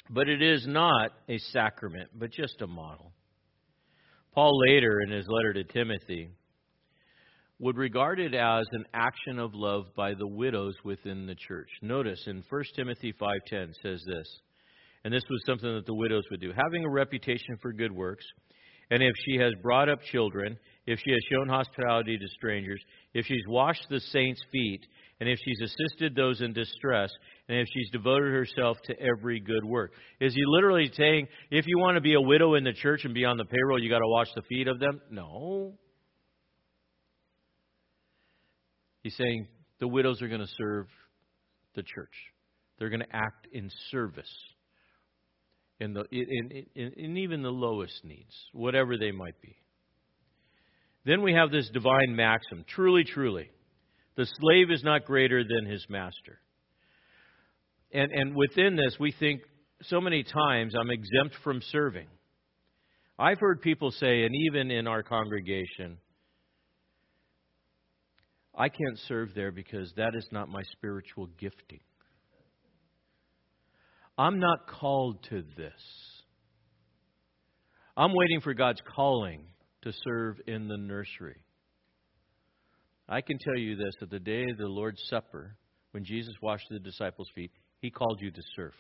But 0.09 0.27
it 0.27 0.41
is 0.41 0.65
not 0.67 1.11
a 1.27 1.37
sacrament, 1.51 2.09
but 2.15 2.31
just 2.31 2.61
a 2.61 2.67
model. 2.67 3.11
Paul 4.33 4.59
later 4.67 5.01
in 5.01 5.11
his 5.11 5.27
letter 5.27 5.53
to 5.53 5.63
Timothy 5.63 6.29
would 7.59 7.77
regard 7.77 8.19
it 8.19 8.33
as 8.33 8.65
an 8.71 8.85
action 8.93 9.37
of 9.37 9.53
love 9.53 9.85
by 9.95 10.13
the 10.13 10.27
widows 10.27 10.75
within 10.83 11.25
the 11.25 11.35
church. 11.35 11.69
Notice 11.81 12.23
in 12.27 12.43
1 12.49 12.63
Timothy 12.75 13.13
5:10 13.13 13.73
says 13.81 14.01
this. 14.05 14.39
And 15.03 15.13
this 15.13 15.23
was 15.29 15.41
something 15.45 15.73
that 15.75 15.85
the 15.85 15.93
widows 15.93 16.23
would 16.31 16.41
do. 16.41 16.51
Having 16.51 16.85
a 16.85 16.89
reputation 16.89 17.57
for 17.61 17.71
good 17.71 17.91
works, 17.91 18.25
and 18.91 19.03
if 19.03 19.13
she 19.25 19.37
has 19.37 19.53
brought 19.61 19.89
up 19.89 20.01
children, 20.11 20.57
if 20.85 20.99
she 20.99 21.11
has 21.11 21.19
shown 21.31 21.47
hospitality 21.47 22.17
to 22.17 22.27
strangers, 22.29 22.81
if 23.13 23.25
she's 23.25 23.43
washed 23.47 23.85
the 23.89 23.99
saints' 23.99 24.41
feet, 24.51 24.85
and 25.19 25.29
if 25.29 25.37
she's 25.43 25.59
assisted 25.61 26.15
those 26.15 26.41
in 26.41 26.53
distress, 26.53 27.11
and 27.47 27.59
if 27.59 27.67
she's 27.73 27.89
devoted 27.91 28.31
herself 28.31 28.77
to 28.85 28.95
every 28.99 29.39
good 29.39 29.65
work. 29.65 29.91
Is 30.19 30.33
he 30.33 30.41
literally 30.45 30.89
saying, 30.95 31.27
if 31.51 31.65
you 31.67 31.77
want 31.77 31.95
to 31.95 32.01
be 32.01 32.13
a 32.13 32.21
widow 32.21 32.55
in 32.55 32.63
the 32.63 32.73
church 32.73 33.01
and 33.03 33.13
be 33.13 33.25
on 33.25 33.37
the 33.37 33.45
payroll, 33.45 33.81
you 33.81 33.89
got 33.89 33.99
to 33.99 34.07
wash 34.07 34.27
the 34.33 34.41
feet 34.43 34.67
of 34.67 34.79
them? 34.79 35.01
No. 35.11 35.73
He's 39.03 39.15
saying 39.17 39.47
the 39.79 39.87
widows 39.87 40.21
are 40.21 40.27
going 40.27 40.41
to 40.41 40.53
serve 40.57 40.87
the 41.75 41.83
church. 41.83 42.13
They're 42.77 42.89
going 42.89 43.01
to 43.01 43.15
act 43.15 43.47
in 43.51 43.69
service 43.91 44.33
in, 45.79 45.93
the, 45.93 46.03
in, 46.11 46.65
in, 46.75 46.93
in 46.93 47.17
even 47.17 47.41
the 47.41 47.49
lowest 47.49 48.03
needs, 48.03 48.33
whatever 48.53 48.97
they 48.97 49.11
might 49.11 49.41
be. 49.41 49.55
Then 51.05 51.21
we 51.21 51.33
have 51.33 51.51
this 51.51 51.69
divine 51.73 52.15
maxim 52.15 52.65
truly, 52.67 53.03
truly, 53.03 53.49
the 54.15 54.25
slave 54.25 54.69
is 54.69 54.83
not 54.83 55.05
greater 55.05 55.43
than 55.43 55.65
his 55.65 55.85
master. 55.89 56.39
And, 57.93 58.11
and 58.11 58.35
within 58.35 58.75
this, 58.75 58.97
we 58.99 59.13
think 59.17 59.41
so 59.83 60.01
many 60.01 60.23
times 60.23 60.73
I'm 60.79 60.91
exempt 60.91 61.35
from 61.43 61.61
serving. 61.71 62.07
I've 63.17 63.39
heard 63.39 63.61
people 63.61 63.91
say, 63.91 64.23
and 64.23 64.35
even 64.47 64.71
in 64.71 64.87
our 64.87 65.03
congregation, 65.03 65.97
I 68.53 68.67
can't 68.67 68.99
serve 69.07 69.29
there 69.33 69.51
because 69.51 69.93
that 69.95 70.15
is 70.15 70.27
not 70.31 70.49
my 70.49 70.63
spiritual 70.73 71.27
gifting. 71.39 71.79
I'm 74.19 74.37
not 74.37 74.67
called 74.67 75.23
to 75.29 75.43
this. 75.55 75.81
I'm 77.95 78.11
waiting 78.13 78.41
for 78.41 78.53
God's 78.53 78.81
calling 78.93 79.45
to 79.83 79.93
serve 80.03 80.41
in 80.45 80.67
the 80.67 80.75
nursery. 80.75 81.37
I 83.07 83.21
can 83.21 83.37
tell 83.39 83.57
you 83.57 83.77
this 83.77 83.93
that 84.01 84.09
the 84.09 84.19
day 84.19 84.41
of 84.41 84.57
the 84.57 84.67
Lord's 84.67 85.01
Supper, 85.09 85.55
when 85.91 86.03
Jesus 86.03 86.33
washed 86.41 86.65
the 86.69 86.79
disciples' 86.79 87.29
feet, 87.33 87.51
he 87.79 87.89
called 87.89 88.19
you 88.19 88.29
to 88.29 88.41
serve. 88.57 88.73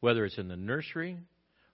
Whether 0.00 0.24
it's 0.24 0.38
in 0.38 0.48
the 0.48 0.56
nursery, 0.56 1.16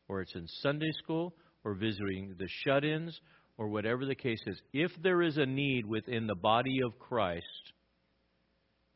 or 0.07 0.21
it's 0.21 0.35
in 0.35 0.47
Sunday 0.61 0.91
school, 1.03 1.35
or 1.65 1.73
visiting 1.73 2.35
the 2.39 2.49
shut 2.67 2.85
ins, 2.85 3.19
or 3.57 3.69
whatever 3.69 4.05
the 4.05 4.15
case 4.15 4.43
is, 4.47 4.61
if 4.75 4.91
there 5.03 5.23
is 5.23 5.39
a 5.39 5.47
need 5.47 5.87
within 5.87 6.27
the 6.27 6.35
body 6.35 6.81
of 6.85 6.99
Christ, 6.99 7.73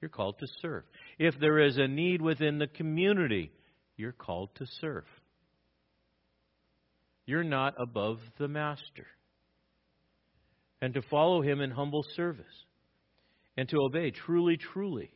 you're 0.04 0.10
called 0.10 0.38
to 0.38 0.46
serve. 0.60 0.82
If 1.18 1.34
there 1.40 1.60
is 1.60 1.78
a 1.78 1.88
need 1.88 2.20
within 2.20 2.58
the 2.58 2.66
community, 2.66 3.50
you're 3.96 4.12
called 4.12 4.50
to 4.56 4.66
serve. 4.82 5.06
You're 7.24 7.42
not 7.42 7.72
above 7.78 8.18
the 8.38 8.46
Master. 8.46 9.06
And 10.82 10.92
to 10.92 11.00
follow 11.10 11.40
him 11.40 11.62
in 11.62 11.70
humble 11.70 12.04
service 12.14 12.44
and 13.56 13.66
to 13.70 13.78
obey 13.80 14.10
truly, 14.10 14.58
truly. 14.58 15.10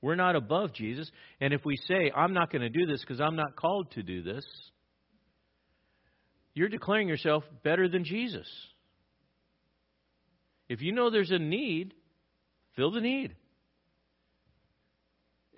We're 0.00 0.14
not 0.14 0.36
above 0.36 0.72
Jesus. 0.72 1.10
And 1.40 1.52
if 1.52 1.64
we 1.64 1.74
say, 1.88 2.12
I'm 2.14 2.32
not 2.32 2.52
going 2.52 2.62
to 2.62 2.68
do 2.68 2.86
this 2.86 3.00
because 3.00 3.20
I'm 3.20 3.34
not 3.34 3.56
called 3.56 3.90
to 3.92 4.04
do 4.04 4.22
this, 4.22 4.44
you're 6.54 6.68
declaring 6.68 7.08
yourself 7.08 7.42
better 7.64 7.88
than 7.88 8.04
Jesus. 8.04 8.46
If 10.68 10.80
you 10.80 10.92
know 10.92 11.10
there's 11.10 11.32
a 11.32 11.40
need, 11.40 11.92
fill 12.76 12.92
the 12.92 13.00
need. 13.00 13.34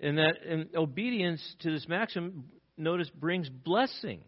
And 0.01 0.17
that 0.17 0.33
and 0.47 0.75
obedience 0.75 1.41
to 1.59 1.71
this 1.71 1.87
maxim, 1.87 2.45
notice, 2.75 3.09
brings 3.11 3.47
blessing. 3.49 4.21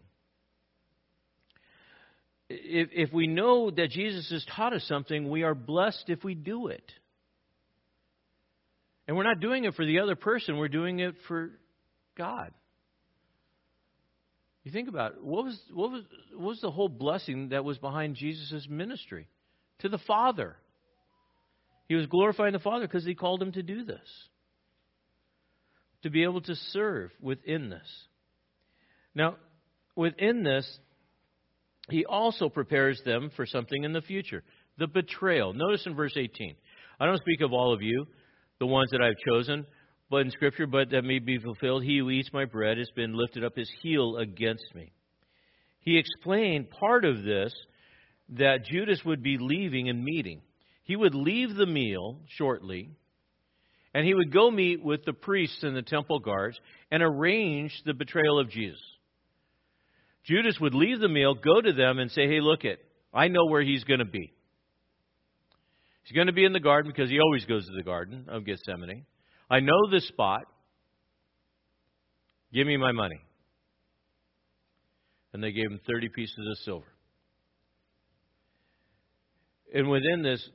If, 2.48 2.90
if 2.92 3.12
we 3.12 3.26
know 3.26 3.70
that 3.72 3.90
Jesus 3.90 4.30
has 4.30 4.46
taught 4.54 4.72
us 4.72 4.84
something, 4.86 5.28
we 5.28 5.42
are 5.42 5.54
blessed 5.54 6.04
if 6.08 6.22
we 6.22 6.36
do 6.36 6.68
it. 6.68 6.92
And 9.08 9.16
we're 9.16 9.24
not 9.24 9.40
doing 9.40 9.64
it 9.64 9.74
for 9.74 9.84
the 9.84 9.98
other 9.98 10.14
person, 10.14 10.56
we're 10.56 10.68
doing 10.68 11.00
it 11.00 11.16
for 11.26 11.50
God. 12.16 12.52
You 14.62 14.70
think 14.70 14.88
about 14.88 15.12
it. 15.12 15.24
What 15.24 15.44
was, 15.44 15.60
what 15.72 15.90
was, 15.90 16.02
what 16.32 16.48
was 16.48 16.60
the 16.60 16.70
whole 16.70 16.88
blessing 16.88 17.50
that 17.50 17.64
was 17.64 17.78
behind 17.78 18.14
Jesus' 18.14 18.66
ministry? 18.70 19.28
To 19.80 19.88
the 19.88 19.98
Father. 19.98 20.56
He 21.88 21.96
was 21.96 22.06
glorifying 22.06 22.52
the 22.52 22.60
Father 22.60 22.86
because 22.86 23.04
he 23.04 23.14
called 23.14 23.42
him 23.42 23.52
to 23.52 23.62
do 23.62 23.84
this 23.84 24.08
to 26.04 26.10
be 26.10 26.22
able 26.22 26.42
to 26.42 26.54
serve 26.54 27.10
within 27.20 27.70
this. 27.70 28.06
Now, 29.14 29.36
within 29.96 30.44
this, 30.44 30.78
he 31.88 32.04
also 32.04 32.48
prepares 32.48 33.00
them 33.04 33.30
for 33.34 33.46
something 33.46 33.84
in 33.84 33.92
the 33.92 34.02
future 34.02 34.44
the 34.76 34.86
betrayal. 34.86 35.52
Notice 35.54 35.86
in 35.86 35.94
verse 35.94 36.14
18. 36.16 36.56
I 37.00 37.06
don't 37.06 37.20
speak 37.20 37.40
of 37.40 37.52
all 37.52 37.72
of 37.72 37.80
you, 37.80 38.06
the 38.58 38.66
ones 38.66 38.90
that 38.90 39.00
I've 39.00 39.14
chosen, 39.26 39.66
but 40.10 40.22
in 40.22 40.30
Scripture, 40.30 40.66
but 40.66 40.90
that 40.90 41.02
may 41.02 41.20
be 41.20 41.38
fulfilled. 41.38 41.84
He 41.84 41.98
who 41.98 42.10
eats 42.10 42.32
my 42.32 42.44
bread 42.44 42.76
has 42.78 42.90
been 42.94 43.16
lifted 43.16 43.44
up 43.44 43.56
his 43.56 43.70
heel 43.82 44.16
against 44.16 44.64
me. 44.74 44.92
He 45.80 45.96
explained 45.96 46.70
part 46.70 47.04
of 47.04 47.22
this 47.22 47.54
that 48.30 48.64
Judas 48.64 49.04
would 49.04 49.22
be 49.22 49.38
leaving 49.38 49.88
and 49.88 50.04
meeting. 50.04 50.42
He 50.82 50.96
would 50.96 51.14
leave 51.14 51.54
the 51.54 51.66
meal 51.66 52.18
shortly, 52.36 52.90
and 53.94 54.04
he 54.04 54.12
would 54.12 54.32
go 54.32 54.50
meet 54.50 54.84
with 54.84 55.04
the 55.04 55.12
priests 55.12 55.62
and 55.62 55.76
the 55.76 55.82
temple 55.82 56.18
guards 56.18 56.58
and 56.90 57.02
arrange 57.02 57.72
the 57.86 57.94
betrayal 57.94 58.40
of 58.40 58.50
Jesus. 58.50 58.80
Judas 60.24 60.58
would 60.60 60.74
leave 60.74 61.00
the 61.00 61.08
meal, 61.08 61.34
go 61.34 61.60
to 61.60 61.72
them, 61.72 61.98
and 61.98 62.10
say, 62.10 62.26
Hey, 62.26 62.40
look 62.40 62.64
it, 62.64 62.80
I 63.12 63.28
know 63.28 63.46
where 63.46 63.62
he's 63.62 63.84
going 63.84 64.00
to 64.00 64.04
be. 64.04 64.32
He's 66.02 66.14
going 66.14 66.26
to 66.26 66.32
be 66.32 66.44
in 66.44 66.52
the 66.52 66.60
garden 66.60 66.92
because 66.94 67.08
he 67.08 67.20
always 67.20 67.44
goes 67.46 67.64
to 67.64 67.72
the 67.74 67.82
garden 67.82 68.26
of 68.28 68.44
Gethsemane. 68.44 69.06
I 69.48 69.60
know 69.60 69.90
this 69.90 70.06
spot. 70.08 70.42
Give 72.52 72.66
me 72.66 72.76
my 72.76 72.92
money. 72.92 73.20
And 75.32 75.42
they 75.42 75.52
gave 75.52 75.66
him 75.66 75.80
30 75.86 76.08
pieces 76.10 76.38
of 76.38 76.58
silver. 76.64 76.86
And 79.74 79.88
within 79.88 80.22
this, 80.22 80.46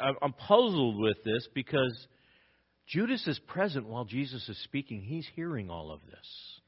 I, 0.00 0.10
I'm 0.22 0.32
puzzled 0.32 0.98
with 0.98 1.22
this 1.24 1.46
because 1.54 2.06
Judas 2.86 3.26
is 3.26 3.38
present 3.46 3.86
while 3.86 4.04
Jesus 4.04 4.48
is 4.48 4.58
speaking. 4.64 5.02
He's 5.02 5.26
hearing 5.34 5.70
all 5.70 5.90
of 5.90 6.00
this. 6.06 6.60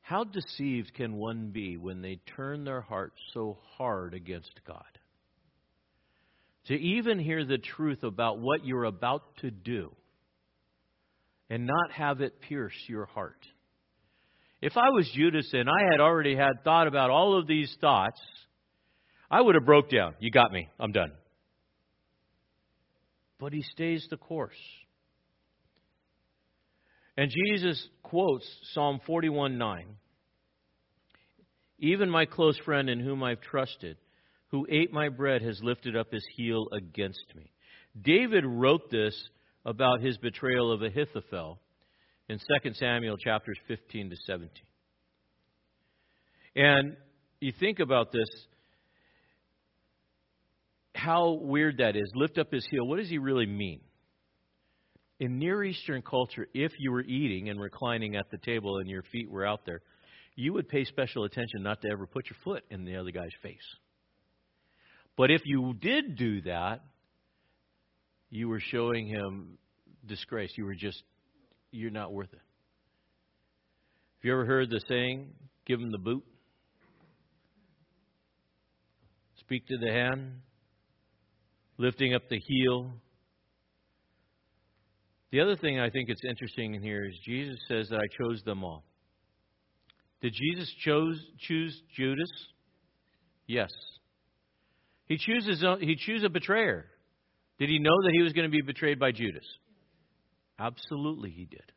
How 0.00 0.24
deceived 0.24 0.94
can 0.94 1.16
one 1.16 1.50
be 1.50 1.76
when 1.76 2.00
they 2.00 2.18
turn 2.34 2.64
their 2.64 2.80
heart 2.80 3.12
so 3.34 3.58
hard 3.76 4.14
against 4.14 4.52
God? 4.66 4.84
To 6.68 6.74
even 6.74 7.18
hear 7.18 7.44
the 7.44 7.58
truth 7.58 8.02
about 8.02 8.38
what 8.38 8.64
you're 8.64 8.84
about 8.84 9.22
to 9.42 9.50
do 9.50 9.94
and 11.50 11.66
not 11.66 11.92
have 11.92 12.20
it 12.20 12.40
pierce 12.40 12.74
your 12.86 13.06
heart. 13.06 13.46
If 14.60 14.76
I 14.76 14.88
was 14.90 15.10
Judas 15.14 15.50
and 15.52 15.68
I 15.68 15.90
had 15.90 16.00
already 16.00 16.34
had 16.34 16.64
thought 16.64 16.86
about 16.88 17.10
all 17.10 17.38
of 17.38 17.46
these 17.46 17.74
thoughts, 17.80 18.20
I 19.30 19.40
would 19.40 19.54
have 19.54 19.66
broke 19.66 19.90
down. 19.90 20.14
You 20.20 20.30
got 20.30 20.52
me. 20.52 20.68
I'm 20.80 20.92
done. 20.92 21.12
But 23.38 23.52
he 23.52 23.62
stays 23.62 24.06
the 24.10 24.16
course. 24.16 24.56
And 27.16 27.30
Jesus 27.30 27.88
quotes 28.02 28.46
Psalm 28.72 29.00
41 29.06 29.58
9. 29.58 29.84
Even 31.80 32.10
my 32.10 32.26
close 32.26 32.58
friend 32.64 32.88
in 32.88 33.00
whom 33.00 33.22
I've 33.22 33.40
trusted, 33.40 33.96
who 34.48 34.66
ate 34.70 34.92
my 34.92 35.08
bread, 35.08 35.42
has 35.42 35.60
lifted 35.62 35.96
up 35.96 36.12
his 36.12 36.24
heel 36.36 36.66
against 36.72 37.24
me. 37.36 37.52
David 38.00 38.44
wrote 38.46 38.90
this 38.90 39.14
about 39.64 40.00
his 40.00 40.16
betrayal 40.16 40.72
of 40.72 40.82
Ahithophel 40.82 41.60
in 42.28 42.38
2 42.62 42.74
Samuel 42.74 43.16
chapters 43.16 43.58
15 43.66 44.10
to 44.10 44.16
17. 44.26 44.50
And 46.56 46.96
you 47.40 47.52
think 47.58 47.78
about 47.78 48.12
this, 48.12 48.28
how 50.98 51.38
weird 51.40 51.78
that 51.78 51.96
is. 51.96 52.10
Lift 52.14 52.38
up 52.38 52.52
his 52.52 52.66
heel. 52.70 52.86
What 52.86 52.98
does 52.98 53.08
he 53.08 53.18
really 53.18 53.46
mean? 53.46 53.80
In 55.20 55.38
Near 55.38 55.64
Eastern 55.64 56.02
culture, 56.02 56.46
if 56.54 56.72
you 56.78 56.92
were 56.92 57.02
eating 57.02 57.48
and 57.48 57.60
reclining 57.60 58.16
at 58.16 58.30
the 58.30 58.38
table 58.38 58.78
and 58.78 58.88
your 58.88 59.02
feet 59.10 59.30
were 59.30 59.46
out 59.46 59.60
there, 59.64 59.80
you 60.34 60.52
would 60.52 60.68
pay 60.68 60.84
special 60.84 61.24
attention 61.24 61.62
not 61.62 61.80
to 61.82 61.88
ever 61.90 62.06
put 62.06 62.26
your 62.26 62.36
foot 62.44 62.64
in 62.70 62.84
the 62.84 62.96
other 62.96 63.10
guy's 63.10 63.32
face. 63.42 63.56
But 65.16 65.30
if 65.30 65.42
you 65.44 65.74
did 65.80 66.16
do 66.16 66.42
that, 66.42 66.82
you 68.30 68.48
were 68.48 68.60
showing 68.60 69.08
him 69.08 69.58
disgrace. 70.06 70.52
You 70.56 70.64
were 70.64 70.76
just, 70.76 71.02
you're 71.72 71.90
not 71.90 72.12
worth 72.12 72.32
it. 72.32 72.40
Have 74.18 74.24
you 74.24 74.32
ever 74.32 74.46
heard 74.46 74.70
the 74.70 74.80
saying, 74.88 75.28
give 75.66 75.80
him 75.80 75.90
the 75.90 75.98
boot? 75.98 76.24
Speak 79.40 79.66
to 79.68 79.78
the 79.78 79.90
hand, 79.90 80.40
lifting 81.78 82.14
up 82.14 82.28
the 82.28 82.38
heel. 82.38 82.92
The 85.30 85.40
other 85.40 85.56
thing 85.56 85.78
I 85.78 85.90
think 85.90 86.08
it's 86.08 86.24
interesting 86.24 86.74
in 86.74 86.82
here 86.82 87.06
is 87.06 87.14
Jesus 87.24 87.58
says 87.68 87.88
that 87.90 87.98
I 87.98 88.06
chose 88.22 88.42
them 88.44 88.64
all. 88.64 88.84
Did 90.20 90.34
Jesus 90.34 90.72
chose, 90.84 91.24
choose 91.38 91.80
Judas? 91.96 92.30
Yes. 93.46 93.70
He 95.06 95.16
chooses 95.16 95.62
uh, 95.64 95.76
he 95.80 95.96
chooses 95.96 96.24
a 96.24 96.28
betrayer. 96.28 96.86
Did 97.58 97.68
he 97.68 97.78
know 97.78 98.02
that 98.02 98.12
he 98.12 98.22
was 98.22 98.32
going 98.32 98.50
to 98.50 98.54
be 98.54 98.62
betrayed 98.62 98.98
by 98.98 99.12
Judas? 99.12 99.46
Absolutely 100.58 101.30
he 101.30 101.44
did. 101.44 101.72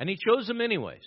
And 0.00 0.08
he 0.08 0.16
chose 0.16 0.48
him 0.48 0.60
anyways. 0.60 1.04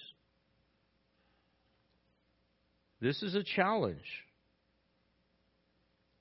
This 3.02 3.22
is 3.22 3.36
a 3.36 3.44
challenge. 3.44 3.98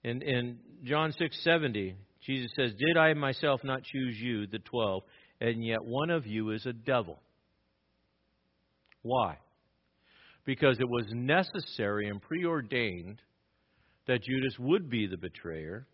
In, 0.07 0.23
in 0.23 0.59
John 0.85 1.13
6:70, 1.21 1.97
Jesus 2.25 2.53
says, 2.55 2.73
"Did 2.75 2.97
I 2.97 3.13
myself 3.15 3.65
not 3.65 3.83
choose 3.83 4.17
you, 4.21 4.47
the 4.47 4.61
12, 4.61 5.03
and 5.41 5.67
yet 5.67 5.85
one 5.85 6.11
of 6.11 6.29
you 6.29 6.53
is 6.53 6.65
a 6.65 6.73
devil?" 6.73 7.21
Why? 9.03 9.39
Because 10.45 10.79
it 10.79 10.89
was 10.89 11.07
necessary 11.11 12.09
and 12.09 12.23
preordained 12.23 13.21
that 14.07 14.23
Judas 14.23 14.57
would 14.61 14.89
be 14.89 15.09
the 15.09 15.17
betrayer. 15.17 15.89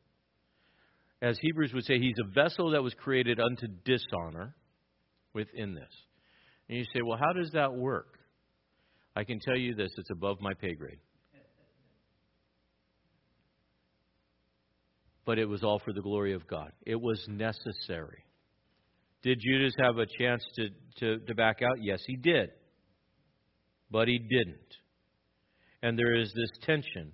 As 1.23 1.39
Hebrews 1.39 1.73
would 1.73 1.85
say, 1.85 1.99
he's 1.99 2.19
a 2.21 2.35
vessel 2.35 2.73
that 2.73 2.83
was 2.83 2.93
created 2.93 3.41
unto 3.41 3.67
dishonor 3.67 4.55
within 5.33 5.75
this. 5.75 5.91
And 6.69 6.77
you 6.77 6.85
say, 6.85 7.01
well, 7.03 7.19
how 7.19 7.33
does 7.33 7.51
that 7.53 7.73
work? 7.73 8.19
I 9.17 9.25
can 9.25 9.41
tell 9.41 9.57
you 9.57 9.75
this 9.75 9.93
it's 9.97 10.11
above 10.11 10.43
my 10.43 10.53
pay 10.53 10.75
grade. 10.75 10.99
But 15.25 15.39
it 15.39 15.47
was 15.47 15.63
all 15.63 15.79
for 15.79 15.93
the 15.93 16.03
glory 16.03 16.33
of 16.35 16.47
God. 16.49 16.73
It 16.85 17.01
was 17.01 17.25
necessary. 17.29 18.25
Did 19.23 19.39
Judas 19.41 19.73
have 19.79 19.99
a 19.99 20.07
chance 20.19 20.43
to, 20.57 20.69
to, 20.99 21.25
to 21.27 21.35
back 21.35 21.63
out? 21.63 21.79
Yes, 21.81 22.03
he 22.07 22.17
did. 22.17 22.51
But 23.91 24.09
he 24.09 24.19
didn't. 24.19 24.59
And 25.83 25.99
there 25.99 26.15
is 26.17 26.33
this 26.35 26.51
tension 26.63 27.13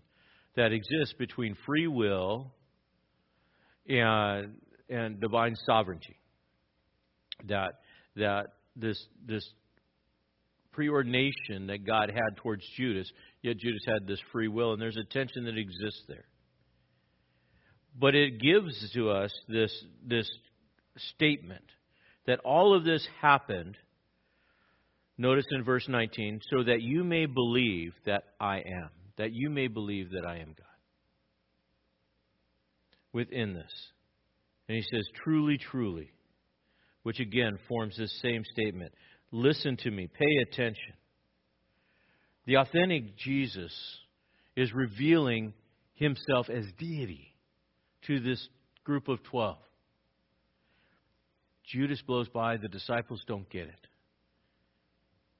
that 0.56 0.72
exists 0.72 1.14
between 1.18 1.54
free 1.66 1.86
will 1.86 2.54
and, 3.88 4.54
and 4.88 5.20
divine 5.20 5.54
sovereignty. 5.66 6.16
That, 7.46 7.72
that 8.16 8.46
this, 8.74 8.98
this 9.26 9.46
preordination 10.76 11.66
that 11.66 11.86
God 11.86 12.10
had 12.10 12.36
towards 12.36 12.64
Judas, 12.76 13.10
yet 13.42 13.58
Judas 13.58 13.82
had 13.86 14.06
this 14.06 14.20
free 14.32 14.48
will, 14.48 14.72
and 14.72 14.80
there's 14.80 14.96
a 14.96 15.12
tension 15.12 15.44
that 15.44 15.58
exists 15.58 16.04
there. 16.08 16.24
But 17.98 18.14
it 18.14 18.40
gives 18.40 18.92
to 18.92 19.10
us 19.10 19.32
this, 19.48 19.72
this 20.06 20.30
statement 21.10 21.64
that 22.26 22.40
all 22.40 22.74
of 22.76 22.84
this 22.84 23.06
happened, 23.20 23.76
notice 25.16 25.46
in 25.50 25.64
verse 25.64 25.86
19, 25.88 26.40
so 26.50 26.62
that 26.62 26.80
you 26.82 27.02
may 27.02 27.26
believe 27.26 27.94
that 28.06 28.24
I 28.38 28.58
am, 28.58 28.90
that 29.16 29.32
you 29.32 29.50
may 29.50 29.66
believe 29.66 30.10
that 30.10 30.24
I 30.26 30.36
am 30.36 30.48
God. 30.48 30.66
Within 33.12 33.54
this. 33.54 33.72
And 34.68 34.76
he 34.76 34.82
says, 34.82 35.08
truly, 35.24 35.58
truly, 35.58 36.10
which 37.02 37.18
again 37.18 37.58
forms 37.66 37.96
this 37.96 38.16
same 38.22 38.44
statement. 38.52 38.92
Listen 39.32 39.76
to 39.78 39.90
me, 39.90 40.06
pay 40.06 40.36
attention. 40.42 40.92
The 42.46 42.58
authentic 42.58 43.16
Jesus 43.16 43.72
is 44.54 44.72
revealing 44.72 45.54
himself 45.94 46.48
as 46.48 46.64
deity 46.78 47.34
to 48.06 48.20
this 48.20 48.48
group 48.84 49.08
of 49.08 49.22
12. 49.24 49.56
Judas 51.72 52.00
blows 52.06 52.28
by, 52.28 52.56
the 52.56 52.68
disciples 52.68 53.22
don't 53.26 53.48
get 53.50 53.66
it. 53.66 53.86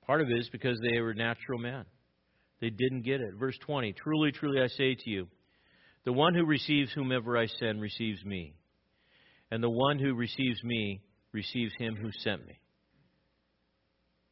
Part 0.06 0.20
of 0.20 0.28
it 0.30 0.38
is 0.38 0.48
because 0.50 0.78
they 0.80 1.00
were 1.00 1.14
natural 1.14 1.58
men. 1.58 1.84
They 2.60 2.70
didn't 2.70 3.02
get 3.02 3.20
it. 3.20 3.34
Verse 3.38 3.56
20 3.64 3.92
Truly, 3.92 4.32
truly, 4.32 4.60
I 4.60 4.68
say 4.68 4.94
to 4.94 5.10
you, 5.10 5.28
the 6.04 6.12
one 6.12 6.34
who 6.34 6.44
receives 6.44 6.92
whomever 6.92 7.36
I 7.36 7.46
send 7.46 7.80
receives 7.80 8.24
me, 8.24 8.54
and 9.50 9.62
the 9.62 9.70
one 9.70 9.98
who 9.98 10.14
receives 10.14 10.62
me 10.64 11.00
receives 11.32 11.72
him 11.78 11.96
who 11.96 12.10
sent 12.20 12.46
me. 12.46 12.58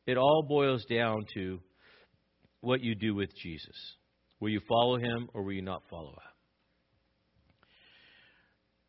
It 0.07 0.17
all 0.17 0.45
boils 0.49 0.85
down 0.85 1.27
to 1.35 1.61
what 2.61 2.81
you 2.81 2.95
do 2.95 3.15
with 3.15 3.31
Jesus. 3.37 3.77
Will 4.41 4.51
you 4.51 4.61
follow 4.69 4.99
him 4.99 5.29
or 5.35 5.43
will 5.43 5.53
you 5.53 5.63
not 5.63 5.83
follow 5.91 6.11
him? 6.11 6.36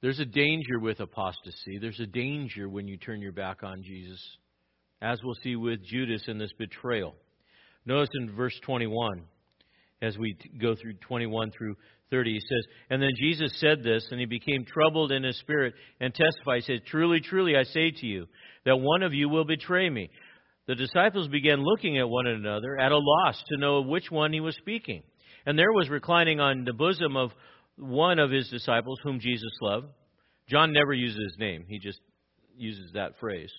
There's 0.01 0.19
a 0.19 0.25
danger 0.25 0.79
with 0.79 0.99
apostasy. 0.99 1.79
There's 1.81 1.99
a 1.99 2.05
danger 2.05 2.69
when 2.69 2.87
you 2.87 2.97
turn 2.97 3.19
your 3.19 3.31
back 3.31 3.63
on 3.63 3.81
Jesus, 3.83 4.21
as 5.01 5.19
we'll 5.23 5.35
see 5.41 5.55
with 5.55 5.83
Judas 5.83 6.23
in 6.27 6.37
this 6.37 6.53
betrayal. 6.57 7.15
Notice 7.85 8.09
in 8.13 8.35
verse 8.35 8.57
21, 8.63 9.23
as 10.01 10.15
we 10.17 10.37
go 10.61 10.75
through 10.75 10.93
21 11.07 11.51
through 11.51 11.75
30, 12.11 12.33
he 12.33 12.39
says, 12.39 12.65
And 12.91 13.01
then 13.01 13.13
Jesus 13.17 13.59
said 13.59 13.83
this, 13.83 14.05
and 14.11 14.19
he 14.19 14.27
became 14.27 14.65
troubled 14.65 15.11
in 15.11 15.23
his 15.23 15.39
spirit 15.39 15.73
and 15.99 16.13
testified. 16.13 16.61
He 16.63 16.73
said, 16.73 16.85
Truly, 16.85 17.19
truly, 17.19 17.55
I 17.57 17.63
say 17.63 17.89
to 17.89 18.05
you, 18.05 18.27
that 18.65 18.77
one 18.77 19.01
of 19.01 19.15
you 19.15 19.29
will 19.29 19.45
betray 19.45 19.89
me. 19.89 20.09
The 20.67 20.75
disciples 20.75 21.27
began 21.29 21.63
looking 21.63 21.97
at 21.97 22.09
one 22.09 22.27
another, 22.27 22.77
at 22.79 22.91
a 22.91 22.97
loss 22.97 23.41
to 23.47 23.57
know 23.57 23.81
which 23.81 24.11
one 24.11 24.31
he 24.31 24.41
was 24.41 24.55
speaking. 24.57 25.01
And 25.45 25.57
there 25.57 25.71
was 25.71 25.89
reclining 25.89 26.39
on 26.39 26.65
the 26.65 26.73
bosom 26.73 27.15
of 27.15 27.31
one 27.77 28.19
of 28.19 28.31
his 28.31 28.49
disciples, 28.49 28.99
whom 29.03 29.19
Jesus 29.19 29.51
loved. 29.61 29.87
John 30.49 30.73
never 30.73 30.93
uses 30.93 31.21
his 31.21 31.37
name, 31.37 31.65
he 31.67 31.79
just 31.79 31.99
uses 32.57 32.91
that 32.93 33.19
phrase. 33.19 33.51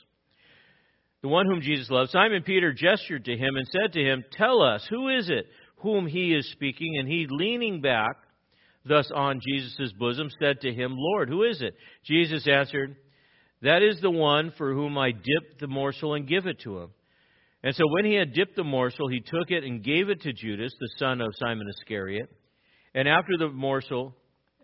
The 1.22 1.28
one 1.28 1.46
whom 1.46 1.60
Jesus 1.60 1.90
loved. 1.90 2.10
Simon 2.10 2.42
Peter 2.42 2.72
gestured 2.72 3.24
to 3.24 3.36
him 3.36 3.56
and 3.56 3.66
said 3.68 3.92
to 3.92 4.00
him, 4.00 4.24
Tell 4.32 4.62
us, 4.62 4.86
who 4.88 5.08
is 5.08 5.28
it 5.28 5.46
whom 5.78 6.06
he 6.06 6.34
is 6.34 6.50
speaking? 6.50 6.96
And 6.98 7.08
he, 7.08 7.26
leaning 7.28 7.80
back, 7.80 8.16
thus 8.84 9.10
on 9.14 9.40
Jesus' 9.46 9.92
bosom, 9.98 10.28
said 10.40 10.60
to 10.60 10.72
him, 10.72 10.94
Lord, 10.96 11.28
who 11.28 11.44
is 11.44 11.60
it? 11.60 11.74
Jesus 12.04 12.46
answered, 12.46 12.96
That 13.62 13.82
is 13.82 14.00
the 14.00 14.10
one 14.10 14.52
for 14.56 14.72
whom 14.72 14.96
I 14.96 15.10
dip 15.10 15.58
the 15.58 15.66
morsel 15.66 16.14
and 16.14 16.28
give 16.28 16.46
it 16.46 16.60
to 16.60 16.78
him. 16.78 16.90
And 17.62 17.74
so 17.74 17.82
when 17.88 18.04
he 18.04 18.14
had 18.14 18.32
dipped 18.32 18.54
the 18.54 18.64
morsel, 18.64 19.08
he 19.08 19.20
took 19.20 19.50
it 19.50 19.64
and 19.64 19.82
gave 19.82 20.08
it 20.08 20.20
to 20.22 20.32
Judas, 20.32 20.72
the 20.78 20.90
son 20.98 21.20
of 21.20 21.34
Simon 21.36 21.66
Iscariot. 21.68 22.30
And 22.94 23.08
after 23.08 23.36
the 23.38 23.48
morsel, 23.48 24.14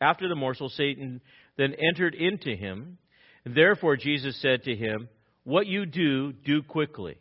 after 0.00 0.28
the 0.28 0.34
morsel, 0.34 0.68
Satan 0.68 1.20
then 1.56 1.74
entered 1.74 2.14
into 2.14 2.56
him. 2.56 2.98
Therefore 3.44 3.96
Jesus 3.96 4.40
said 4.40 4.62
to 4.64 4.74
him, 4.74 5.08
What 5.44 5.66
you 5.66 5.86
do, 5.86 6.32
do 6.32 6.62
quickly. 6.62 7.16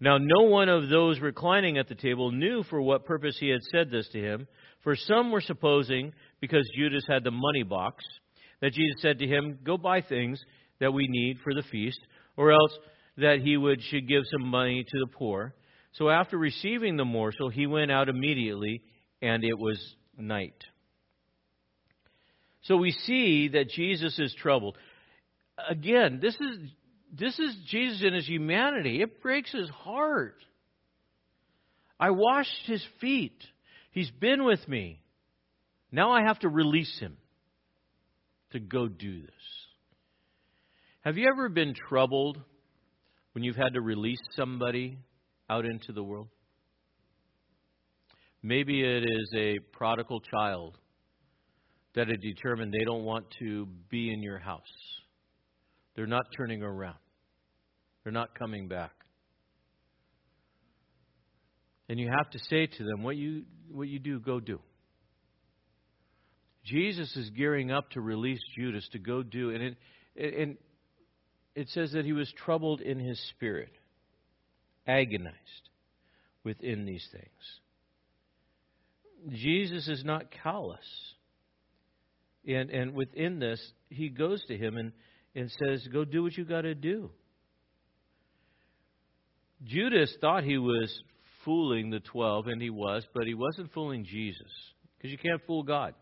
Now 0.00 0.16
no 0.18 0.44
one 0.44 0.68
of 0.68 0.88
those 0.88 1.20
reclining 1.20 1.76
at 1.76 1.88
the 1.88 1.94
table 1.94 2.32
knew 2.32 2.62
for 2.64 2.80
what 2.80 3.04
purpose 3.04 3.36
he 3.38 3.50
had 3.50 3.62
said 3.70 3.90
this 3.90 4.08
to 4.12 4.18
him, 4.18 4.48
for 4.82 4.96
some 4.96 5.30
were 5.30 5.42
supposing, 5.42 6.12
because 6.40 6.68
Judas 6.74 7.04
had 7.06 7.22
the 7.22 7.30
money 7.30 7.62
box, 7.62 8.02
that 8.62 8.72
Jesus 8.72 9.02
said 9.02 9.18
to 9.18 9.26
him, 9.26 9.58
Go 9.62 9.76
buy 9.76 10.00
things 10.00 10.42
that 10.80 10.92
we 10.94 11.06
need 11.06 11.38
for 11.44 11.52
the 11.54 11.62
feast, 11.70 12.00
or 12.36 12.52
else 12.52 12.72
that 13.18 13.40
he 13.40 13.56
would 13.58 13.82
should 13.82 14.08
give 14.08 14.22
some 14.30 14.48
money 14.48 14.82
to 14.82 14.98
the 15.00 15.12
poor. 15.12 15.54
So 15.92 16.08
after 16.08 16.38
receiving 16.38 16.96
the 16.96 17.04
morsel, 17.04 17.50
he 17.50 17.66
went 17.66 17.90
out 17.90 18.08
immediately, 18.08 18.82
and 19.22 19.44
it 19.44 19.58
was 19.58 19.78
night. 20.16 20.64
So 22.62 22.76
we 22.76 22.92
see 22.92 23.48
that 23.48 23.70
Jesus 23.70 24.18
is 24.18 24.34
troubled. 24.40 24.76
Again, 25.68 26.18
this 26.20 26.34
is 26.34 26.58
this 27.12 27.38
is 27.38 27.56
Jesus 27.66 28.02
in 28.04 28.14
his 28.14 28.26
humanity. 28.26 29.02
It 29.02 29.20
breaks 29.20 29.50
his 29.50 29.68
heart. 29.68 30.36
I 31.98 32.10
washed 32.10 32.66
his 32.66 32.84
feet. 33.00 33.42
He's 33.90 34.10
been 34.10 34.44
with 34.44 34.66
me. 34.68 35.02
Now 35.90 36.12
I 36.12 36.22
have 36.22 36.38
to 36.40 36.48
release 36.48 36.98
him 37.00 37.16
to 38.52 38.60
go 38.60 38.86
do 38.86 39.20
this. 39.20 39.30
Have 41.02 41.16
you 41.16 41.28
ever 41.32 41.48
been 41.48 41.74
troubled 41.74 42.38
when 43.32 43.42
you've 43.42 43.56
had 43.56 43.74
to 43.74 43.80
release 43.80 44.20
somebody 44.36 44.98
out 45.48 45.64
into 45.64 45.92
the 45.92 46.02
world? 46.02 46.28
Maybe 48.42 48.82
it 48.82 49.04
is 49.04 49.32
a 49.36 49.58
prodigal 49.72 50.20
child 50.20 50.78
that 51.94 52.08
had 52.08 52.20
determined 52.20 52.72
they 52.72 52.84
don't 52.84 53.04
want 53.04 53.26
to 53.40 53.66
be 53.90 54.12
in 54.12 54.22
your 54.22 54.38
house. 54.38 54.62
They're 55.94 56.06
not 56.06 56.24
turning 56.36 56.62
around, 56.62 56.96
they're 58.02 58.12
not 58.12 58.38
coming 58.38 58.68
back. 58.68 58.92
And 61.88 61.98
you 61.98 62.08
have 62.08 62.30
to 62.30 62.38
say 62.48 62.66
to 62.66 62.84
them, 62.84 63.02
what 63.02 63.16
you, 63.16 63.42
what 63.72 63.88
you 63.88 63.98
do, 63.98 64.20
go 64.20 64.38
do. 64.38 64.60
Jesus 66.64 67.16
is 67.16 67.30
gearing 67.30 67.72
up 67.72 67.90
to 67.90 68.00
release 68.00 68.38
Judas 68.56 68.88
to 68.92 69.00
go 69.00 69.24
do. 69.24 69.50
And 69.50 69.62
it, 69.62 69.76
and 70.14 70.56
it 71.56 71.68
says 71.70 71.90
that 71.92 72.04
he 72.04 72.12
was 72.12 72.32
troubled 72.44 72.80
in 72.80 73.00
his 73.00 73.20
spirit, 73.30 73.72
agonized 74.86 75.34
within 76.44 76.84
these 76.84 77.06
things. 77.10 77.59
Jesus 79.28 79.88
is 79.88 80.04
not 80.04 80.30
callous. 80.42 80.78
And, 82.46 82.70
and 82.70 82.94
within 82.94 83.38
this, 83.38 83.60
he 83.90 84.08
goes 84.08 84.42
to 84.46 84.56
him 84.56 84.76
and, 84.76 84.92
and 85.34 85.50
says, 85.50 85.86
Go 85.92 86.04
do 86.04 86.22
what 86.22 86.36
you 86.36 86.44
got 86.44 86.62
to 86.62 86.74
do. 86.74 87.10
Judas 89.64 90.14
thought 90.20 90.44
he 90.44 90.56
was 90.56 91.02
fooling 91.44 91.90
the 91.90 92.00
12, 92.00 92.46
and 92.46 92.62
he 92.62 92.70
was, 92.70 93.06
but 93.14 93.26
he 93.26 93.34
wasn't 93.34 93.72
fooling 93.72 94.04
Jesus. 94.04 94.50
Because 94.96 95.10
you 95.10 95.18
can't 95.18 95.40
fool 95.46 95.62
God 95.62 95.94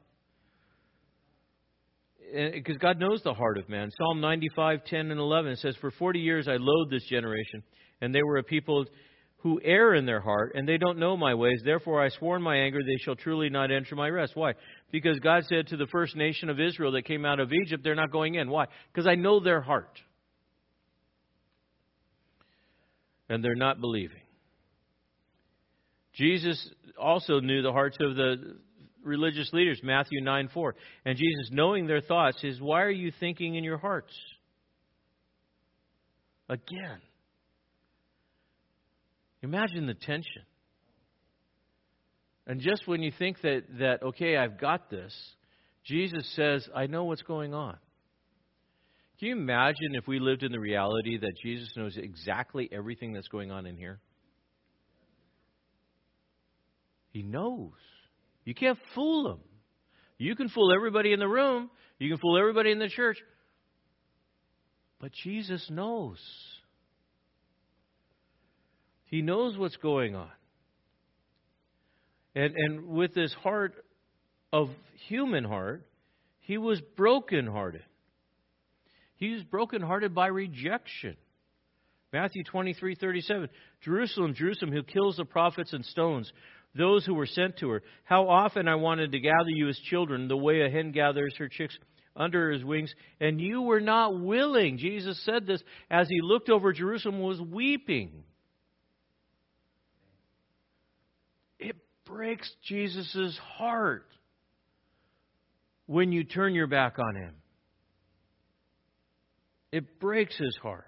because 2.33 2.77
God 2.79 2.99
knows 2.99 3.23
the 3.23 3.35
heart 3.35 3.59
of 3.59 3.69
man. 3.69 3.91
Psalm 3.97 4.21
95, 4.21 4.85
10 4.85 5.11
and 5.11 5.21
11 5.21 5.57
says, 5.57 5.77
For 5.81 5.91
40 5.91 6.21
years 6.21 6.49
I 6.49 6.57
loathed 6.59 6.91
this 6.91 7.05
generation, 7.05 7.63
and 8.01 8.15
they 8.15 8.23
were 8.23 8.39
a 8.39 8.43
people 8.43 8.85
who 9.39 9.61
err 9.63 9.95
in 9.95 10.05
their 10.05 10.21
heart, 10.21 10.53
and 10.55 10.69
they 10.69 10.79
don't 10.79 10.99
know 10.99 11.17
my 11.17 11.35
ways. 11.35 11.61
Therefore 11.65 12.03
I 12.03 12.09
swore 12.09 12.37
in 12.37 12.43
my 12.43 12.57
anger, 12.57 12.81
they 12.85 12.99
shall 13.05 13.15
truly 13.15 13.49
not 13.49 13.71
enter 13.71 13.95
my 13.95 14.09
rest. 14.09 14.35
Why? 14.35 14.55
Because 14.91 15.19
God 15.21 15.45
said 15.49 15.69
to 15.69 15.77
the 15.77 15.87
first 15.87 16.17
nation 16.17 16.51
of 16.51 16.59
Israel 16.59 16.93
that 16.93 17.05
came 17.05 17.25
out 17.25 17.39
of 17.39 17.53
Egypt, 17.53 17.85
they're 17.85 17.95
not 17.95 18.11
going 18.11 18.35
in. 18.35 18.51
Why? 18.51 18.67
Because 18.93 19.07
I 19.07 19.15
know 19.15 19.39
their 19.39 19.61
heart. 19.61 20.01
And 23.29 23.45
they're 23.45 23.55
not 23.55 23.81
believing. 23.81 24.23
Jesus 26.15 26.69
also 27.01 27.39
knew 27.39 27.63
the 27.63 27.73
hearts 27.73 27.97
of 28.01 28.17
the 28.17 28.57
religious 29.05 29.53
leaders, 29.53 29.81
Matthew 29.85 30.21
9 30.21 30.49
4. 30.53 30.75
And 31.05 31.17
Jesus, 31.17 31.51
knowing 31.53 31.87
their 31.87 32.01
thoughts, 32.01 32.41
says, 32.41 32.61
Why 32.61 32.83
are 32.83 32.91
you 32.91 33.13
thinking 33.21 33.55
in 33.55 33.63
your 33.63 33.79
hearts? 33.79 34.13
Again. 36.49 36.99
Imagine 39.43 39.87
the 39.87 39.95
tension. 39.95 40.43
And 42.47 42.61
just 42.61 42.87
when 42.87 43.03
you 43.03 43.13
think 43.17 43.41
that, 43.43 43.65
that, 43.79 44.03
okay, 44.03 44.37
I've 44.37 44.59
got 44.59 44.91
this, 44.91 45.15
Jesus 45.85 46.27
says, 46.35 46.69
I 46.75 46.87
know 46.87 47.05
what's 47.05 47.23
going 47.23 47.55
on. 47.55 47.77
Can 49.19 49.29
you 49.29 49.37
imagine 49.37 49.95
if 49.95 50.07
we 50.07 50.19
lived 50.19 50.43
in 50.43 50.53
the 50.53 50.61
reality 50.61 51.19
that 51.19 51.33
Jesus 51.43 51.69
knows 51.77 51.97
exactly 51.97 52.69
everything 52.73 53.13
that's 53.13 53.29
going 53.29 53.51
on 53.51 53.67
in 53.67 53.77
here? 53.77 54.01
He 57.11 57.23
knows. 57.23 57.73
You 58.45 58.55
can't 58.55 58.79
fool 58.95 59.33
him. 59.33 59.41
You 60.19 60.35
can 60.37 60.49
fool 60.49 60.73
everybody 60.75 61.13
in 61.13 61.21
the 61.21 61.29
room, 61.29 61.71
you 61.99 62.09
can 62.09 62.19
fool 62.19 62.39
everybody 62.39 62.71
in 62.71 62.79
the 62.79 62.89
church. 62.89 63.19
But 65.01 65.13
Jesus 65.13 65.69
knows. 65.71 66.19
He 69.09 69.23
knows 69.23 69.57
what's 69.57 69.77
going 69.77 70.15
on. 70.15 70.31
And, 72.35 72.55
and 72.57 72.87
with 72.89 73.15
his 73.15 73.33
heart 73.35 73.75
of 74.53 74.69
human 75.09 75.45
heart, 75.45 75.87
he 76.41 76.59
was 76.59 76.81
brokenhearted. 76.97 77.85
He 79.17 79.33
was 79.33 79.43
brokenhearted 79.45 80.15
by 80.15 80.29
rejection. 80.29 81.17
Matthew 82.13 82.45
23, 82.45 82.95
37. 82.95 83.49
Jerusalem, 83.83 84.35
Jerusalem, 84.35 84.73
who 84.73 84.83
kills 84.83 85.17
the 85.17 85.25
prophets 85.25 85.73
and 85.73 85.85
stones 85.85 86.33
those 86.75 87.05
who 87.05 87.15
were 87.15 87.27
sent 87.27 87.59
to 87.59 87.71
her. 87.71 87.83
How 88.05 88.29
often 88.29 88.69
I 88.69 88.77
wanted 88.77 89.13
to 89.13 89.21
gather 89.21 89.49
you 89.49 89.69
as 89.69 89.79
children, 89.79 90.29
the 90.29 90.37
way 90.37 90.63
a 90.63 90.71
hen 90.71 90.93
gathers 90.93 91.35
her 91.39 91.49
chicks 91.49 91.77
under 92.15 92.51
his 92.51 92.65
wings, 92.65 92.93
and 93.21 93.41
you 93.41 93.63
were 93.63 93.81
not 93.81 94.21
willing. 94.21 94.79
Jesus 94.79 95.23
said 95.25 95.47
this 95.47 95.63
as 95.91 96.09
he 96.09 96.21
looked 96.21 96.51
over 96.51 96.73
Jerusalem 96.73 97.21
was 97.21 97.41
weeping. 97.41 98.25
It 101.59 101.77
breaks 102.09 102.51
Jesus' 102.65 103.39
heart 103.57 104.07
when 105.87 106.13
you 106.13 106.25
turn 106.25 106.55
your 106.55 106.67
back 106.67 106.99
on 106.99 107.17
him. 107.17 107.35
It 109.71 110.01
breaks 110.01 110.37
his 110.37 110.57
heart. 110.63 110.87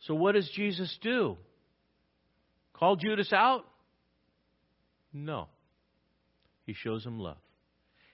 So, 0.00 0.14
what 0.14 0.32
does 0.32 0.48
Jesus 0.54 0.96
do? 1.02 1.36
Call 2.74 2.96
Judas 2.96 3.32
out? 3.32 3.64
No. 5.12 5.48
He 6.66 6.74
shows 6.74 7.04
him 7.04 7.18
love. 7.18 7.38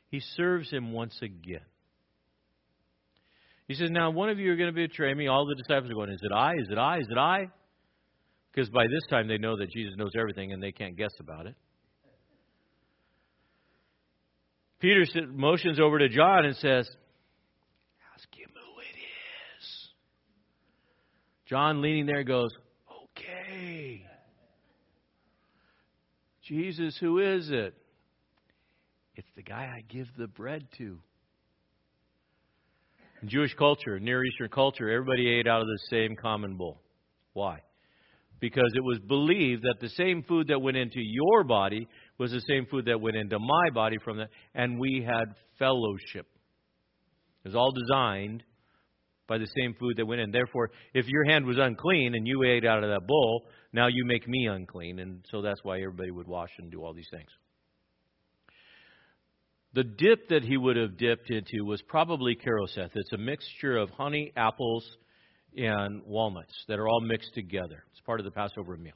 He 0.09 0.20
serves 0.37 0.70
him 0.70 0.93
once 0.93 1.16
again. 1.20 1.61
He 3.66 3.74
says, 3.74 3.91
Now, 3.91 4.11
one 4.11 4.28
of 4.30 4.39
you 4.39 4.53
are 4.53 4.57
going 4.57 4.72
to 4.72 4.89
betray 4.89 5.12
me. 5.12 5.26
All 5.26 5.47
the 5.47 5.57
disciples 5.57 5.91
are 5.91 5.95
going, 5.95 6.11
Is 6.11 6.20
it 6.22 6.32
I? 6.32 6.53
Is 6.53 6.68
it 6.70 6.78
I? 6.78 6.99
Is 6.99 7.09
it 7.11 7.18
I? 7.18 7.49
Because 8.55 8.71
by 8.71 8.85
this 8.87 9.03
time 9.11 9.27
they 9.27 9.39
know 9.39 9.57
that 9.57 9.71
Jesus 9.71 9.95
knows 9.97 10.13
everything 10.19 10.53
and 10.53 10.63
they 10.63 10.71
can't 10.71 10.97
guess 10.97 11.13
about 11.19 11.47
it. 11.47 11.57
Peter 14.81 15.05
motions 15.33 15.81
over 15.81 15.99
to 15.99 16.09
John 16.09 16.45
and 16.45 16.55
says, 16.57 16.89
Ask 18.15 18.29
him 18.37 18.51
who 18.53 18.81
it 18.81 18.97
is. 19.59 19.89
John, 21.49 21.83
leaning 21.83 22.07
there, 22.07 22.23
goes, 22.23 22.51
Okay. 23.17 24.05
Jesus, 26.43 26.97
who 27.01 27.19
is 27.19 27.51
it? 27.51 27.75
It's 29.17 29.31
the 29.37 29.43
guy 29.43 29.73
I 29.75 29.83
give 29.89 30.09
the 30.19 30.27
bread 30.27 30.67
to. 30.79 30.99
In 33.23 33.29
Jewish 33.29 33.55
culture, 33.55 33.99
Near 33.99 34.23
Eastern 34.25 34.51
culture, 34.51 34.91
everybody 34.91 35.29
ate 35.29 35.47
out 35.47 35.63
of 35.63 35.67
the 35.67 35.79
same 35.89 36.15
common 36.15 36.57
bowl. 36.57 36.83
Why? 37.33 37.63
Because 38.45 38.74
it 38.74 38.84
was 38.84 38.99
believed 38.99 39.62
that 39.62 39.80
the 39.80 39.88
same 39.88 40.22
food 40.22 40.49
that 40.49 40.61
went 40.61 40.76
into 40.76 41.01
your 41.01 41.45
body 41.45 41.88
was 42.18 42.30
the 42.30 42.42
same 42.42 42.66
food 42.66 42.84
that 42.84 43.01
went 43.01 43.16
into 43.16 43.38
my 43.38 43.70
body 43.72 43.97
from 44.05 44.18
that, 44.18 44.28
and 44.55 44.78
we 44.78 45.03
had 45.03 45.34
fellowship. 45.59 46.26
It 47.42 47.49
was 47.49 47.55
all 47.55 47.72
designed 47.72 48.42
by 49.26 49.38
the 49.38 49.49
same 49.57 49.74
food 49.80 49.97
that 49.97 50.05
went 50.05 50.20
in. 50.20 50.30
Therefore, 50.30 50.68
if 50.92 51.07
your 51.09 51.24
hand 51.24 51.47
was 51.47 51.57
unclean 51.57 52.14
and 52.14 52.28
you 52.28 52.42
ate 52.42 52.66
out 52.66 52.84
of 52.84 52.90
that 52.90 53.07
bowl, 53.07 53.47
now 53.72 53.86
you 53.86 54.05
make 54.05 54.28
me 54.28 54.47
unclean. 54.47 54.99
And 54.99 55.24
so 55.30 55.40
that's 55.40 55.61
why 55.62 55.78
everybody 55.78 56.11
would 56.11 56.28
wash 56.28 56.51
and 56.59 56.70
do 56.70 56.84
all 56.84 56.92
these 56.92 57.09
things. 57.11 57.30
The 59.72 59.84
dip 59.84 60.28
that 60.28 60.45
he 60.45 60.59
would 60.59 60.76
have 60.76 60.99
dipped 60.99 61.30
into 61.30 61.64
was 61.64 61.80
probably 61.88 62.36
charoseth. 62.45 62.90
It's 62.95 63.12
a 63.14 63.16
mixture 63.16 63.78
of 63.78 63.88
honey, 63.88 64.34
apples, 64.36 64.84
and 65.57 66.03
walnuts 66.05 66.55
that 66.69 66.79
are 66.79 66.89
all 66.89 67.01
mixed 67.01 67.35
together. 67.35 67.85
It's 67.93 68.01
part 68.01 68.21
of 68.21 68.25
the 68.25 68.31
Passover 68.31 68.77
meal. 68.77 68.95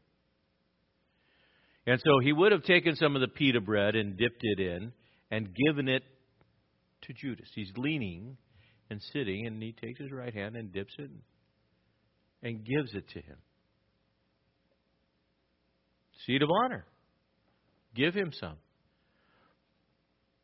And 1.86 2.00
so 2.04 2.18
he 2.22 2.32
would 2.32 2.52
have 2.52 2.64
taken 2.64 2.96
some 2.96 3.14
of 3.14 3.20
the 3.20 3.28
pita 3.28 3.60
bread 3.60 3.96
and 3.96 4.16
dipped 4.16 4.42
it 4.42 4.60
in 4.60 4.92
and 5.30 5.48
given 5.66 5.88
it 5.88 6.02
to 7.02 7.12
Judas. 7.14 7.48
He's 7.54 7.72
leaning 7.76 8.36
and 8.90 9.00
sitting, 9.12 9.46
and 9.46 9.62
he 9.62 9.72
takes 9.72 10.00
his 10.00 10.10
right 10.10 10.34
hand 10.34 10.56
and 10.56 10.72
dips 10.72 10.94
it 10.98 11.10
and 12.42 12.64
gives 12.64 12.94
it 12.94 13.08
to 13.08 13.20
him. 13.20 13.36
Seed 16.26 16.42
of 16.42 16.50
honor. 16.50 16.84
Give 17.94 18.14
him 18.14 18.32
some. 18.32 18.56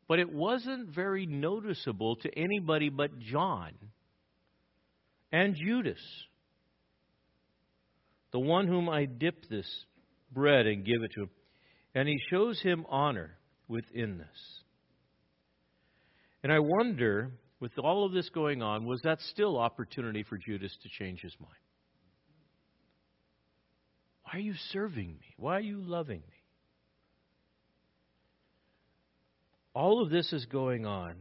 But 0.07 0.19
it 0.19 0.31
wasn't 0.31 0.93
very 0.93 1.25
noticeable 1.25 2.15
to 2.17 2.29
anybody 2.37 2.89
but 2.89 3.17
John 3.19 3.71
and 5.35 5.53
Judas, 5.53 5.99
the 8.31 8.39
one 8.39 8.67
whom 8.67 8.87
I 8.87 9.03
dip 9.03 9.49
this 9.49 9.69
bread 10.31 10.65
and 10.65 10.85
give 10.85 11.03
it 11.03 11.11
to 11.15 11.23
him. 11.23 11.29
And 11.93 12.07
he 12.07 12.17
shows 12.29 12.61
him 12.61 12.85
honor 12.87 13.31
within 13.67 14.17
this. 14.17 14.27
And 16.41 16.53
I 16.53 16.59
wonder, 16.59 17.33
with 17.59 17.77
all 17.77 18.05
of 18.05 18.13
this 18.13 18.29
going 18.29 18.61
on, 18.61 18.85
was 18.85 19.01
that 19.03 19.19
still 19.33 19.59
opportunity 19.59 20.23
for 20.23 20.37
Judas 20.37 20.73
to 20.83 21.03
change 21.03 21.19
his 21.19 21.35
mind? 21.37 21.51
Why 24.23 24.39
are 24.39 24.41
you 24.41 24.53
serving 24.71 25.07
me? 25.07 25.33
Why 25.35 25.57
are 25.57 25.59
you 25.61 25.81
loving 25.81 26.19
me? 26.19 26.43
All 29.73 30.01
of 30.01 30.09
this 30.09 30.31
is 30.31 30.45
going 30.45 30.85
on 30.85 31.15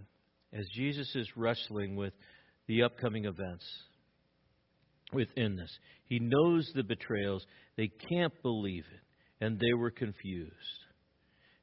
as 0.53 0.69
Jesus 0.73 1.17
is 1.17 1.29
wrestling 1.37 1.97
with 1.97 2.13
the 2.69 2.85
upcoming 2.85 3.25
events 3.25 3.65
within 5.13 5.57
this. 5.57 5.71
He 6.07 6.19
knows 6.19 6.71
the 6.75 6.83
betrayals. 6.83 7.45
They 7.77 7.91
can't 8.09 8.33
believe 8.43 8.85
it, 8.93 9.45
and 9.45 9.59
they 9.59 9.73
were 9.75 9.91
confused. 9.91 10.53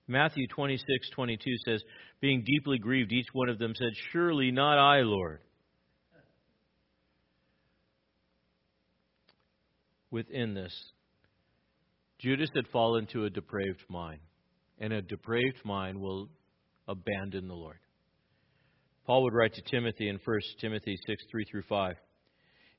Matthew 0.08 0.48
26:22 0.48 1.38
says, 1.66 1.84
being 2.22 2.44
deeply 2.46 2.78
grieved, 2.78 3.12
each 3.12 3.34
one 3.34 3.50
of 3.50 3.58
them 3.58 3.74
said, 3.76 3.92
Surely 4.12 4.52
not 4.52 4.78
I, 4.78 5.02
Lord. 5.02 5.40
Within 10.12 10.54
this, 10.54 10.74
Judas 12.20 12.50
had 12.56 12.68
fallen 12.68 13.08
to 13.08 13.26
a 13.26 13.30
depraved 13.30 13.84
mind, 13.90 14.20
and 14.78 14.94
a 14.94 15.02
depraved 15.02 15.66
mind 15.66 16.00
will 16.00 16.30
abandon 16.88 17.48
the 17.48 17.56
Lord. 17.56 17.80
Paul 19.08 19.24
would 19.24 19.34
write 19.34 19.54
to 19.54 19.62
Timothy 19.64 20.10
in 20.10 20.20
1 20.24 20.40
Timothy 20.60 20.96
6 21.08 21.24
3 21.32 21.46
through 21.46 21.64
5. 21.64 21.96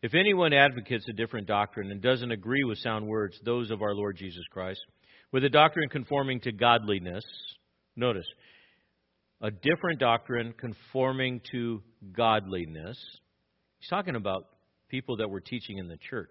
If 0.02 0.14
anyone 0.14 0.52
advocates 0.52 1.08
a 1.08 1.12
different 1.12 1.46
doctrine 1.46 1.92
and 1.92 2.02
doesn't 2.02 2.32
agree 2.32 2.64
with 2.64 2.78
sound 2.78 3.06
words, 3.06 3.38
those 3.44 3.70
of 3.70 3.82
our 3.82 3.94
Lord 3.94 4.16
Jesus 4.16 4.42
Christ, 4.50 4.80
with 5.30 5.44
a 5.44 5.48
doctrine 5.48 5.88
conforming 5.88 6.40
to 6.40 6.50
godliness, 6.50 7.24
notice, 7.94 8.26
a 9.40 9.52
different 9.52 10.00
doctrine 10.00 10.54
conforming 10.58 11.40
to 11.52 11.82
godliness. 12.16 12.98
He's 13.78 13.88
talking 13.88 14.16
about 14.16 14.48
people 14.88 15.18
that 15.18 15.30
were 15.30 15.40
teaching 15.40 15.78
in 15.78 15.86
the 15.86 15.98
church. 16.10 16.30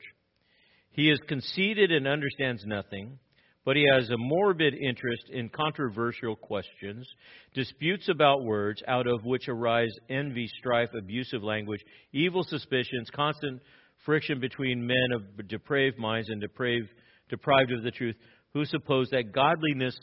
He 0.92 1.10
is 1.10 1.20
conceited 1.30 1.94
and 1.94 2.08
understands 2.08 2.66
nothing, 2.66 3.20
but 3.64 3.76
he 3.76 3.86
has 3.94 4.10
a 4.10 4.18
morbid 4.18 4.74
interest 4.74 5.24
in 5.30 5.50
controversial 5.50 6.36
questions, 6.36 7.08
disputes 7.54 8.10
about 8.10 8.44
words, 8.44 8.82
out 8.88 9.08
of 9.08 9.24
which 9.24 9.48
arise 9.48 9.94
envy, 10.10 10.48
strife, 10.58 10.90
abusive 10.98 11.44
language, 11.44 11.82
evil 12.12 12.44
suspicions, 12.44 13.10
constant 13.14 13.62
friction 14.06 14.40
between 14.40 14.86
men 14.86 15.12
of 15.14 15.48
depraved 15.48 16.00
minds 16.00 16.30
and 16.30 16.42
depraved, 16.42 16.90
deprived 17.30 17.72
of 17.72 17.84
the 17.84 17.92
truth, 17.92 18.16
who 18.54 18.66
suppose 18.66 19.08
that 19.12 19.32
godliness 19.32 19.98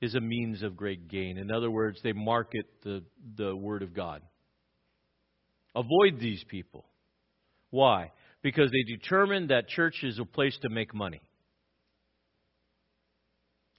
is 0.00 0.14
a 0.14 0.20
means 0.20 0.62
of 0.62 0.76
great 0.76 1.08
gain. 1.08 1.38
In 1.38 1.50
other 1.50 1.70
words, 1.70 1.98
they 2.02 2.12
market 2.12 2.66
the, 2.84 3.02
the 3.36 3.56
Word 3.56 3.82
of 3.82 3.94
God. 3.94 4.22
Avoid 5.74 6.20
these 6.20 6.44
people. 6.48 6.84
Why? 7.70 8.12
Because 8.42 8.70
they 8.70 8.94
determine 8.96 9.48
that 9.48 9.68
church 9.68 9.96
is 10.04 10.18
a 10.20 10.24
place 10.24 10.56
to 10.62 10.68
make 10.68 10.94
money. 10.94 11.20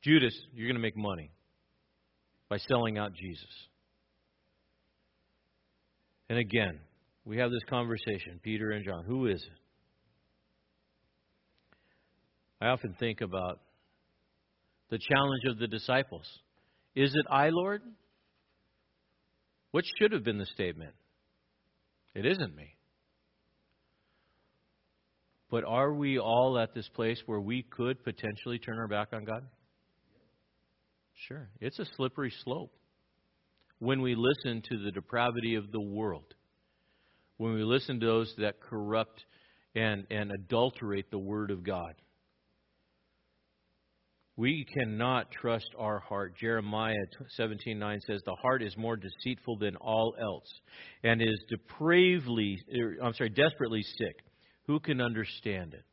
Judas, 0.05 0.37
you're 0.53 0.67
going 0.67 0.75
to 0.75 0.81
make 0.81 0.95
money 0.95 1.31
by 2.47 2.57
selling 2.57 2.99
out 2.99 3.13
Jesus. 3.13 3.49
And 6.29 6.37
again, 6.37 6.79
we 7.25 7.37
have 7.37 7.49
this 7.49 7.63
conversation, 7.67 8.39
Peter 8.43 8.69
and 8.71 8.85
John. 8.85 9.03
Who 9.05 9.25
is 9.25 9.41
it? 9.41 9.59
I 12.61 12.67
often 12.67 12.95
think 12.99 13.21
about 13.21 13.61
the 14.91 14.99
challenge 14.99 15.43
of 15.49 15.57
the 15.57 15.67
disciples. 15.67 16.27
Is 16.95 17.11
it 17.15 17.25
I, 17.29 17.49
Lord? 17.49 17.81
What 19.71 19.85
should 19.99 20.11
have 20.11 20.23
been 20.23 20.37
the 20.37 20.45
statement? 20.45 20.93
It 22.13 22.27
isn't 22.27 22.55
me. 22.55 22.75
But 25.49 25.63
are 25.63 25.93
we 25.93 26.19
all 26.19 26.59
at 26.59 26.75
this 26.75 26.87
place 26.89 27.21
where 27.25 27.41
we 27.41 27.63
could 27.63 28.03
potentially 28.03 28.59
turn 28.59 28.77
our 28.77 28.87
back 28.87 29.09
on 29.11 29.25
God? 29.25 29.43
Sure. 31.27 31.49
It's 31.59 31.79
a 31.79 31.85
slippery 31.95 32.33
slope. 32.43 32.71
When 33.79 34.01
we 34.01 34.15
listen 34.15 34.61
to 34.69 34.77
the 34.83 34.91
depravity 34.91 35.55
of 35.55 35.71
the 35.71 35.81
world, 35.81 36.33
when 37.37 37.53
we 37.53 37.63
listen 37.63 37.99
to 37.99 38.05
those 38.05 38.33
that 38.37 38.61
corrupt 38.61 39.25
and, 39.75 40.05
and 40.09 40.31
adulterate 40.31 41.11
the 41.11 41.17
Word 41.17 41.51
of 41.51 41.63
God, 41.63 41.93
we 44.37 44.65
cannot 44.77 45.31
trust 45.31 45.67
our 45.77 45.99
heart. 45.99 46.35
Jeremiah 46.37 46.93
17:9 47.39 48.01
says 48.01 48.21
the 48.25 48.35
heart 48.35 48.61
is 48.61 48.75
more 48.75 48.97
deceitful 48.97 49.57
than 49.57 49.77
all 49.77 50.13
else 50.19 50.51
and 51.03 51.21
is 51.21 51.41
depravely 51.49 52.57
er, 52.77 52.97
I'm 53.01 53.13
sorry, 53.13 53.29
desperately 53.29 53.81
sick. 53.81 54.17
Who 54.67 54.79
can 54.79 54.99
understand 54.99 55.73
it? 55.73 55.85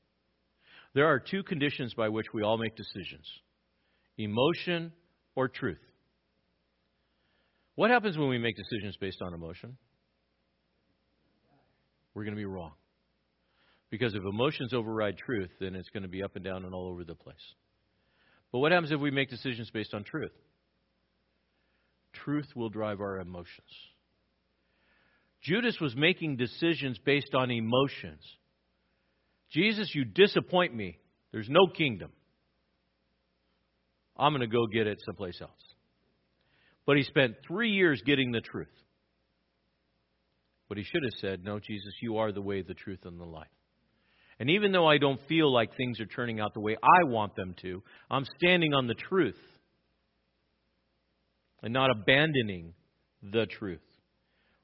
There 0.95 1.07
are 1.07 1.21
two 1.21 1.45
conditions 1.45 1.95
by 1.95 2.09
which 2.09 2.27
we 2.35 2.43
all 2.43 2.59
make 2.59 2.75
decisions. 2.75 3.27
Emotion 4.19 4.93
or 5.35 5.49
truth. 5.49 5.79
What 7.75 7.91
happens 7.91 8.19
when 8.19 8.29
we 8.29 8.39
make 8.39 8.57
decisions 8.57 8.97
based 9.01 9.23
on 9.23 9.35
emotion? 9.35 9.77
We're 12.15 12.25
going 12.25 12.35
to 12.35 12.41
be 12.41 12.45
wrong. 12.45 12.73
Because 13.91 14.15
if 14.15 14.23
emotions 14.23 14.73
override 14.73 15.19
truth, 15.19 15.51
then 15.61 15.75
it's 15.75 15.89
going 15.91 16.03
to 16.03 16.09
be 16.09 16.23
up 16.23 16.37
and 16.37 16.45
down 16.45 16.65
and 16.65 16.75
all 16.75 16.89
over 16.89 17.05
the 17.05 17.15
place. 17.15 17.37
But 18.51 18.59
what 18.59 18.73
happens 18.73 18.93
if 18.93 19.01
we 19.01 19.11
make 19.11 19.31
decisions 19.31 19.71
based 19.71 19.95
on 19.95 20.05
truth? 20.05 20.33
Truth 22.25 22.49
will 22.55 22.69
drive 22.69 23.01
our 23.01 23.19
emotions. 23.19 23.69
Judas 25.43 25.79
was 25.81 25.97
making 25.97 26.37
decisions 26.37 26.99
based 27.05 27.35
on 27.35 27.51
emotions. 27.51 28.23
Jesus, 29.51 29.91
you 29.95 30.05
disappoint 30.05 30.75
me. 30.75 30.99
There's 31.33 31.49
no 31.49 31.67
kingdom. 31.67 32.13
I'm 34.23 34.33
going 34.33 34.41
to 34.41 34.47
go 34.47 34.67
get 34.67 34.87
it 34.87 35.03
someplace 35.05 35.41
else. 35.41 35.51
But 36.87 36.97
he 36.97 37.03
spent 37.03 37.35
three 37.47 37.71
years 37.71 38.01
getting 38.07 38.31
the 38.31 38.41
truth. 38.41 38.69
But 40.69 40.79
he 40.79 40.85
should 40.85 41.03
have 41.03 41.21
said, 41.21 41.45
No, 41.45 41.59
Jesus, 41.59 41.93
you 42.01 42.19
are 42.19 42.31
the 42.31 42.41
way, 42.41 42.63
the 42.63 42.75
truth, 42.75 43.01
and 43.05 43.21
the 43.21 43.25
life. 43.25 43.49
And 44.39 44.49
even 44.49 44.73
though 44.73 44.87
I 44.87 44.99
don't 44.99 45.21
feel 45.29 45.53
like 45.53 45.77
things 45.77 46.01
are 46.01 46.07
turning 46.07 46.41
out 46.41 46.55
the 46.55 46.61
way 46.61 46.77
I 46.83 47.05
want 47.05 47.35
them 47.37 47.55
to, 47.63 47.83
I'm 48.11 48.25
standing 48.39 48.75
on 48.75 48.87
the 48.87 48.95
truth 48.95 49.39
and 51.63 51.73
not 51.73 51.91
abandoning 51.91 52.75
the 53.23 53.47
truth. 53.47 53.81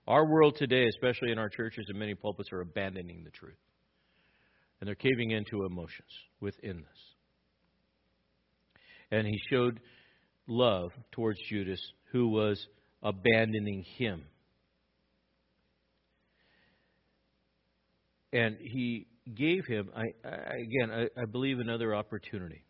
Our 0.06 0.24
world 0.24 0.56
today, 0.56 0.86
especially 0.86 1.32
in 1.32 1.38
our 1.38 1.48
churches 1.48 1.86
and 1.88 1.98
many 1.98 2.14
pulpits, 2.14 2.50
are 2.52 2.60
abandoning 2.60 3.24
the 3.24 3.30
truth. 3.30 3.58
And 4.80 4.88
they're 4.88 4.94
caving 4.94 5.32
into 5.32 5.64
emotions 5.64 6.10
within 6.40 6.78
this. 6.78 7.17
And 9.10 9.26
he 9.26 9.40
showed 9.50 9.80
love 10.46 10.90
towards 11.12 11.38
Judas, 11.48 11.80
who 12.12 12.28
was 12.28 12.66
abandoning 13.02 13.84
him. 13.96 14.24
And 18.32 18.56
he 18.60 19.06
gave 19.34 19.64
him, 19.66 19.90
I, 19.96 20.04
I, 20.26 20.56
again, 20.56 20.90
I, 20.90 21.20
I 21.20 21.24
believe, 21.24 21.58
another 21.58 21.94
opportunity, 21.94 22.64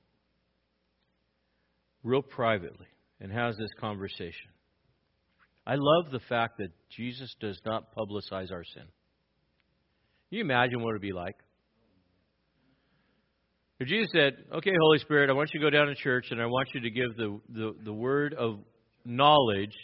real 2.03 2.23
privately, 2.23 2.87
and 3.21 3.33
has 3.33 3.57
this 3.57 3.71
conversation. 3.81 4.51
I 5.67 5.75
love 5.75 6.11
the 6.13 6.21
fact 6.29 6.59
that 6.59 6.71
Jesus 6.97 7.35
does 7.41 7.61
not 7.67 7.95
publicize 7.95 8.53
our 8.53 8.65
sin. 8.65 8.85
Can 10.29 10.39
you 10.39 10.41
imagine 10.41 10.83
what 10.83 10.91
it 10.91 10.95
would 10.95 11.03
be 11.03 11.13
like? 11.13 11.37
If 13.81 13.89
Jesus 13.89 14.11
said, 14.13 14.37
Okay, 14.53 14.73
Holy 14.81 14.99
Spirit, 14.99 15.31
I 15.31 15.35
want 15.35 15.51
you 15.55 15.61
to 15.61 15.67
go 15.67 15.71
down 15.71 15.87
to 15.87 15.95
church 15.95 16.27
and 16.31 16.41
I 16.43 16.47
want 16.47 16.69
you 16.75 16.81
to 16.81 16.91
give 16.91 17.17
the, 17.17 17.41
the, 17.49 17.75
the 17.85 17.93
word 17.93 18.35
of 18.35 18.59
knowledge 19.05 19.75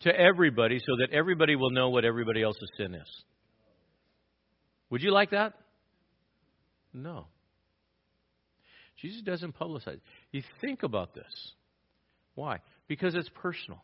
to 0.00 0.14
everybody 0.14 0.78
so 0.78 0.96
that 0.98 1.10
everybody 1.12 1.56
will 1.56 1.70
know 1.70 1.90
what 1.90 2.04
everybody 2.04 2.42
else's 2.42 2.70
sin 2.76 2.94
is. 2.94 3.08
Would 4.90 5.02
you 5.02 5.12
like 5.12 5.30
that? 5.30 5.54
No. 6.92 7.26
Jesus 9.00 9.22
doesn't 9.22 9.58
publicize. 9.58 10.00
You 10.32 10.42
think 10.60 10.82
about 10.82 11.14
this. 11.14 11.52
Why? 12.34 12.58
Because 12.88 13.14
it's 13.14 13.30
personal. 13.34 13.82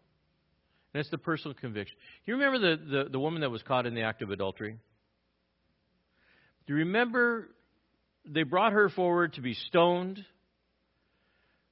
And 0.93 1.01
it's 1.01 1.11
the 1.11 1.19
personal 1.19 1.55
conviction. 1.55 1.97
You 2.25 2.35
remember 2.35 2.59
the, 2.59 2.83
the, 2.85 3.11
the 3.11 3.19
woman 3.19 3.43
that 3.43 3.51
was 3.51 3.63
caught 3.63 3.87
in 3.87 3.95
the 3.95 4.03
act 4.03 4.23
of 4.23 4.31
adultery? 4.31 4.77
Do 6.67 6.73
you 6.73 6.81
remember 6.81 7.51
they 8.27 8.43
brought 8.43 8.73
her 8.73 8.89
forward 8.89 9.35
to 9.35 9.41
be 9.41 9.55
stoned, 9.55 10.25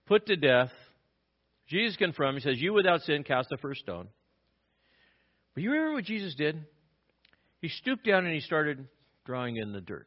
put 0.07 0.27
to 0.27 0.37
death. 0.37 0.71
Jesus 1.69 1.97
confronts. 1.97 2.45
He 2.45 2.51
says, 2.51 2.61
You 2.61 2.73
without 2.73 3.03
sin 3.03 3.25
cast 3.25 3.49
the 3.51 3.57
first 3.59 3.81
stone. 3.81 4.09
But 5.55 5.63
you 5.63 5.71
remember 5.71 5.95
what 5.95 6.05
Jesus 6.05 6.35
did? 6.35 6.65
He 7.61 7.69
stooped 7.69 8.05
down 8.05 8.27
and 8.27 8.35
he 8.35 8.41
started 8.41 8.87
drawing 9.25 9.57
in 9.57 9.73
the 9.73 9.81
dirt. 9.81 10.07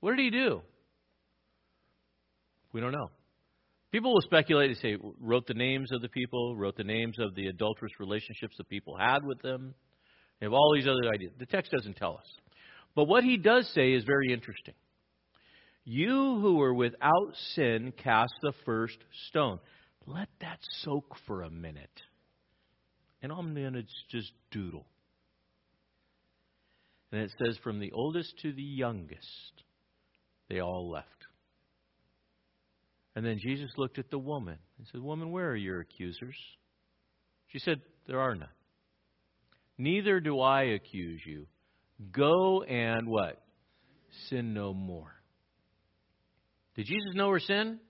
What 0.00 0.16
did 0.16 0.24
he 0.24 0.30
do? 0.30 0.62
We 2.72 2.80
don't 2.80 2.92
know. 2.92 3.10
People 3.92 4.12
will 4.12 4.22
speculate 4.22 4.70
and 4.70 4.78
say, 4.78 4.96
wrote 5.20 5.46
the 5.46 5.54
names 5.54 5.90
of 5.92 6.02
the 6.02 6.08
people, 6.08 6.56
wrote 6.56 6.76
the 6.76 6.84
names 6.84 7.18
of 7.18 7.34
the 7.34 7.46
adulterous 7.46 7.92
relationships 7.98 8.54
the 8.58 8.64
people 8.64 8.96
had 8.96 9.24
with 9.24 9.40
them. 9.42 9.74
They 10.38 10.46
have 10.46 10.52
all 10.52 10.72
these 10.74 10.86
other 10.86 11.08
ideas. 11.12 11.32
The 11.38 11.46
text 11.46 11.72
doesn't 11.72 11.96
tell 11.96 12.18
us. 12.18 12.26
But 12.94 13.04
what 13.04 13.24
he 13.24 13.36
does 13.36 13.70
say 13.74 13.92
is 13.92 14.04
very 14.04 14.32
interesting. 14.32 14.74
You 15.88 16.40
who 16.40 16.60
are 16.62 16.74
without 16.74 17.36
sin, 17.54 17.92
cast 17.96 18.34
the 18.42 18.52
first 18.64 18.98
stone. 19.28 19.60
Let 20.04 20.28
that 20.40 20.58
soak 20.82 21.16
for 21.28 21.42
a 21.42 21.50
minute. 21.50 22.02
And 23.22 23.30
I'm 23.30 23.54
going 23.54 23.74
to 23.74 23.84
just 24.10 24.32
doodle. 24.50 24.84
And 27.12 27.20
it 27.20 27.32
says, 27.38 27.56
from 27.62 27.78
the 27.78 27.92
oldest 27.92 28.34
to 28.42 28.52
the 28.52 28.62
youngest, 28.62 29.62
they 30.50 30.58
all 30.60 30.90
left. 30.90 31.06
And 33.14 33.24
then 33.24 33.38
Jesus 33.38 33.70
looked 33.76 34.00
at 34.00 34.10
the 34.10 34.18
woman 34.18 34.58
and 34.78 34.86
said, 34.90 35.00
Woman, 35.00 35.30
where 35.30 35.50
are 35.50 35.56
your 35.56 35.80
accusers? 35.80 36.36
She 37.46 37.60
said, 37.60 37.80
There 38.08 38.20
are 38.20 38.34
none. 38.34 38.48
Neither 39.78 40.18
do 40.18 40.40
I 40.40 40.62
accuse 40.64 41.22
you. 41.24 41.46
Go 42.10 42.62
and 42.64 43.08
what? 43.08 43.40
Sin 44.28 44.52
no 44.52 44.74
more. 44.74 45.15
Did 46.76 46.86
Jesus 46.86 47.14
know 47.14 47.30
her 47.30 47.40
sin? 47.40 47.80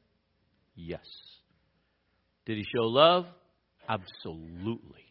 Yes. 0.77 1.05
Did 2.47 2.57
he 2.57 2.65
show 2.75 2.85
love? 2.85 3.27
Absolutely. 3.89 5.03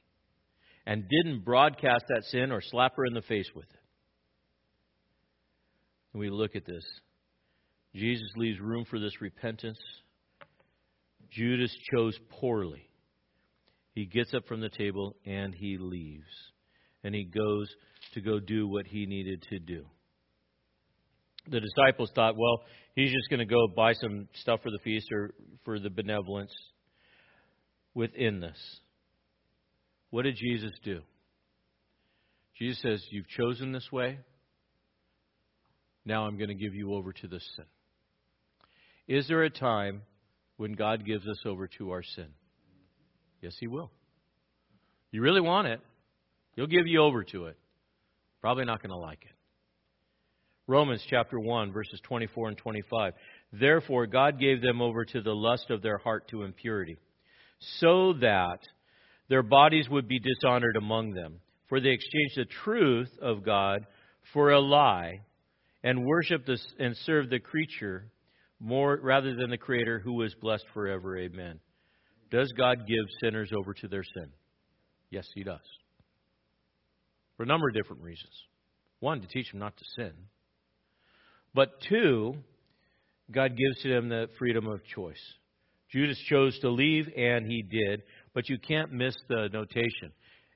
And 0.86 1.10
didn't 1.10 1.44
broadcast 1.44 2.06
that 2.10 2.24
sin 2.26 2.52
or 2.52 2.62
slap 2.62 2.96
her 2.96 3.06
in 3.06 3.14
the 3.14 3.22
face 3.22 3.50
with 3.54 3.66
it. 3.66 3.80
And 6.14 6.22
we 6.22 6.30
look 6.30 6.56
at 6.56 6.66
this. 6.66 6.84
Jesus 7.94 8.30
leaves 8.38 8.60
room 8.60 8.86
for 8.90 9.00
this 9.00 9.20
repentance. 9.22 9.80
Judas 11.32 11.76
chose 11.92 12.18
poorly. 12.40 12.90
He 13.94 14.06
gets 14.06 14.34
up 14.34 14.48
from 14.48 14.62
the 14.62 14.70
table 14.70 15.16
and 15.26 15.54
he 15.54 15.78
leaves. 15.78 16.24
And 17.04 17.14
he 17.14 17.26
goes 17.26 17.68
to 18.14 18.22
go 18.22 18.40
do 18.40 18.68
what 18.68 18.88
he 18.88 19.06
needed 19.06 19.44
to 19.50 19.60
do. 19.60 19.86
The 21.50 21.60
disciples 21.60 22.12
thought, 22.16 22.36
well, 22.38 22.62
he's 22.96 23.12
just 23.12 23.30
going 23.30 23.40
to 23.40 23.46
go 23.46 23.68
buy 23.68 23.94
some 23.94 24.28
stuff 24.42 24.62
for 24.64 24.72
the 24.72 24.80
feast 24.84 25.08
or 25.12 25.32
for 25.64 25.80
the 25.80 25.90
benevolence 25.90 26.54
within 27.94 28.40
this. 28.40 28.58
What 30.10 30.24
did 30.24 30.36
Jesus 30.36 30.72
do? 30.84 31.02
Jesus 32.58 32.82
says, 32.82 33.06
You've 33.12 33.28
chosen 33.28 33.72
this 33.72 33.92
way. 33.92 34.20
Now 36.06 36.26
I'm 36.26 36.38
going 36.38 36.50
to 36.50 36.56
give 36.56 36.74
you 36.74 36.94
over 36.94 37.12
to 37.12 37.28
this 37.28 37.44
sin. 37.56 37.66
Is 39.08 39.28
there 39.28 39.44
a 39.44 39.50
time 39.50 40.04
when 40.58 40.74
God 40.74 41.06
gives 41.06 41.28
us 41.28 41.40
over 41.46 41.68
to 41.78 41.92
our 41.92 42.04
sin? 42.04 42.28
Yes, 43.42 43.56
He 43.60 43.68
will. 43.68 43.92
You 45.12 45.22
really 45.22 45.42
want 45.42 45.68
it, 45.68 45.80
He'll 46.56 46.68
give 46.68 46.88
you 46.88 47.02
over 47.02 47.24
to 47.24 47.46
it. 47.46 47.58
Probably 48.42 48.66
not 48.66 48.82
going 48.82 48.92
to 48.92 48.98
like 48.98 49.24
it. 49.24 49.36
Romans 50.68 51.06
chapter 51.10 51.40
1, 51.40 51.72
verses 51.72 52.00
24 52.04 52.50
and 52.50 52.58
25. 52.58 53.14
Therefore, 53.54 54.08
God 54.08 54.40
gave 54.40 54.62
them 54.62 54.82
over 54.82 55.06
to 55.06 55.22
the 55.22 55.36
lust 55.36 55.70
of 55.70 55.82
their 55.82 55.98
heart 55.98 56.28
to 56.30 56.44
impurity, 56.44 56.98
so 57.80 58.14
that 58.14 58.60
their 59.30 59.44
bodies 59.44 59.88
would 59.90 60.08
be 60.08 60.20
dishonored 60.20 60.76
among 60.76 61.14
them. 61.14 61.40
For 61.70 61.80
they 61.80 61.90
exchanged 61.90 62.38
the 62.38 62.46
truth 62.64 63.10
of 63.22 63.46
God 63.46 63.86
for 64.34 64.52
a 64.52 64.60
lie, 64.60 65.22
and 65.84 66.06
worshiped 66.06 66.48
this, 66.48 66.66
and 66.80 66.96
served 66.98 67.30
the 67.30 67.40
creature 67.40 68.12
more 68.60 69.00
rather 69.02 69.36
than 69.36 69.52
the 69.52 69.58
Creator, 69.58 70.00
who 70.00 70.22
is 70.24 70.34
blessed 70.42 70.66
forever. 70.74 71.18
Amen. 71.18 71.60
Does 72.32 72.52
God 72.58 72.88
give 72.88 73.06
sinners 73.22 73.52
over 73.56 73.74
to 73.76 73.88
their 73.88 74.04
sin? 74.04 74.30
Yes, 75.12 75.28
He 75.36 75.44
does. 75.44 75.60
For 77.38 77.44
a 77.44 77.48
number 77.48 77.68
of 77.68 77.76
different 77.76 78.02
reasons. 78.02 78.34
One, 79.00 79.22
to 79.22 79.28
teach 79.28 79.52
them 79.52 79.60
not 79.60 79.78
to 79.78 79.84
sin. 79.96 80.14
But 81.56 81.80
two, 81.88 82.36
God 83.32 83.56
gives 83.56 83.82
to 83.82 83.90
them 83.90 84.10
the 84.10 84.28
freedom 84.38 84.68
of 84.68 84.84
choice. 84.94 85.22
Judas 85.90 86.20
chose 86.28 86.60
to 86.60 86.70
leave, 86.70 87.08
and 87.16 87.48
he 87.48 87.62
did, 87.64 88.04
but 88.34 88.50
you 88.50 88.60
can't 88.60 88.92
miss 88.92 89.16
the 89.30 89.48
notation. 89.54 90.12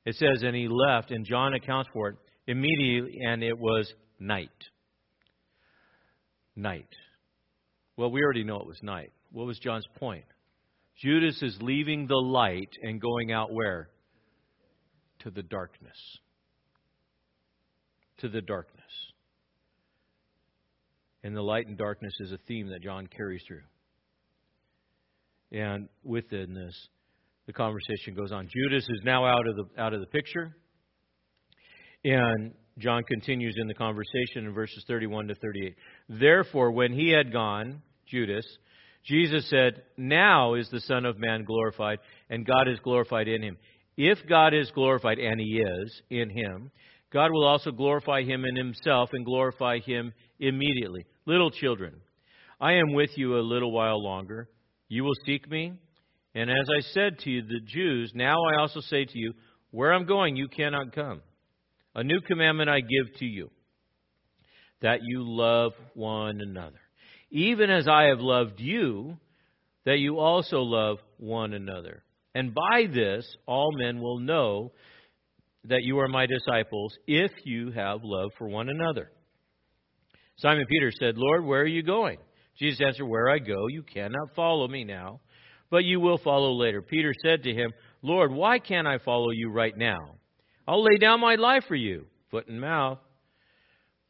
It 0.06 0.16
says, 0.16 0.44
and 0.44 0.54
he 0.54 0.68
left, 0.68 1.12
and 1.12 1.26
John 1.26 1.54
accounts 1.54 1.90
for 1.94 2.10
it 2.10 2.16
immediately, 2.48 3.18
and 3.26 3.42
it 3.42 3.58
was 3.58 3.92
night. 4.20 4.50
Night. 6.58 6.90
Well, 7.96 8.12
we 8.12 8.22
already 8.22 8.44
know 8.44 8.60
it 8.60 8.68
was 8.68 8.84
night. 8.84 9.14
What 9.32 9.48
was 9.48 9.58
John's 9.60 9.88
point? 9.98 10.26
Judas 11.02 11.42
is 11.42 11.58
leaving 11.62 12.08
the 12.08 12.16
light 12.16 12.72
and 12.82 13.00
going 13.00 13.32
out 13.32 13.54
where? 13.54 13.90
To 15.20 15.32
the 15.32 15.44
darkness. 15.44 15.98
To 18.18 18.28
the 18.28 18.42
darkness. 18.42 18.84
And 21.24 21.36
the 21.36 21.42
light 21.42 21.68
and 21.68 21.78
darkness 21.78 22.14
is 22.20 22.32
a 22.32 22.38
theme 22.48 22.70
that 22.70 22.82
John 22.82 23.08
carries 23.08 23.44
through. 23.48 23.62
And 25.52 25.90
within 26.04 26.54
this, 26.54 26.76
the 27.48 27.54
conversation 27.54 28.14
goes 28.16 28.32
on. 28.32 28.48
Judas 28.48 28.84
is 28.84 29.02
now 29.04 29.26
out 29.26 29.48
of 29.48 29.56
the 29.56 29.82
out 29.82 29.94
of 29.94 30.00
the 30.00 30.08
picture. 30.08 30.56
And 32.06 32.54
John 32.78 33.04
continues 33.04 33.56
in 33.60 33.68
the 33.68 33.74
conversation 33.74 34.46
in 34.46 34.54
verses 34.54 34.84
31 34.88 35.28
to 35.28 35.36
38. 35.36 35.76
Therefore, 36.08 36.72
when 36.72 36.94
he 36.94 37.10
had 37.10 37.34
gone, 37.34 37.82
Judas, 38.08 38.46
Jesus 39.04 39.50
said, 39.50 39.84
Now 39.98 40.54
is 40.54 40.70
the 40.70 40.80
Son 40.82 41.06
of 41.06 41.20
Man 41.20 41.44
glorified, 41.44 42.00
and 42.30 42.46
God 42.46 42.68
is 42.68 42.80
glorified 42.80 43.28
in 43.28 43.42
him. 43.42 43.58
If 43.98 44.20
God 44.28 44.54
is 44.54 44.72
glorified, 44.72 45.20
and 45.20 45.40
he 45.42 45.62
is 45.62 46.02
in 46.10 46.30
him, 46.30 46.72
God 47.12 47.32
will 47.32 47.46
also 47.46 47.72
glorify 47.72 48.24
him 48.24 48.46
in 48.46 48.56
himself 48.56 49.10
and 49.14 49.26
glorify 49.26 49.80
him 49.80 50.14
immediately. 50.40 51.06
Little 51.26 51.50
children, 51.50 51.96
I 52.62 52.74
am 52.74 52.94
with 52.94 53.12
you 53.16 53.38
a 53.38 53.42
little 53.42 53.72
while 53.72 54.04
longer. 54.04 54.48
You 54.88 55.04
will 55.04 55.16
seek 55.26 55.50
me. 55.50 55.74
And 56.36 56.50
as 56.52 56.70
I 56.70 56.82
said 56.94 57.20
to 57.20 57.30
you, 57.30 57.42
the 57.42 57.62
Jews, 57.66 58.12
now 58.14 58.38
I 58.54 58.60
also 58.60 58.82
say 58.82 59.06
to 59.06 59.18
you, 59.18 59.34
where 59.72 59.94
I'm 59.94 60.06
going, 60.06 60.36
you 60.36 60.48
cannot 60.48 60.94
come. 60.94 61.22
A 61.96 62.04
new 62.04 62.22
commandment 62.22 62.70
I 62.70 62.82
give 62.82 63.16
to 63.18 63.26
you, 63.26 63.50
that 64.82 65.00
you 65.04 65.24
love 65.24 65.74
one 65.96 66.42
another. 66.42 66.80
Even 67.32 67.70
as 67.70 67.88
I 67.88 68.04
have 68.04 68.20
loved 68.20 68.60
you, 68.60 69.18
that 69.86 69.98
you 69.98 70.20
also 70.20 70.62
love 70.62 71.00
one 71.18 71.54
another. 71.54 72.04
And 72.36 72.54
by 72.54 72.86
this, 72.94 73.26
all 73.48 73.72
men 73.76 74.00
will 74.00 74.20
know 74.20 74.72
that 75.66 75.84
you 75.84 76.00
are 76.00 76.08
my 76.08 76.26
disciples 76.26 76.94
if 77.08 77.32
you 77.46 77.72
have 77.72 78.00
love 78.04 78.32
for 78.38 78.48
one 78.48 78.70
another. 78.70 79.12
Simon 80.38 80.66
Peter 80.70 80.92
said, 81.00 81.18
Lord, 81.18 81.44
where 81.44 81.62
are 81.62 81.68
you 81.68 81.84
going? 81.84 82.18
Jesus 82.58 82.82
answered, 82.86 83.06
Where 83.06 83.30
I 83.30 83.40
go, 83.40 83.68
you 83.68 83.84
cannot 83.84 84.36
follow 84.36 84.68
me 84.68 84.84
now, 84.84 85.20
but 85.70 85.84
you 85.84 86.00
will 86.00 86.18
follow 86.18 86.54
later. 86.54 86.82
Peter 86.82 87.14
said 87.24 87.44
to 87.44 87.54
him, 87.54 87.74
Lord, 88.02 88.32
why 88.32 88.60
can't 88.60 88.88
I 88.88 89.00
follow 89.00 89.32
you 89.32 89.50
right 89.50 89.78
now? 89.78 90.00
I'll 90.68 90.84
lay 90.84 90.98
down 90.98 91.20
my 91.20 91.36
life 91.36 91.64
for 91.68 91.76
you, 91.76 92.06
foot 92.32 92.48
and 92.48 92.62
mouth. 92.62 93.00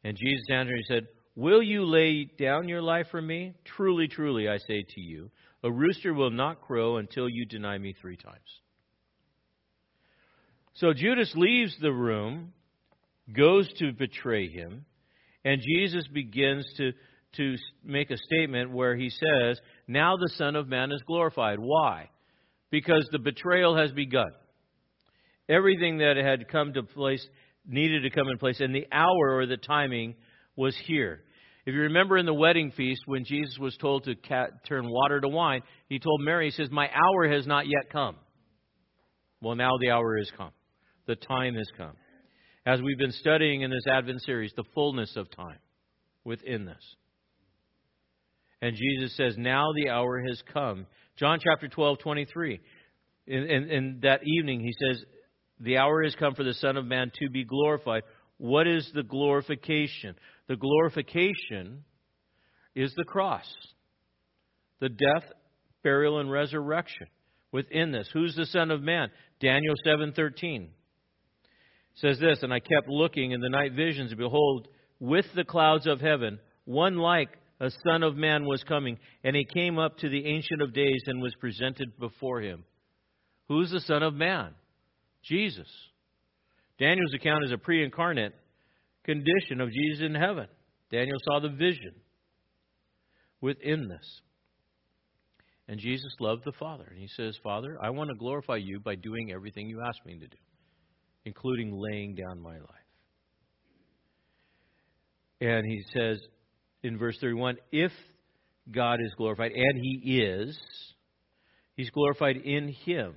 And 0.04 0.16
Jesus 0.16 0.44
answered 0.50 0.74
and 0.74 0.84
said, 0.86 1.06
Will 1.36 1.62
you 1.62 1.84
lay 1.84 2.24
down 2.24 2.68
your 2.68 2.82
life 2.82 3.06
for 3.10 3.22
me? 3.22 3.54
Truly, 3.64 4.08
truly, 4.08 4.48
I 4.48 4.58
say 4.58 4.84
to 4.86 5.00
you, 5.00 5.30
a 5.62 5.70
rooster 5.70 6.12
will 6.14 6.30
not 6.30 6.60
crow 6.60 6.96
until 6.96 7.28
you 7.28 7.44
deny 7.44 7.78
me 7.78 7.94
three 8.00 8.16
times. 8.16 8.38
So 10.74 10.92
Judas 10.92 11.32
leaves 11.34 11.76
the 11.80 11.92
room, 11.92 12.52
goes 13.36 13.70
to 13.78 13.92
betray 13.92 14.48
him, 14.48 14.84
and 15.44 15.60
Jesus 15.60 16.06
begins 16.08 16.66
to, 16.76 16.92
to 17.36 17.56
make 17.84 18.10
a 18.10 18.16
statement 18.16 18.72
where 18.72 18.96
he 18.96 19.10
says, 19.10 19.58
Now 19.88 20.16
the 20.16 20.30
Son 20.36 20.56
of 20.56 20.68
Man 20.68 20.92
is 20.92 21.02
glorified. 21.06 21.58
Why? 21.58 22.10
Because 22.70 23.08
the 23.10 23.18
betrayal 23.18 23.76
has 23.76 23.90
begun. 23.92 24.30
Everything 25.48 25.98
that 25.98 26.16
had 26.16 26.48
come 26.48 26.72
to 26.74 26.82
place 26.82 27.26
needed 27.66 28.02
to 28.02 28.10
come 28.10 28.28
in 28.28 28.38
place, 28.38 28.60
and 28.60 28.74
the 28.74 28.86
hour 28.92 29.36
or 29.36 29.46
the 29.46 29.56
timing 29.56 30.14
was 30.56 30.76
here. 30.86 31.22
If 31.66 31.74
you 31.74 31.80
remember 31.82 32.16
in 32.16 32.26
the 32.26 32.34
wedding 32.34 32.72
feast, 32.72 33.02
when 33.06 33.24
Jesus 33.24 33.58
was 33.58 33.76
told 33.76 34.04
to 34.04 34.14
turn 34.66 34.88
water 34.88 35.20
to 35.20 35.28
wine, 35.28 35.62
he 35.88 35.98
told 35.98 36.20
Mary, 36.22 36.46
He 36.46 36.50
says, 36.52 36.70
My 36.70 36.88
hour 36.88 37.28
has 37.28 37.46
not 37.46 37.66
yet 37.66 37.90
come. 37.92 38.16
Well, 39.42 39.56
now 39.56 39.72
the 39.80 39.90
hour 39.90 40.16
has 40.18 40.30
come. 40.36 40.52
The 41.06 41.16
time 41.16 41.54
has 41.54 41.68
come. 41.76 41.96
As 42.66 42.80
we've 42.82 42.98
been 42.98 43.12
studying 43.12 43.62
in 43.62 43.70
this 43.70 43.86
Advent 43.90 44.22
series, 44.22 44.52
the 44.54 44.64
fullness 44.74 45.16
of 45.16 45.30
time 45.30 45.58
within 46.24 46.66
this. 46.66 46.96
And 48.62 48.76
Jesus 48.76 49.16
says, 49.16 49.36
Now 49.38 49.72
the 49.74 49.90
hour 49.90 50.22
has 50.28 50.42
come. 50.52 50.86
John 51.16 51.38
chapter 51.42 51.68
12, 51.68 51.98
23. 51.98 52.60
In, 53.26 53.42
in, 53.44 53.70
in 53.70 53.98
that 54.02 54.20
evening, 54.24 54.60
he 54.60 54.72
says, 54.72 55.02
The 55.60 55.78
hour 55.78 56.02
has 56.02 56.14
come 56.14 56.34
for 56.34 56.44
the 56.44 56.54
Son 56.54 56.76
of 56.76 56.84
Man 56.84 57.10
to 57.18 57.30
be 57.30 57.44
glorified. 57.44 58.02
What 58.36 58.66
is 58.66 58.90
the 58.94 59.02
glorification? 59.02 60.14
The 60.48 60.56
glorification 60.56 61.84
is 62.74 62.92
the 62.96 63.04
cross, 63.04 63.46
the 64.80 64.88
death, 64.88 65.24
burial, 65.82 66.18
and 66.20 66.30
resurrection. 66.30 67.06
Within 67.52 67.90
this, 67.90 68.08
who's 68.12 68.36
the 68.36 68.46
Son 68.46 68.70
of 68.70 68.80
Man? 68.80 69.08
Daniel 69.40 69.74
seven 69.84 70.12
thirteen 70.12 70.70
says 72.00 72.18
this, 72.18 72.42
and 72.42 72.52
I 72.52 72.60
kept 72.60 72.88
looking 72.88 73.32
in 73.32 73.40
the 73.40 73.48
night 73.48 73.72
visions, 73.72 74.10
and 74.10 74.18
behold, 74.18 74.68
with 74.98 75.26
the 75.34 75.44
clouds 75.44 75.86
of 75.86 76.00
heaven, 76.00 76.38
one 76.64 76.96
like 76.96 77.30
a 77.60 77.70
Son 77.86 78.02
of 78.02 78.16
Man 78.16 78.44
was 78.44 78.62
coming, 78.64 78.98
and 79.22 79.36
he 79.36 79.44
came 79.44 79.78
up 79.78 79.98
to 79.98 80.08
the 80.08 80.26
Ancient 80.26 80.62
of 80.62 80.72
Days 80.72 81.02
and 81.06 81.20
was 81.20 81.34
presented 81.40 81.98
before 81.98 82.40
him. 82.40 82.64
Who's 83.48 83.70
the 83.70 83.80
Son 83.80 84.02
of 84.02 84.14
Man? 84.14 84.54
Jesus. 85.22 85.68
Daniel's 86.78 87.14
account 87.14 87.44
is 87.44 87.52
a 87.52 87.58
pre 87.58 87.84
incarnate 87.84 88.34
condition 89.04 89.60
of 89.60 89.70
Jesus 89.70 90.04
in 90.04 90.14
heaven. 90.14 90.46
Daniel 90.90 91.18
saw 91.24 91.40
the 91.40 91.50
vision 91.50 91.94
within 93.40 93.88
this. 93.88 94.20
And 95.68 95.78
Jesus 95.78 96.12
loved 96.18 96.42
the 96.44 96.52
Father. 96.58 96.86
And 96.90 96.98
he 96.98 97.08
says, 97.08 97.38
Father, 97.42 97.78
I 97.80 97.90
want 97.90 98.10
to 98.10 98.16
glorify 98.16 98.56
you 98.56 98.80
by 98.80 98.96
doing 98.96 99.30
everything 99.32 99.68
you 99.68 99.80
asked 99.86 100.04
me 100.04 100.14
to 100.18 100.26
do, 100.26 100.36
including 101.24 101.72
laying 101.72 102.14
down 102.14 102.40
my 102.40 102.54
life. 102.54 102.66
And 105.40 105.64
he 105.66 105.82
says 105.94 106.20
in 106.82 106.98
verse 106.98 107.16
31 107.20 107.56
if 107.72 107.92
God 108.70 109.00
is 109.00 109.12
glorified, 109.16 109.52
and 109.52 109.80
he 109.80 110.20
is, 110.20 110.58
he's 111.76 111.90
glorified 111.90 112.36
in 112.36 112.68
him. 112.84 113.14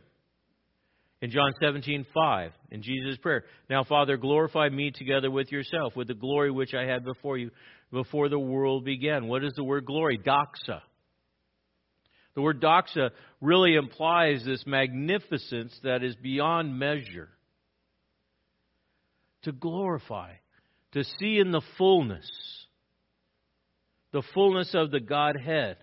In 1.21 1.31
John 1.31 1.51
17, 1.61 2.05
5, 2.13 2.51
in 2.71 2.81
Jesus' 2.81 3.17
prayer, 3.17 3.45
Now, 3.69 3.85
Father, 3.85 4.17
glorify 4.17 4.67
me 4.69 4.91
together 4.91 5.31
with 5.31 5.51
yourself, 5.51 5.95
with 5.95 6.07
the 6.09 6.13
glory 6.13 6.51
which 6.51 6.73
I 6.73 6.83
had 6.83 7.05
before 7.05 7.37
you, 7.37 7.49
before 7.91 8.27
the 8.27 8.39
world 8.39 8.83
began. 8.83 9.27
What 9.27 9.43
is 9.43 9.53
the 9.55 9.63
word 9.63 9.85
glory? 9.85 10.17
Doxa. 10.17 10.81
The 12.35 12.41
word 12.41 12.61
doxa 12.61 13.11
really 13.39 13.75
implies 13.75 14.43
this 14.43 14.63
magnificence 14.65 15.79
that 15.83 16.03
is 16.03 16.15
beyond 16.15 16.77
measure. 16.77 17.29
To 19.43 19.51
glorify, 19.51 20.33
to 20.93 21.03
see 21.03 21.37
in 21.37 21.51
the 21.51 21.61
fullness, 21.77 22.29
the 24.11 24.23
fullness 24.33 24.73
of 24.73 24.91
the 24.91 24.99
Godhead. 24.99 25.77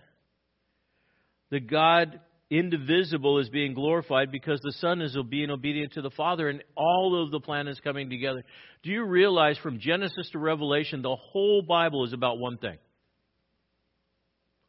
The 1.51 1.59
God 1.59 2.19
indivisible 2.49 3.39
is 3.39 3.49
being 3.49 3.73
glorified 3.73 4.31
because 4.31 4.59
the 4.61 4.73
Son 4.73 5.01
is 5.01 5.17
being 5.29 5.49
obedient 5.49 5.93
to 5.93 6.01
the 6.01 6.09
Father 6.09 6.49
and 6.49 6.63
all 6.75 7.23
of 7.23 7.31
the 7.31 7.39
plan 7.39 7.67
is 7.67 7.79
coming 7.79 8.09
together. 8.09 8.43
Do 8.83 8.89
you 8.89 9.05
realize 9.05 9.57
from 9.57 9.79
Genesis 9.79 10.29
to 10.31 10.39
Revelation, 10.39 11.01
the 11.01 11.15
whole 11.15 11.61
Bible 11.61 12.05
is 12.05 12.13
about 12.13 12.39
one 12.39 12.57
thing 12.57 12.77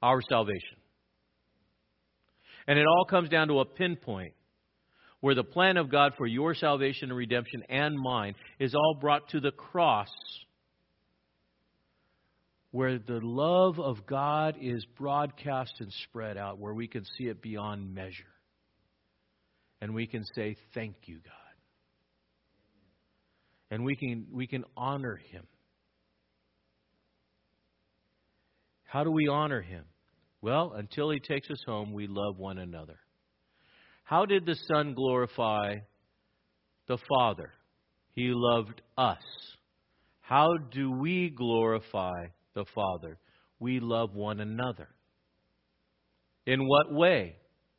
our 0.01 0.21
salvation? 0.29 0.79
And 2.67 2.79
it 2.79 2.87
all 2.87 3.05
comes 3.05 3.29
down 3.29 3.49
to 3.49 3.61
a 3.61 3.65
pinpoint 3.65 4.35
where 5.23 5.37
the 5.37 5.45
plan 5.45 5.77
of 5.77 5.89
God 5.89 6.15
for 6.19 6.27
your 6.27 6.53
salvation 6.53 7.09
and 7.09 7.17
redemption 7.17 7.63
and 7.69 7.97
mine 7.97 8.35
is 8.59 8.75
all 8.75 8.97
brought 9.01 9.29
to 9.29 9.39
the 9.39 9.53
cross 9.53 10.09
where 12.73 12.99
the 12.99 13.21
love 13.23 13.79
of 13.79 14.05
God 14.05 14.57
is 14.61 14.85
broadcast 14.99 15.75
and 15.79 15.93
spread 16.09 16.37
out, 16.37 16.59
where 16.59 16.75
we 16.75 16.89
can 16.89 17.05
see 17.17 17.29
it 17.29 17.41
beyond 17.41 17.95
measure. 17.95 18.25
And 19.81 19.95
we 19.95 20.09
can 20.09 20.25
say, 20.35 20.57
Thank 20.75 20.97
you, 21.05 21.19
God. 21.25 21.33
And 23.71 23.85
we 23.85 23.95
can, 23.95 24.27
we 24.33 24.49
can 24.49 24.65
honor 24.77 25.21
Him. 25.31 25.45
How 28.85 29.05
do 29.05 29.13
we 29.13 29.29
honor 29.29 29.63
Him? 29.63 29.85
Well, 30.41 30.73
until 30.75 31.11
He 31.11 31.21
takes 31.21 31.49
us 31.49 31.63
home, 31.65 31.93
we 31.93 32.09
love 32.09 32.39
one 32.39 32.59
another. 32.59 32.99
How 34.13 34.27
did 34.27 34.45
the 34.45 34.57
Son 34.71 34.93
glorify 34.93 35.77
the 36.87 36.99
Father? 37.09 37.51
He 38.15 38.29
loved 38.35 38.83
us. 38.99 39.23
How 40.21 40.59
do 40.71 40.91
we 40.91 41.31
glorify 41.31 42.27
the 42.53 42.67
Father. 42.75 43.17
We 43.59 43.81
love 43.81 44.15
one 44.15 44.41
another. 44.41 44.89
In 46.45 46.69
what 46.69 46.93
way? 46.93 47.37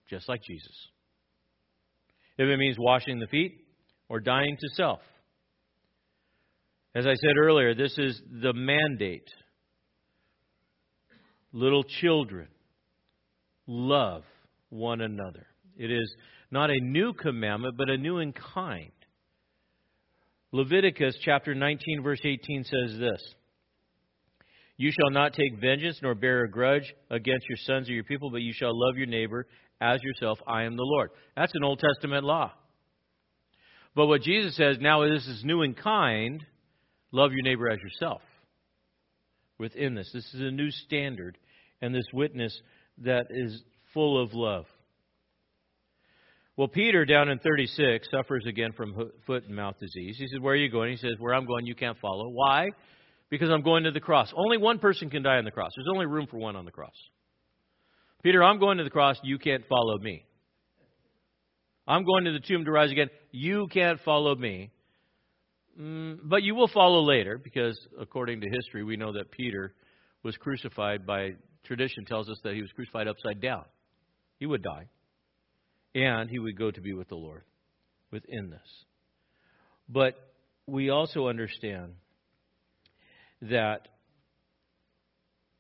Just 0.10 0.27
like 0.27 0.41
Jesus. 0.41 0.76
If 2.39 2.49
it 2.49 2.57
means 2.57 2.77
washing 2.80 3.19
the 3.19 3.27
feet 3.27 3.53
or 4.10 4.19
dying 4.19 4.57
to 4.60 4.69
self. 4.69 5.01
As 6.95 7.05
I 7.05 7.14
said 7.14 7.38
earlier, 7.39 7.76
this 7.76 7.95
is 7.99 8.19
the 8.41 8.53
mandate. 8.53 9.30
Little 11.51 11.84
children, 11.84 12.47
love 13.68 14.23
one 14.69 14.99
another. 14.99 15.45
It 15.77 15.91
is 15.91 16.13
not 16.51 16.69
a 16.69 16.79
new 16.79 17.13
commandment, 17.13 17.75
but 17.77 17.89
a 17.89 17.97
new 17.97 18.19
in 18.19 18.33
kind. 18.33 18.91
Leviticus 20.51 21.15
chapter 21.23 21.55
19, 21.55 22.03
verse 22.03 22.21
18 22.23 22.63
says 22.63 22.99
this 22.99 23.35
you 24.77 24.91
shall 24.91 25.11
not 25.11 25.33
take 25.33 25.59
vengeance 25.59 25.99
nor 26.01 26.15
bear 26.15 26.43
a 26.43 26.49
grudge 26.49 26.93
against 27.09 27.47
your 27.47 27.57
sons 27.61 27.89
or 27.89 27.93
your 27.93 28.03
people, 28.03 28.31
but 28.31 28.41
you 28.41 28.53
shall 28.53 28.71
love 28.73 28.97
your 28.97 29.07
neighbor 29.07 29.47
as 29.79 30.01
yourself. 30.01 30.39
I 30.47 30.63
am 30.63 30.75
the 30.75 30.83
Lord. 30.83 31.11
That's 31.35 31.53
an 31.55 31.63
Old 31.63 31.79
Testament 31.79 32.23
law. 32.23 32.51
But 33.95 34.07
what 34.07 34.23
Jesus 34.23 34.55
says 34.55 34.77
now, 34.81 35.07
this 35.07 35.27
is 35.27 35.43
new 35.43 35.61
in 35.61 35.75
kind 35.75 36.43
love 37.11 37.31
your 37.31 37.43
neighbor 37.43 37.69
as 37.69 37.79
yourself. 37.79 38.21
Within 39.59 39.93
this, 39.93 40.09
this 40.11 40.25
is 40.33 40.41
a 40.41 40.51
new 40.51 40.71
standard 40.71 41.37
and 41.81 41.93
this 41.93 42.07
witness 42.11 42.59
that 42.99 43.27
is 43.29 43.61
full 43.93 44.21
of 44.21 44.33
love. 44.33 44.65
Well, 46.55 46.67
Peter 46.67 47.05
down 47.05 47.30
in 47.30 47.39
36 47.39 48.07
suffers 48.11 48.45
again 48.47 48.73
from 48.73 49.11
foot 49.25 49.45
and 49.45 49.55
mouth 49.55 49.75
disease. 49.80 50.17
He 50.19 50.27
says, 50.27 50.39
Where 50.39 50.53
are 50.53 50.57
you 50.57 50.69
going? 50.69 50.91
He 50.91 50.97
says, 50.97 51.13
Where 51.17 51.34
I'm 51.34 51.45
going, 51.45 51.65
you 51.65 51.75
can't 51.75 51.97
follow. 51.99 52.30
Why? 52.30 52.69
because 53.34 53.49
I'm 53.49 53.63
going 53.63 53.85
to 53.85 53.91
the 53.91 53.99
cross. 53.99 54.31
Only 54.35 54.57
one 54.57 54.77
person 54.77 55.09
can 55.09 55.23
die 55.23 55.38
on 55.38 55.43
the 55.43 55.49
cross. 55.49 55.71
There's 55.75 55.88
only 55.91 56.05
room 56.05 56.27
for 56.30 56.38
one 56.38 56.55
on 56.55 56.65
the 56.65 56.71
cross. 56.71 56.93
Peter, 58.21 58.43
I'm 58.43 58.59
going 58.59 58.77
to 58.77 58.84
the 58.84 58.91
cross. 58.91 59.17
You 59.23 59.39
can't 59.39 59.65
follow 59.67 59.97
me. 59.97 60.23
I'm 61.88 62.05
going 62.05 62.25
to 62.25 62.31
the 62.31 62.39
tomb 62.39 62.63
to 62.65 62.71
rise 62.71 62.91
again. 62.91 63.09
You 63.31 63.65
can't 63.73 63.99
follow 64.01 64.35
me. 64.35 64.69
Mm, 65.81 66.19
but 66.25 66.43
you 66.43 66.53
will 66.53 66.67
follow 66.67 67.01
later 67.01 67.39
because, 67.43 67.75
according 67.99 68.41
to 68.41 68.49
history, 68.51 68.84
we 68.84 68.97
know 68.97 69.13
that 69.13 69.31
Peter 69.31 69.73
was 70.21 70.38
crucified 70.38 71.07
by 71.07 71.31
tradition 71.65 72.05
tells 72.05 72.30
us 72.30 72.38
that 72.43 72.53
he 72.53 72.61
was 72.61 72.69
crucified 72.73 73.07
upside 73.07 73.41
down. 73.41 73.63
He 74.38 74.45
would 74.45 74.61
die. 74.61 74.85
And 75.95 76.30
he 76.30 76.40
would 76.40 76.57
go 76.57 76.72
to 76.72 76.82
be 76.82 76.94
with 76.94 77.10
the 77.10 77.15
Lord 77.15 77.44
within 78.11 78.49
this. 78.49 78.86
But 79.88 80.15
we 80.65 80.90
also 80.90 81.28
understand 81.28 81.94
that 83.41 83.88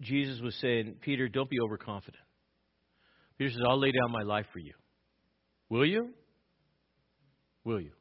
Jesus 0.01 0.41
was 0.41 0.55
saying, 0.61 0.95
Peter, 1.01 1.27
don't 1.27 1.49
be 1.49 1.59
overconfident. 1.59 2.23
Peter 3.37 3.51
says, 3.51 3.61
I'll 3.67 3.79
lay 3.79 3.91
down 3.91 4.11
my 4.11 4.23
life 4.23 4.45
for 4.53 4.59
you. 4.59 4.73
Will 5.69 5.85
you? 5.85 6.09
Will 7.63 7.81
you? 7.81 7.91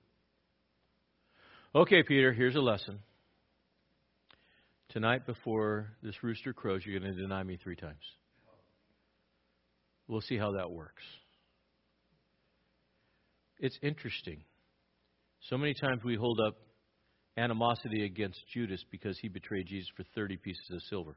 Okay, 1.75 2.03
Peter, 2.03 2.33
here's 2.33 2.55
a 2.55 2.61
lesson. 2.61 2.99
Tonight, 4.91 5.27
before 5.27 5.93
this 6.03 6.15
rooster 6.23 6.53
crows, 6.53 6.83
you're 6.85 7.01
going 7.01 7.15
to 7.15 7.21
deny 7.21 7.43
me 7.43 7.59
three 7.63 7.77
times. 7.77 8.03
We'll 10.07 10.21
see 10.21 10.37
how 10.37 10.53
that 10.53 10.71
works. 10.71 11.03
It's 13.63 13.79
interesting. 13.81 14.43
So 15.49 15.57
many 15.57 15.73
times 15.73 16.03
we 16.05 16.17
hold 16.17 16.41
up 16.41 16.57
animosity 17.37 18.05
against 18.05 18.41
Judas 18.53 18.85
because 18.91 19.17
he 19.21 19.29
betrayed 19.29 19.69
Jesus 19.69 19.89
for 19.97 20.03
30 20.17 20.37
pieces 20.39 20.65
of 20.73 20.83
silver. 20.91 21.17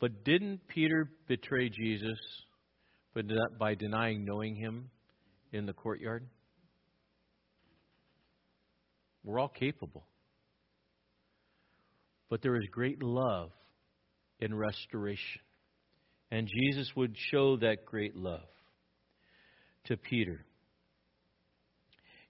But 0.00 0.24
didn't 0.24 0.66
Peter 0.66 1.08
betray 1.28 1.68
Jesus 1.68 2.18
by 3.58 3.76
denying 3.76 4.24
knowing 4.24 4.56
him 4.56 4.90
in 5.52 5.64
the 5.64 5.72
courtyard? 5.72 6.26
We're 9.22 9.38
all 9.38 9.48
capable. 9.48 10.08
But 12.28 12.42
there 12.42 12.56
is 12.56 12.66
great 12.72 13.00
love 13.00 13.52
in 14.40 14.52
restoration. 14.52 15.40
And 16.32 16.48
Jesus 16.48 16.90
would 16.96 17.14
show 17.30 17.56
that 17.58 17.86
great 17.86 18.16
love 18.16 18.42
to 19.86 19.96
Peter. 19.96 20.44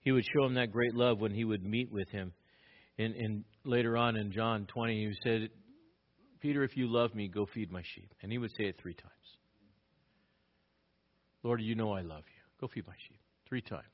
He 0.00 0.12
would 0.12 0.24
show 0.32 0.44
him 0.44 0.54
that 0.54 0.72
great 0.72 0.94
love 0.94 1.18
when 1.18 1.32
he 1.32 1.44
would 1.44 1.64
meet 1.64 1.90
with 1.90 2.08
him. 2.10 2.32
And, 2.98 3.14
and 3.14 3.44
later 3.64 3.96
on 3.96 4.16
in 4.16 4.32
John 4.32 4.66
20, 4.66 4.94
he 4.94 5.12
said, 5.22 5.50
Peter, 6.40 6.62
if 6.62 6.76
you 6.76 6.86
love 6.86 7.14
me, 7.14 7.28
go 7.28 7.46
feed 7.52 7.70
my 7.70 7.82
sheep. 7.94 8.12
And 8.22 8.30
he 8.30 8.38
would 8.38 8.52
say 8.52 8.64
it 8.64 8.76
three 8.80 8.94
times. 8.94 9.12
Lord, 11.42 11.60
you 11.60 11.74
know 11.74 11.92
I 11.92 12.02
love 12.02 12.24
you. 12.26 12.42
Go 12.60 12.68
feed 12.72 12.86
my 12.86 12.94
sheep. 13.08 13.20
Three 13.48 13.62
times. 13.62 13.84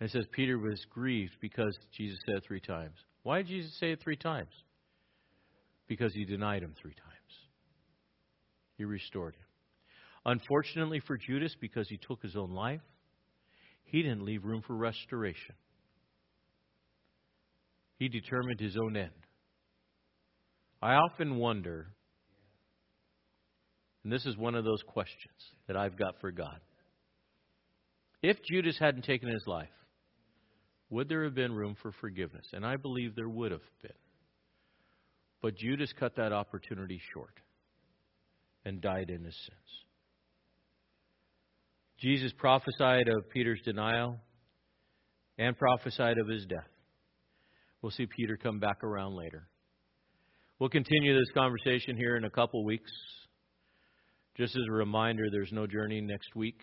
And 0.00 0.08
it 0.08 0.12
says 0.12 0.26
Peter 0.32 0.58
was 0.58 0.84
grieved 0.90 1.36
because 1.40 1.76
Jesus 1.96 2.18
said 2.26 2.36
it 2.36 2.44
three 2.46 2.60
times. 2.60 2.96
Why 3.22 3.38
did 3.38 3.48
Jesus 3.48 3.76
say 3.78 3.92
it 3.92 4.02
three 4.02 4.16
times? 4.16 4.52
Because 5.86 6.12
he 6.14 6.24
denied 6.24 6.62
him 6.62 6.74
three 6.80 6.94
times. 6.94 7.14
He 8.76 8.84
restored 8.84 9.34
him. 9.34 9.43
Unfortunately 10.26 11.00
for 11.00 11.16
Judas, 11.16 11.54
because 11.60 11.88
he 11.88 11.98
took 11.98 12.22
his 12.22 12.36
own 12.36 12.52
life, 12.52 12.80
he 13.84 14.02
didn't 14.02 14.24
leave 14.24 14.44
room 14.44 14.62
for 14.66 14.74
restoration. 14.74 15.54
He 17.98 18.08
determined 18.08 18.58
his 18.58 18.76
own 18.76 18.96
end. 18.96 19.10
I 20.82 20.94
often 20.94 21.36
wonder, 21.36 21.88
and 24.02 24.12
this 24.12 24.26
is 24.26 24.36
one 24.36 24.54
of 24.54 24.64
those 24.64 24.82
questions 24.86 25.36
that 25.66 25.76
I've 25.76 25.96
got 25.96 26.20
for 26.20 26.30
God. 26.30 26.60
If 28.22 28.42
Judas 28.42 28.78
hadn't 28.78 29.04
taken 29.04 29.28
his 29.28 29.44
life, 29.46 29.68
would 30.90 31.08
there 31.08 31.24
have 31.24 31.34
been 31.34 31.52
room 31.52 31.76
for 31.82 31.92
forgiveness? 31.92 32.46
And 32.52 32.64
I 32.64 32.76
believe 32.76 33.14
there 33.14 33.28
would 33.28 33.52
have 33.52 33.60
been. 33.82 33.92
But 35.42 35.56
Judas 35.56 35.92
cut 35.98 36.16
that 36.16 36.32
opportunity 36.32 37.00
short 37.12 37.40
and 38.64 38.80
died 38.80 39.10
in 39.10 39.24
his 39.24 39.36
sins. 39.46 39.83
Jesus 42.04 42.32
prophesied 42.36 43.08
of 43.08 43.30
Peter's 43.30 43.62
denial 43.64 44.18
and 45.38 45.56
prophesied 45.56 46.18
of 46.18 46.28
his 46.28 46.44
death. 46.44 46.68
We'll 47.80 47.92
see 47.92 48.04
Peter 48.04 48.36
come 48.36 48.58
back 48.58 48.84
around 48.84 49.16
later. 49.16 49.48
We'll 50.58 50.68
continue 50.68 51.18
this 51.18 51.32
conversation 51.32 51.96
here 51.96 52.18
in 52.18 52.26
a 52.26 52.30
couple 52.30 52.62
weeks. 52.62 52.90
Just 54.36 54.54
as 54.54 54.64
a 54.68 54.72
reminder, 54.72 55.22
there's 55.32 55.50
no 55.50 55.66
journey 55.66 56.02
next 56.02 56.36
week. 56.36 56.60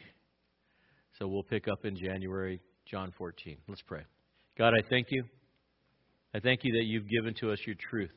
So 1.18 1.28
we'll 1.28 1.42
pick 1.42 1.68
up 1.68 1.86
in 1.86 1.98
January, 1.98 2.62
John 2.86 3.12
14. 3.18 3.58
Let's 3.68 3.82
pray. 3.82 4.04
God, 4.60 4.76
I 4.76 4.88
thank 4.92 5.08
you. 5.10 5.24
I 6.36 6.40
thank 6.40 6.60
you 6.62 6.74
that 6.74 6.86
you've 6.86 7.10
given 7.10 7.34
to 7.40 7.52
us 7.52 7.58
your 7.66 7.78
truth. 7.90 8.14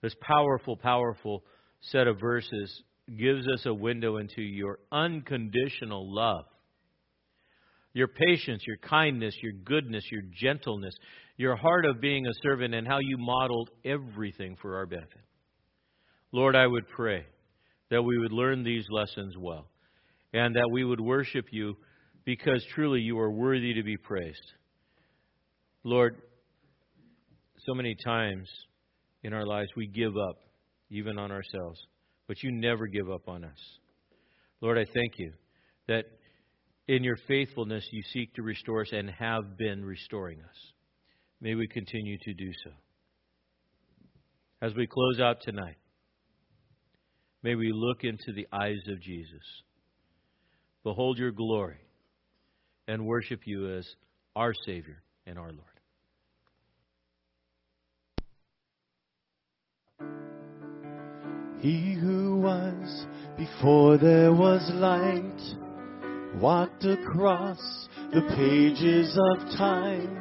This 0.00 0.14
powerful, 0.20 0.76
powerful 0.76 1.42
set 1.80 2.06
of 2.06 2.20
verses 2.20 2.82
gives 3.08 3.46
us 3.48 3.66
a 3.66 3.74
window 3.74 4.18
into 4.18 4.42
your 4.42 4.78
unconditional 4.90 6.12
love. 6.14 6.44
Your 7.94 8.08
patience, 8.08 8.62
your 8.66 8.78
kindness, 8.78 9.34
your 9.42 9.52
goodness, 9.64 10.04
your 10.10 10.22
gentleness, 10.40 10.94
your 11.36 11.56
heart 11.56 11.84
of 11.84 12.00
being 12.00 12.26
a 12.26 12.32
servant, 12.42 12.74
and 12.74 12.86
how 12.86 12.98
you 13.00 13.18
modeled 13.18 13.70
everything 13.84 14.56
for 14.62 14.76
our 14.76 14.86
benefit. 14.86 15.20
Lord, 16.30 16.56
I 16.56 16.66
would 16.66 16.88
pray 16.88 17.26
that 17.90 18.02
we 18.02 18.18
would 18.18 18.32
learn 18.32 18.64
these 18.64 18.86
lessons 18.90 19.34
well 19.38 19.66
and 20.32 20.54
that 20.56 20.70
we 20.72 20.84
would 20.84 21.00
worship 21.00 21.46
you 21.50 21.76
because 22.24 22.64
truly 22.74 23.00
you 23.00 23.18
are 23.18 23.30
worthy 23.30 23.74
to 23.74 23.82
be 23.82 23.98
praised. 23.98 24.52
Lord, 25.84 26.16
so 27.66 27.74
many 27.74 27.94
times 28.06 28.48
in 29.22 29.34
our 29.34 29.44
lives 29.44 29.68
we 29.76 29.86
give 29.86 30.16
up, 30.16 30.36
even 30.90 31.18
on 31.18 31.30
ourselves 31.30 31.78
but 32.32 32.42
you 32.42 32.50
never 32.50 32.86
give 32.86 33.10
up 33.10 33.28
on 33.28 33.44
us. 33.44 33.58
Lord, 34.62 34.78
I 34.78 34.86
thank 34.86 35.18
you 35.18 35.34
that 35.86 36.06
in 36.88 37.04
your 37.04 37.18
faithfulness 37.28 37.86
you 37.92 38.02
seek 38.10 38.32
to 38.36 38.42
restore 38.42 38.80
us 38.80 38.88
and 38.90 39.10
have 39.10 39.58
been 39.58 39.84
restoring 39.84 40.38
us. 40.40 40.72
May 41.42 41.54
we 41.56 41.68
continue 41.68 42.16
to 42.22 42.32
do 42.32 42.50
so. 42.64 42.70
As 44.62 44.72
we 44.74 44.86
close 44.86 45.20
out 45.20 45.42
tonight, 45.42 45.76
may 47.42 47.54
we 47.54 47.70
look 47.70 48.02
into 48.02 48.32
the 48.34 48.46
eyes 48.50 48.80
of 48.88 49.02
Jesus, 49.02 49.62
behold 50.84 51.18
your 51.18 51.32
glory, 51.32 51.80
and 52.88 53.04
worship 53.04 53.40
you 53.44 53.76
as 53.76 53.86
our 54.34 54.54
Savior 54.64 55.02
and 55.26 55.38
our 55.38 55.52
Lord. 55.52 55.71
He 61.62 61.94
who 61.94 62.40
was 62.40 63.06
before 63.38 63.96
there 63.96 64.32
was 64.32 64.68
light 64.74 65.40
walked 66.34 66.84
across 66.84 67.88
the 68.12 68.22
pages 68.34 69.16
of 69.30 69.56
time. 69.56 70.20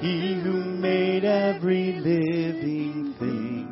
He 0.00 0.40
who 0.42 0.64
made 0.64 1.26
every 1.26 2.00
living 2.00 3.14
thing, 3.18 3.68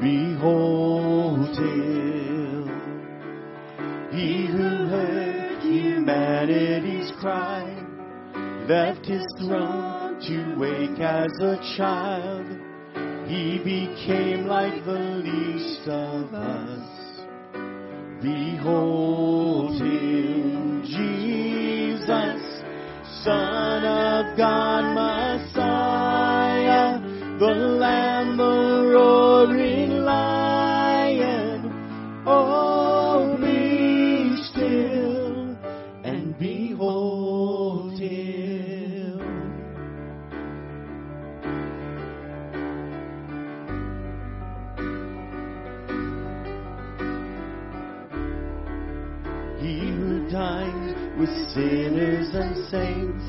behold 0.00 1.56
him. 1.56 2.66
He 4.10 4.46
who 4.46 4.88
heard 4.88 5.62
humanity's 5.62 7.12
cry 7.20 7.62
left 8.68 9.06
his 9.06 9.24
throne 9.38 10.20
to 10.22 10.56
wake 10.58 10.98
as 10.98 11.30
a 11.40 11.58
child 11.76 12.63
he 13.26 13.58
became 13.58 14.46
like 14.46 14.84
the 14.84 15.22
least 15.24 15.88
of 15.88 16.34
us. 16.34 16.94
Behold 18.22 19.80
him, 19.80 20.82
Jesus, 20.84 22.62
Son 23.22 23.84
of 23.84 24.36
God, 24.36 24.94
Messiah, 24.94 25.33
sinners 51.54 52.28
and 52.34 52.56
saints, 52.68 53.24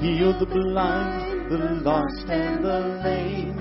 healed 0.00 0.40
the 0.40 0.46
blind, 0.46 1.50
the 1.50 1.80
lost, 1.82 2.28
and 2.28 2.64
the 2.64 3.02
lame. 3.04 3.58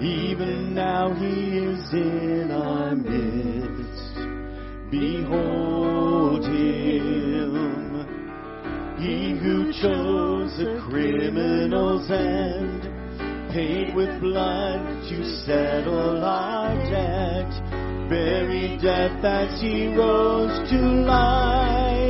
Even 0.00 0.74
now 0.74 1.12
he 1.14 1.58
is 1.58 1.92
in 1.92 2.50
our 2.52 2.94
midst. 2.94 4.14
Behold 4.90 6.44
him. 6.44 7.66
He 8.98 9.36
who 9.36 9.72
chose 9.72 10.58
a 10.60 10.80
criminal's 10.88 12.08
end, 12.10 12.82
paid 13.52 13.94
with 13.96 14.20
blood 14.20 15.02
to 15.08 15.24
settle 15.44 16.22
our 16.22 16.74
debt 16.90 17.86
buried 18.08 18.80
death 18.80 19.24
as 19.24 19.60
he 19.60 19.88
rose 19.88 20.70
to 20.70 20.78
life. 20.78 22.05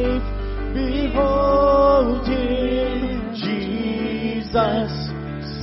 Behold 0.76 2.28
him, 2.28 3.34
Jesus, 3.34 4.92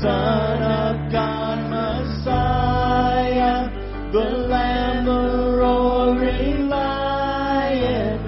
Son 0.02 0.64
of 0.64 1.12
God, 1.12 1.70
Messiah, 1.70 2.90
the 4.12 4.28
Lamb, 4.50 5.06
the 5.06 5.58
roaring 5.60 6.68
lion. 6.68 8.20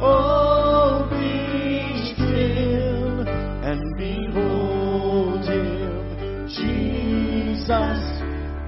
Oh, 0.00 1.08
be 1.10 2.14
still 2.14 3.26
and 3.66 3.96
behold 3.96 5.44
him, 5.48 6.46
Jesus, 6.46 8.02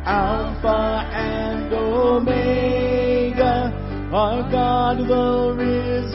Alpha 0.05 1.09
and 1.15 1.73
Omega, 1.73 3.55
our 4.13 4.51
God 4.51 4.99
the 5.07 5.55
risen. 5.57 6.12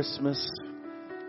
Christmas. 0.00 0.50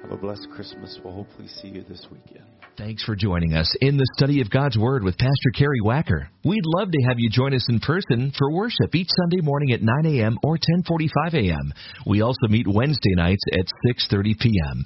Have 0.02 0.12
a 0.12 0.16
blessed 0.16 0.48
Christmas. 0.56 0.98
We'll 1.04 1.14
hopefully 1.14 1.50
see 1.50 1.68
you 1.68 1.84
this 1.90 2.08
weekend. 2.10 2.46
Thanks 2.78 3.04
for 3.04 3.18
joining 3.18 3.54
us 3.54 3.70
in 3.82 3.98
the 3.98 4.08
study 4.16 4.40
of 4.40 4.50
God's 4.50 4.78
Word 4.78 5.04
with 5.04 5.18
Pastor 5.18 5.52
Kerry 5.58 5.82
Wacker. 5.84 6.28
We'd 6.46 6.64
love 6.64 6.90
to 6.90 7.02
have 7.10 7.20
you 7.20 7.30
join 7.30 7.54
us 7.54 7.66
in 7.68 7.82
person 7.82 8.32
for 8.38 8.50
worship 8.50 8.96
each 8.96 9.10
Sunday 9.24 9.44
morning 9.44 9.74
at 9.74 9.82
9 9.82 10.06
a.m. 10.06 10.38
or 10.42 10.58
10:45 10.88 11.34
a.m. 11.34 11.74
We 12.08 12.22
also 12.22 12.48
meet 12.48 12.66
Wednesday 12.66 13.14
nights 13.18 13.44
at 13.52 13.66
6:30 14.10 14.40
p.m. 14.40 14.86